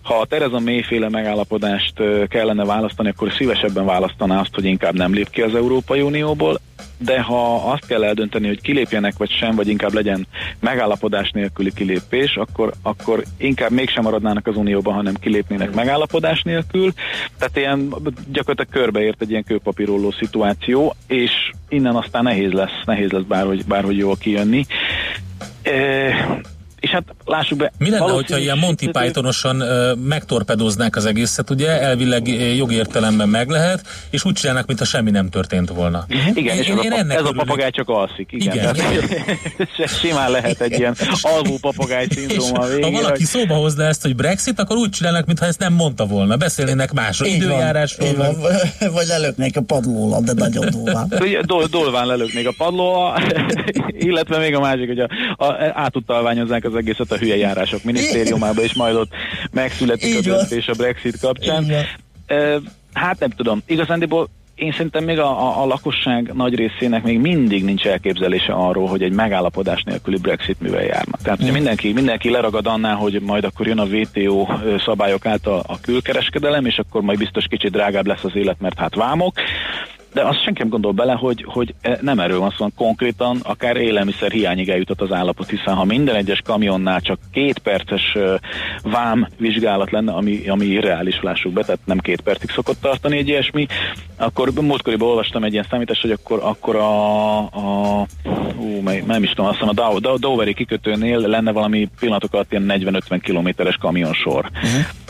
ha 0.02 0.14
a 0.20 0.26
Tereza 0.26 0.58
mélyféle 0.58 1.08
megállapodást 1.08 1.94
kellene 2.28 2.64
választani, 2.64 3.08
akkor 3.08 3.32
szívesebben 3.32 3.84
választaná 3.84 4.40
azt, 4.40 4.54
hogy 4.54 4.64
inkább 4.64 4.94
nem 4.94 5.12
lép 5.12 5.30
ki 5.30 5.40
az 5.40 5.54
Európai 5.54 6.00
Unióból, 6.00 6.60
de 6.98 7.20
ha 7.20 7.70
azt 7.70 7.86
kell 7.86 8.04
eldönteni, 8.04 8.46
hogy 8.46 8.60
kilépjenek 8.60 9.16
vagy 9.16 9.30
sem, 9.30 9.54
vagy 9.54 9.68
inkább 9.68 9.92
legyen 9.92 10.26
megállapodás 10.60 11.30
nélküli 11.30 11.72
kilépés, 11.74 12.36
akkor, 12.36 12.72
akkor 12.82 13.22
inkább 13.36 13.70
mégsem 13.70 14.02
maradnának 14.02 14.46
az 14.46 14.56
Unióban, 14.56 14.94
hanem 14.94 15.14
kilépnének 15.14 15.74
megállapodás 15.74 16.42
nélkül. 16.42 16.92
Tehát 17.38 17.56
ilyen 17.56 17.94
gyakorlatilag 18.32 18.70
körbeért 18.70 19.22
egy 19.22 19.30
ilyen 19.30 19.44
kőpapírolló 19.44 20.10
szituáció, 20.10 20.94
és 21.06 21.30
innen 21.68 21.96
aztán 21.96 22.22
nehéz 22.22 22.52
lesz, 22.52 22.84
nehéz 22.84 23.10
lesz 23.10 23.24
bárhogy, 23.24 23.64
bárhogy 23.64 23.96
jól 23.96 24.16
kijönni. 24.16 24.66
És 26.86 26.92
hát 26.92 27.04
lássuk 27.24 27.58
be. 27.58 27.72
Mi 27.78 27.90
lenne, 27.90 28.12
hogyha 28.12 28.38
ilyen 28.38 28.58
Monty 28.58 28.90
Pythonosan 28.90 29.62
uh, 29.62 29.96
megtorpedoznák 29.96 30.96
az 30.96 31.06
egészet, 31.06 31.50
ugye? 31.50 31.80
Elvileg 31.80 32.28
jogi 32.56 32.74
értelemben 32.74 33.28
meg 33.28 33.48
lehet, 33.48 33.86
és 34.10 34.24
úgy 34.24 34.32
csinálnak, 34.32 34.66
mintha 34.66 34.84
semmi 34.84 35.10
nem 35.10 35.28
történt 35.28 35.68
volna. 35.68 36.04
Igen, 36.34 36.54
én, 36.54 36.60
és 36.60 36.68
én, 36.68 36.78
ez, 36.78 36.84
én 36.84 36.92
a, 36.92 36.96
ennek 36.96 37.16
ez 37.16 37.24
a 37.24 37.32
papagáj 37.32 37.70
csak 37.70 37.88
alszik. 37.88 38.28
Igen. 38.32 38.54
igen. 38.54 38.74
Tehát, 38.74 39.96
simán 40.00 40.30
lehet 40.30 40.60
egy 40.60 40.78
ilyen 40.78 40.96
alvó 41.20 41.58
papagáj 41.60 42.06
szindróma 42.10 42.66
végén. 42.66 42.82
Ha 42.82 42.90
valaki 42.90 43.16
hogy... 43.16 43.26
szóba 43.26 43.54
hozna 43.54 43.84
ezt, 43.84 44.02
hogy 44.02 44.16
Brexit, 44.16 44.60
akkor 44.60 44.76
úgy 44.76 44.90
csinálnak, 44.90 45.26
mintha 45.26 45.46
ezt 45.46 45.58
nem 45.58 45.72
mondta 45.72 46.06
volna. 46.06 46.36
Beszélnének 46.36 46.92
másról, 46.92 47.28
időjárásról. 47.28 48.14
Van, 48.14 48.36
vagy 48.96 49.06
lelöknék 49.06 49.56
a 49.56 49.62
padlóra, 49.62 50.20
de 50.20 50.32
nagyon 50.32 50.70
durván. 50.70 51.12
Dol, 51.42 51.66
dolván 51.66 52.06
lelöknék 52.06 52.48
a 52.48 52.54
padlóra, 52.56 53.14
illetve 53.98 54.38
még 54.38 54.54
a 54.54 54.60
másik, 54.60 54.86
hogy 54.86 54.98
a, 54.98 55.08
a, 55.36 55.56
átutalványozzák 55.74 56.64
az 56.64 56.74
egészet 56.76 57.12
a 57.12 57.16
hülye 57.16 57.36
járások 57.36 57.84
minisztériumába, 57.84 58.62
és 58.62 58.74
majd 58.74 58.94
ott 58.94 59.10
megszületik 59.52 60.08
Így 60.08 60.28
a 60.28 60.36
döntés 60.36 60.66
a 60.66 60.72
Brexit 60.72 61.18
kapcsán. 61.20 61.64
Hát 62.92 63.18
nem 63.18 63.30
tudom, 63.30 63.62
igazándiból 63.66 64.28
én 64.56 64.72
szerintem 64.72 65.04
még 65.04 65.18
a, 65.18 65.46
a, 65.46 65.62
a 65.62 65.66
lakosság 65.66 66.32
nagy 66.34 66.54
részének 66.54 67.02
még 67.02 67.18
mindig 67.18 67.64
nincs 67.64 67.86
elképzelése 67.86 68.52
arról, 68.52 68.86
hogy 68.86 69.02
egy 69.02 69.12
megállapodás 69.12 69.82
nélküli 69.82 70.18
Brexit 70.18 70.60
mivel 70.60 70.84
járna. 70.84 71.16
Tehát 71.22 71.40
ugye 71.40 71.52
mindenki, 71.52 71.92
mindenki 71.92 72.30
leragad 72.30 72.66
annál, 72.66 72.94
hogy 72.94 73.20
majd 73.20 73.44
akkor 73.44 73.66
jön 73.66 73.78
a 73.78 73.84
WTO 73.84 74.46
szabályok 74.84 75.26
által 75.26 75.62
a 75.66 75.80
külkereskedelem, 75.80 76.66
és 76.66 76.78
akkor 76.78 77.02
majd 77.02 77.18
biztos 77.18 77.44
kicsit 77.44 77.70
drágább 77.70 78.06
lesz 78.06 78.24
az 78.24 78.34
élet, 78.34 78.60
mert 78.60 78.78
hát 78.78 78.94
vámok 78.94 79.34
de 80.16 80.22
azt 80.22 80.42
senki 80.42 80.60
nem 80.60 80.68
gondol 80.68 80.92
bele, 80.92 81.12
hogy, 81.12 81.44
hogy 81.48 81.74
e, 81.80 81.98
nem 82.00 82.18
erről 82.18 82.38
van 82.38 82.54
szó, 82.58 82.68
konkrétan 82.76 83.38
akár 83.42 83.76
élelmiszer 83.76 84.30
hiányig 84.30 84.68
eljutott 84.68 85.00
az 85.00 85.12
állapot, 85.12 85.50
hiszen 85.50 85.74
ha 85.74 85.84
minden 85.84 86.14
egyes 86.14 86.40
kamionnál 86.44 87.00
csak 87.00 87.18
két 87.32 87.58
perces 87.58 88.16
vám 88.82 89.28
vizsgálat 89.38 89.90
lenne, 89.90 90.12
ami, 90.12 90.48
ami 90.48 90.64
irreális, 90.64 91.20
lássuk 91.22 91.52
be, 91.52 91.62
tehát 91.62 91.80
nem 91.84 91.98
két 91.98 92.20
percig 92.20 92.50
szokott 92.50 92.80
tartani 92.80 93.16
egy 93.16 93.28
ilyesmi, 93.28 93.66
akkor 94.16 94.50
múltkoriban 94.60 95.08
olvastam 95.08 95.44
egy 95.44 95.52
ilyen 95.52 95.66
számítást, 95.70 96.00
hogy 96.00 96.10
akkor, 96.10 96.40
akkor 96.42 96.76
a, 96.76 97.38
a 97.38 98.06
ú, 98.58 98.82
nem 99.06 99.22
is 99.22 99.28
tudom, 99.28 99.46
azt 99.46 99.58
hiszem 99.58 99.74
a 99.76 99.98
Dow, 99.98 100.18
Doweri 100.18 100.54
kikötőnél 100.54 101.18
lenne 101.18 101.52
valami 101.52 101.88
pillanatok 102.00 102.34
alatt 102.34 102.52
ilyen 102.52 102.66
40-50 102.68 103.20
kilométeres 103.22 103.76
kamionsor. 103.76 104.50
Uh-huh 104.54 105.05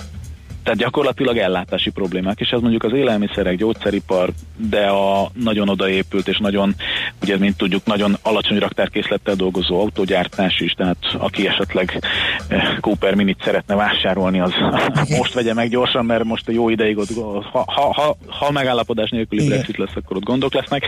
tehát 0.67 0.81
gyakorlatilag 0.81 1.37
ellátási 1.37 1.91
problémák, 1.91 2.41
és 2.41 2.49
ez 2.49 2.61
mondjuk 2.61 2.83
az 2.83 2.93
élelmiszerek, 2.93 3.57
gyógyszeripar, 3.57 4.31
de 4.57 4.87
a 4.87 5.31
nagyon 5.35 5.69
odaépült 5.69 6.29
és 6.29 6.39
nagyon, 6.39 6.75
ugye 7.23 7.39
mint 7.39 7.57
tudjuk, 7.57 7.85
nagyon 7.85 8.17
alacsony 8.23 8.59
raktárkészlettel 8.59 9.35
dolgozó 9.35 9.81
autógyártás 9.81 10.61
is, 10.61 10.73
tehát 10.73 10.97
aki 11.19 11.47
esetleg 11.47 12.03
eh, 12.49 12.77
Cooper 12.81 13.14
Minit 13.14 13.43
szeretne 13.45 13.75
vásárolni, 13.75 14.41
az 14.41 14.53
most 15.19 15.35
vegye 15.35 15.55
meg 15.55 15.69
gyorsan, 15.69 16.05
mert 16.05 16.25
most 16.25 16.49
a 16.49 16.53
jó 16.53 16.69
ideig 16.69 16.99
ott, 16.99 17.14
ha, 17.53 17.64
ha, 17.67 17.93
ha, 17.93 18.17
ha 18.29 18.51
megállapodás 18.51 19.11
nélküli. 19.11 19.47
Brexit 19.47 19.79
lesz, 19.79 19.97
akkor 19.97 20.17
ott 20.17 20.25
gondok 20.25 20.55
lesznek. 20.55 20.87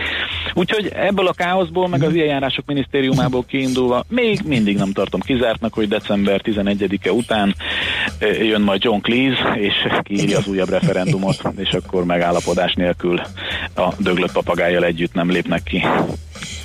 Úgyhogy 0.53 0.91
ebből 0.95 1.27
a 1.27 1.33
káoszból, 1.33 1.87
meg 1.87 2.03
az 2.03 2.15
járások 2.15 2.65
minisztériumából 2.65 3.43
kiindulva, 3.47 4.03
még 4.09 4.39
mindig 4.45 4.77
nem 4.77 4.91
tartom 4.91 5.19
kizártnak, 5.19 5.73
hogy 5.73 5.87
december 5.87 6.41
11-e 6.43 7.11
után 7.11 7.55
eh, 8.17 8.47
jön 8.47 8.61
majd 8.61 8.83
John 8.83 8.99
Cleese, 9.01 9.67
és 9.69 9.87
kiírja 10.03 10.37
az 10.37 10.47
újabb 10.47 10.69
referendumot, 10.69 11.41
és 11.57 11.69
akkor 11.69 12.05
megállapodás 12.05 12.73
nélkül 12.73 13.21
a 13.75 13.93
döglött 13.97 14.31
papagájjal 14.31 14.83
együtt 14.83 15.13
nem 15.13 15.29
lépnek 15.29 15.63
ki. 15.63 15.85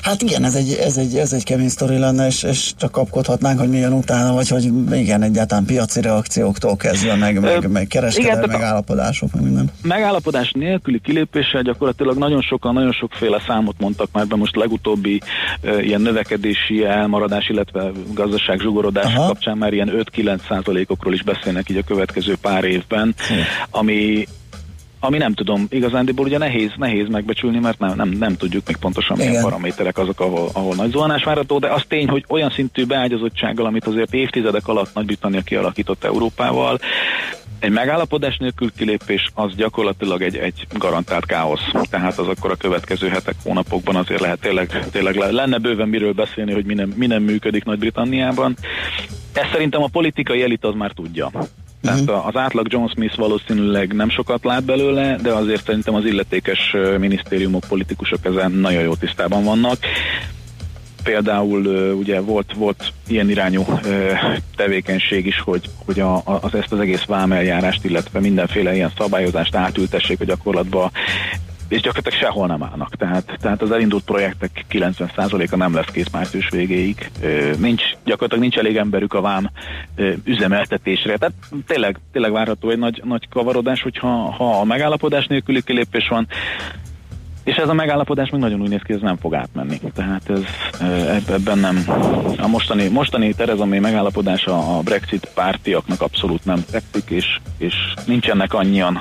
Hát 0.05 0.23
igen, 0.23 0.45
ez 0.45 0.55
egy, 0.55 0.73
ez 0.73 0.97
egy, 0.97 1.17
ez 1.17 1.33
egy 1.33 1.45
kemény 1.45 1.69
sztori 1.69 1.99
lenne, 1.99 2.27
és, 2.27 2.43
és 2.43 2.73
csak 2.77 2.91
kapkodhatnánk, 2.91 3.59
hogy 3.59 3.69
milyen 3.69 3.93
utána, 3.93 4.33
vagy 4.33 4.49
hogy 4.49 4.71
igen, 4.93 5.23
egyáltalán 5.23 5.65
piaci 5.65 6.01
reakcióktól 6.01 6.77
kezdve, 6.77 7.15
meg, 7.15 7.41
meg, 7.41 7.71
meg 7.71 7.87
kereskedelmi 7.87 8.47
megállapodások, 8.47 9.33
meg 9.33 9.43
minden. 9.43 9.71
Megállapodás 9.83 10.53
nélküli 10.53 11.01
kilépéssel 11.01 11.63
gyakorlatilag 11.63 12.19
nagyon 12.19 12.41
sokan, 12.41 12.75
nagyon 12.75 12.93
sokféle 12.93 13.43
számot 13.47 13.75
mondtak 13.79 14.09
már 14.13 14.27
be, 14.27 14.37
most 14.37 14.57
legutóbbi 14.57 15.21
e, 15.61 15.83
ilyen 15.83 16.01
növekedési 16.01 16.85
elmaradás, 16.85 17.49
illetve 17.49 17.91
gazdaság 18.13 18.61
zsugorodás 18.61 19.15
Aha. 19.15 19.27
kapcsán 19.27 19.59
már 19.59 19.73
ilyen 19.73 19.93
5-9 20.17 20.39
százalékokról 20.49 21.15
is 21.15 21.23
beszélnek 21.23 21.71
így 21.71 21.77
a 21.77 21.83
következő 21.83 22.37
pár 22.41 22.65
évben, 22.65 23.15
hm. 23.29 23.35
ami 23.71 24.27
ami 25.05 25.19
nem 25.19 25.35
tudom, 25.35 25.67
igazándiból 25.71 26.27
ugye 26.27 26.39
nehéz, 26.39 26.71
nehéz 26.77 27.09
megbecsülni, 27.09 27.59
mert 27.59 27.79
nem, 27.79 27.97
nem, 27.97 28.09
nem 28.09 28.37
tudjuk 28.37 28.67
még 28.67 28.77
pontosan 28.77 29.17
milyen 29.17 29.43
paraméterek 29.43 29.99
azok, 29.99 30.21
ahol, 30.21 30.49
ahol 30.53 30.75
nagy 30.75 30.91
zuhanás 30.91 31.25
várható, 31.25 31.59
de 31.59 31.69
az 31.69 31.83
tény, 31.89 32.09
hogy 32.09 32.25
olyan 32.29 32.51
szintű 32.51 32.85
beágyazottsággal, 32.85 33.67
amit 33.67 33.87
azért 33.87 34.15
évtizedek 34.15 34.69
alatt 34.69 34.95
Nagy-Britannia 34.95 35.41
kialakított 35.41 36.05
Európával, 36.05 36.79
egy 37.59 37.71
megállapodás 37.71 38.37
nélkül 38.37 38.71
kilépés 38.77 39.31
az 39.35 39.55
gyakorlatilag 39.55 40.23
egy, 40.23 40.37
egy 40.37 40.67
garantált 40.73 41.27
káosz. 41.27 41.71
Tehát 41.91 42.19
az 42.19 42.29
akkor 42.29 42.51
a 42.51 42.57
következő 42.57 43.09
hetek, 43.09 43.35
hónapokban 43.45 43.97
azért 43.97 44.21
lehet 44.21 44.41
tényleg, 44.41 44.89
tényleg 44.91 45.17
lenne 45.17 45.59
bőven 45.59 45.89
miről 45.89 46.13
beszélni, 46.13 46.53
hogy 46.53 46.65
mi 46.65 46.75
nem, 46.75 46.89
mi 46.97 47.07
nem 47.07 47.23
működik 47.23 47.65
Nagy-Britanniában. 47.65 48.57
Ezt 49.33 49.51
szerintem 49.53 49.83
a 49.83 49.89
politikai 49.89 50.43
elit 50.43 50.65
az 50.65 50.75
már 50.75 50.91
tudja. 50.91 51.31
Tehát 51.85 52.01
uh-huh. 52.01 52.27
az 52.27 52.37
átlag 52.37 52.73
John 52.73 52.87
Smith 52.87 53.17
valószínűleg 53.17 53.95
nem 53.95 54.11
sokat 54.11 54.45
lát 54.45 54.65
belőle, 54.65 55.17
de 55.23 55.33
azért 55.33 55.65
szerintem 55.65 55.95
az 55.95 56.05
illetékes 56.05 56.77
minisztériumok, 56.99 57.65
politikusok 57.69 58.25
ezen 58.25 58.51
nagyon 58.51 58.83
jó 58.83 58.95
tisztában 58.95 59.45
vannak 59.45 59.79
például 61.05 61.67
ugye 61.93 62.21
volt, 62.21 62.53
volt 62.53 62.93
ilyen 63.07 63.31
irányú 63.31 63.65
tevékenység 64.57 65.27
is, 65.27 65.41
hogy, 65.41 65.71
hogy 65.85 66.01
a, 66.01 66.23
az 66.25 66.55
ezt 66.55 66.73
az 66.73 66.81
egész 66.81 67.05
vámeljárást, 67.05 67.85
illetve 67.85 68.21
mindenféle 68.21 68.75
ilyen 68.75 68.93
szabályozást 68.99 69.55
átültessék 69.55 70.21
a 70.21 70.25
gyakorlatba 70.25 70.91
és 71.69 71.81
gyakorlatilag 71.81 72.19
sehol 72.19 72.47
nem 72.47 72.63
állnak. 72.63 72.97
Tehát, 72.97 73.39
tehát 73.41 73.63
az 73.63 73.71
elindult 73.71 74.05
projektek 74.05 74.65
90%-a 74.71 75.57
nem 75.57 75.75
lesz 75.75 75.91
kész 75.93 76.11
március 76.13 76.49
végéig. 76.51 77.11
Nincs, 77.59 77.83
gyakorlatilag 78.05 78.43
nincs 78.43 78.57
elég 78.57 78.77
emberük 78.77 79.15
a 79.15 79.21
vám 79.21 79.51
üzemeltetésre. 80.25 81.17
Tehát 81.17 81.35
tényleg, 81.67 81.99
tényleg 82.13 82.33
várható 82.33 82.71
egy 82.71 82.79
nagy, 82.79 83.01
nagy 83.05 83.29
kavarodás, 83.29 83.83
hogyha 83.83 84.09
ha 84.31 84.61
a 84.61 84.65
megállapodás 84.65 85.27
nélküli 85.27 85.63
kilépés 85.63 86.09
van, 86.09 86.27
és 87.45 87.57
ez 87.57 87.69
a 87.69 87.73
megállapodás 87.73 88.31
még 88.31 88.41
nagyon 88.41 88.61
úgy 88.61 88.69
néz 88.69 88.81
ki, 88.85 88.93
ez 88.93 89.01
nem 89.01 89.17
fog 89.17 89.35
átmenni. 89.35 89.81
Tehát 89.95 90.31
ez 90.31 90.43
ebben 91.29 91.59
nem. 91.59 91.85
A 92.39 92.47
mostani, 92.47 92.89
mostani 92.89 93.35
Tereza 93.35 93.65
May 93.65 93.79
megállapodása 93.79 94.77
a 94.77 94.81
Brexit 94.81 95.29
pártiaknak 95.35 96.01
abszolút 96.03 96.45
nem 96.45 96.65
tetszik, 96.71 97.11
és, 97.11 97.39
és 97.59 97.75
nincsenek 98.07 98.55
annyian 98.55 98.99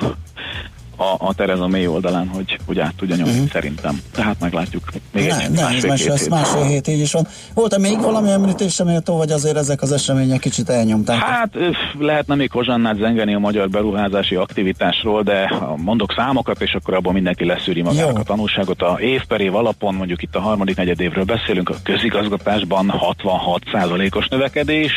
a, 0.96 1.14
a 1.18 1.34
Tereza 1.34 1.68
May 1.68 1.86
oldalán, 1.86 2.28
hogy, 2.28 2.58
hogy 2.66 2.78
át 2.78 2.94
tudja 2.96 3.16
nyomni 3.16 3.32
uh-huh. 3.32 3.50
szerintem. 3.50 4.00
Tehát 4.12 4.40
meglátjuk. 4.40 4.82
Még 5.12 5.26
ne, 5.28 5.40
egy 5.40 5.50
ne, 5.50 5.62
másfél, 5.62 5.88
másfél, 5.88 6.14
hét, 6.14 6.28
másfél 6.28 6.64
hét 6.64 6.88
így 6.88 7.00
is 7.00 7.12
van. 7.12 7.26
Volt-e 7.54 7.78
még 7.78 8.00
valami 8.00 8.30
említésre 8.30 8.84
méltó, 8.84 9.16
vagy 9.16 9.30
azért 9.30 9.56
ezek 9.56 9.82
az 9.82 9.92
események 9.92 10.40
kicsit 10.40 10.68
elnyomták? 10.68 11.16
Hát 11.16 11.56
lehetne 11.98 12.34
még 12.34 12.50
Hozsannát 12.50 12.96
zengeni 12.96 13.34
a 13.34 13.38
magyar 13.38 13.68
beruházási 13.68 14.34
aktivitásról, 14.34 15.22
de 15.22 15.52
mondok 15.76 16.12
számokat, 16.16 16.62
és 16.62 16.72
akkor 16.72 16.94
abban 16.94 17.12
mindenki 17.12 17.44
leszűri 17.44 17.82
magának 17.82 18.14
Jó. 18.14 18.20
a 18.20 18.22
tanulságot. 18.22 18.82
A 18.82 18.98
év 19.00 19.24
per 19.24 19.40
év 19.40 19.54
alapon, 19.54 19.94
mondjuk 19.94 20.22
itt 20.22 20.34
a 20.34 20.40
harmadik 20.40 20.76
negyed 20.76 21.00
évről 21.00 21.24
beszélünk, 21.24 21.68
a 21.68 21.74
közigazgatásban 21.82 22.92
66%-os 23.22 24.28
növekedés, 24.28 24.92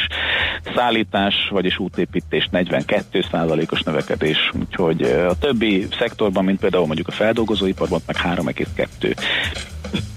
szállítás, 0.76 1.36
vagyis 1.50 1.80
útépítés 1.80 2.48
42 2.52 3.24
os 3.72 3.82
növekedés, 3.82 4.52
úgyhogy 4.60 5.02
a 5.02 5.38
többi 5.40 5.87
szektorban, 6.00 6.46
mint 6.46 6.60
például 6.60 6.86
mondjuk 6.86 7.08
a 7.08 7.12
feldolgozóiparban, 7.12 8.02
meg 8.06 8.16
3,2. 8.16 9.16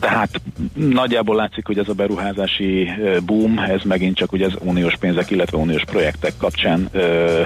Tehát 0.01 0.41
nagyjából 0.75 1.37
látszik, 1.37 1.67
hogy 1.67 1.79
ez 1.79 1.89
a 1.89 1.93
beruházási 1.93 2.91
boom, 3.27 3.59
ez 3.59 3.83
megint 3.85 4.17
csak 4.17 4.33
ugye 4.33 4.47
az 4.47 4.55
uniós 4.61 4.97
pénzek, 4.97 5.31
illetve 5.31 5.59
uniós 5.59 5.85
projektek 5.85 6.33
kapcsán 6.37 6.89
ö, 6.93 7.43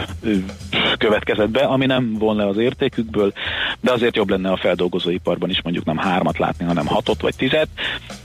következett 1.04 1.50
be, 1.50 1.60
ami 1.60 1.86
nem 1.86 2.14
von 2.18 2.36
le 2.36 2.46
az 2.46 2.56
értékükből, 2.56 3.32
de 3.80 3.92
azért 3.92 4.16
jobb 4.16 4.30
lenne 4.30 4.50
a 4.50 4.56
feldolgozóiparban 4.56 5.50
is 5.50 5.62
mondjuk 5.62 5.84
nem 5.84 5.96
hármat 5.96 6.38
látni, 6.38 6.64
hanem 6.64 6.86
hatot 6.86 7.20
vagy 7.20 7.34
tizet. 7.36 7.68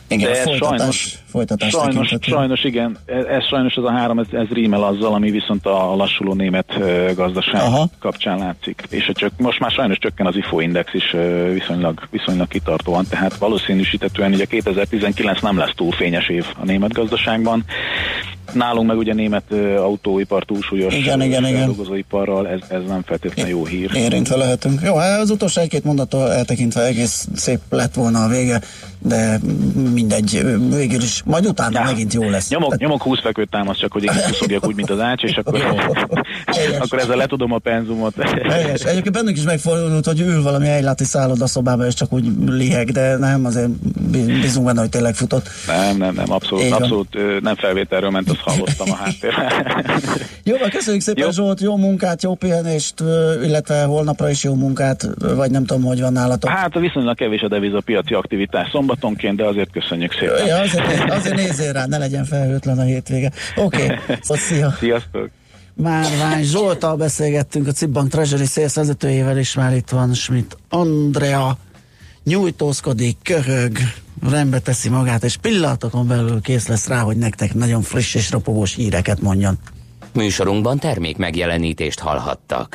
Igen, 0.08 0.32
de 0.32 0.36
folytatás, 0.36 0.78
sajnos, 0.78 1.16
folytatás 1.26 1.70
sajnos, 1.70 2.14
sajnos, 2.22 2.64
igen, 2.64 2.98
ez, 3.06 3.26
ez 3.26 3.46
sajnos 3.46 3.76
ez 3.76 3.84
a 3.84 3.92
három, 3.92 4.20
ez, 4.20 4.26
ez 4.32 4.48
rímel 4.48 4.84
azzal, 4.84 5.14
ami 5.14 5.32
viszont 5.32 5.66
a, 5.66 5.96
lassuló 5.96 6.34
német 6.34 6.80
gazdaság 7.16 7.62
Aha. 7.62 7.88
kapcsán 8.00 8.38
látszik. 8.38 8.84
És 8.90 9.08
a 9.08 9.14
csök, 9.14 9.32
most 9.38 9.60
már 9.60 9.72
sajnos 9.72 9.98
csökken 9.98 10.26
az 10.26 10.36
IFO 10.36 10.60
index 10.60 10.94
is 10.94 11.16
viszonylag, 11.54 12.08
viszonylag 12.12 12.48
kitartóan, 12.48 13.06
tehát 13.10 13.38
valószínűsítetően 13.38 14.34
ugye 14.34 14.46
2019 14.46 15.42
nem 15.42 15.58
lesz 15.58 15.74
túl 15.76 15.92
fényes 15.92 16.30
év 16.30 16.46
a 16.60 16.66
német 16.66 16.94
gazdaságban, 16.94 17.64
Nálunk 18.54 18.88
meg 18.88 18.97
ugye 18.97 19.14
német 19.14 19.52
autóipar 19.78 20.43
túlsúlyos 20.43 20.95
Igen, 20.95 21.22
igen, 21.22 21.45
igen. 21.45 21.58
feldolgozóiparral, 21.58 22.47
ez, 22.47 22.60
ez 22.68 22.82
nem 22.88 23.02
feltétlenül 23.06 23.52
jó 23.52 23.66
hír. 23.66 23.95
Érintve 23.95 24.36
lehetünk. 24.36 24.82
Jó, 24.84 24.95
hát 24.95 25.20
az 25.20 25.30
utolsó 25.30 25.62
egy-két 25.62 25.84
mondattól 25.84 26.32
eltekintve 26.32 26.86
egész 26.86 27.28
szép 27.36 27.60
lett 27.70 27.93
volna 27.93 28.24
a 28.24 28.28
vége, 28.28 28.62
de 29.00 29.39
mindegy, 29.93 30.45
végül 30.70 31.02
is, 31.02 31.22
majd 31.26 31.45
utána 31.45 31.84
megint 31.84 32.14
jó 32.14 32.30
lesz. 32.30 32.50
Nyomok, 32.50 32.78
nyomok 32.78 33.02
20 33.02 33.20
fekvőt 33.20 33.50
támasz, 33.50 33.78
csak 33.78 33.91
hogy 33.91 34.04
én 34.04 34.12
kiszogjak 34.28 34.68
úgy, 34.68 34.76
mint 34.76 34.89
az 34.89 35.00
ács, 35.00 35.24
és 35.24 35.38
akkor, 35.38 35.62
akkor 36.80 37.00
ezzel 37.00 37.18
letudom 37.18 37.54
a 37.54 37.58
penzumot. 37.58 38.14
Helyes. 38.50 38.82
Egyébként 38.82 39.16
bennünk 39.16 39.38
is 39.38 39.43
megfordult, 39.43 40.06
hogy 40.06 40.20
ül 40.20 40.41
valami 40.41 40.68
egyláti 40.68 41.04
szállodaszobába, 41.04 41.86
és 41.86 41.93
csak 41.93 42.14
úgy 42.14 42.26
liheg, 42.45 42.91
de 42.91 43.18
nem, 43.18 43.45
azért 43.45 43.70
bízunk 44.41 44.66
benne, 44.66 44.80
hogy 44.80 44.89
tényleg 44.89 45.16
futott. 45.16 45.50
Nem, 45.68 45.97
nem, 45.97 46.14
nem, 46.14 46.32
abszolút, 46.32 46.70
van. 46.70 46.82
abszolút 46.82 47.41
nem 47.41 47.56
felvételről 47.56 48.10
ment, 48.10 48.30
azt 48.30 48.39
hallottam 48.39 48.91
a 48.91 48.95
háttérben. 48.95 49.52
Jó, 50.43 50.56
köszönjük 50.56 51.04
szépen 51.04 51.24
Jó. 51.24 51.32
Zsolt, 51.32 51.62
jó 51.62 51.78
munkát, 51.78 52.24
jó 52.24 52.36
pihenést, 52.36 53.04
illetve 53.43 53.84
holnapra 53.84 54.30
is 54.30 54.43
jó 54.43 54.54
munkát, 54.54 55.10
vagy 55.36 55.52
nem 55.52 55.66
tudom, 55.66 55.84
hogy 55.84 56.02
van 56.02 56.14
nálatok. 56.14 56.50
Hát 56.50 56.74
viszonylag 56.80 57.16
kevés 57.16 57.41
a 57.41 57.47
devizapiaci 57.47 58.14
aktivitás 58.14 58.70
szombatonként, 58.90 59.38
de 59.38 59.46
azért 59.46 59.72
köszönjük 59.72 60.14
szépen. 60.14 60.46
Ja, 60.46 60.58
azért, 60.58 61.10
azért 61.10 61.36
nézzél 61.36 61.72
rá, 61.72 61.86
ne 61.86 61.98
legyen 61.98 62.26
felhőtlen 62.26 62.80
a 62.80 62.84
hétvége. 62.84 63.32
Oké, 63.56 63.84
okay. 63.84 63.98
szia. 64.22 64.72
Sziasztok! 64.80 65.30
Márvány 65.74 66.44
Zsoltal 66.44 66.96
beszélgettünk 66.96 67.68
a 67.68 67.72
Cibbank 67.72 68.10
Treasury 68.10 68.46
Sales 68.46 68.74
vezetőjével, 68.74 69.38
és 69.38 69.56
már 69.56 69.76
itt 69.76 69.90
van 69.90 70.14
Schmidt 70.14 70.58
Andrea, 70.70 71.58
nyújtózkodik, 72.24 73.18
köhög, 73.24 73.78
rendbe 74.30 74.60
teszi 74.60 74.90
magát, 74.90 75.24
és 75.24 75.38
pillanatokon 75.38 76.08
belül 76.08 76.42
kész 76.42 76.68
lesz 76.68 76.88
rá, 76.88 77.00
hogy 77.00 77.18
nektek 77.18 77.54
nagyon 77.54 77.82
friss 77.82 78.16
és 78.16 78.32
ropogós 78.32 78.76
híreket 78.76 79.22
mondjon. 79.22 79.58
Műsorunkban 80.14 80.80
termék 80.80 81.18
megjelenítést 81.18 82.00
hallhattak. 82.00 82.68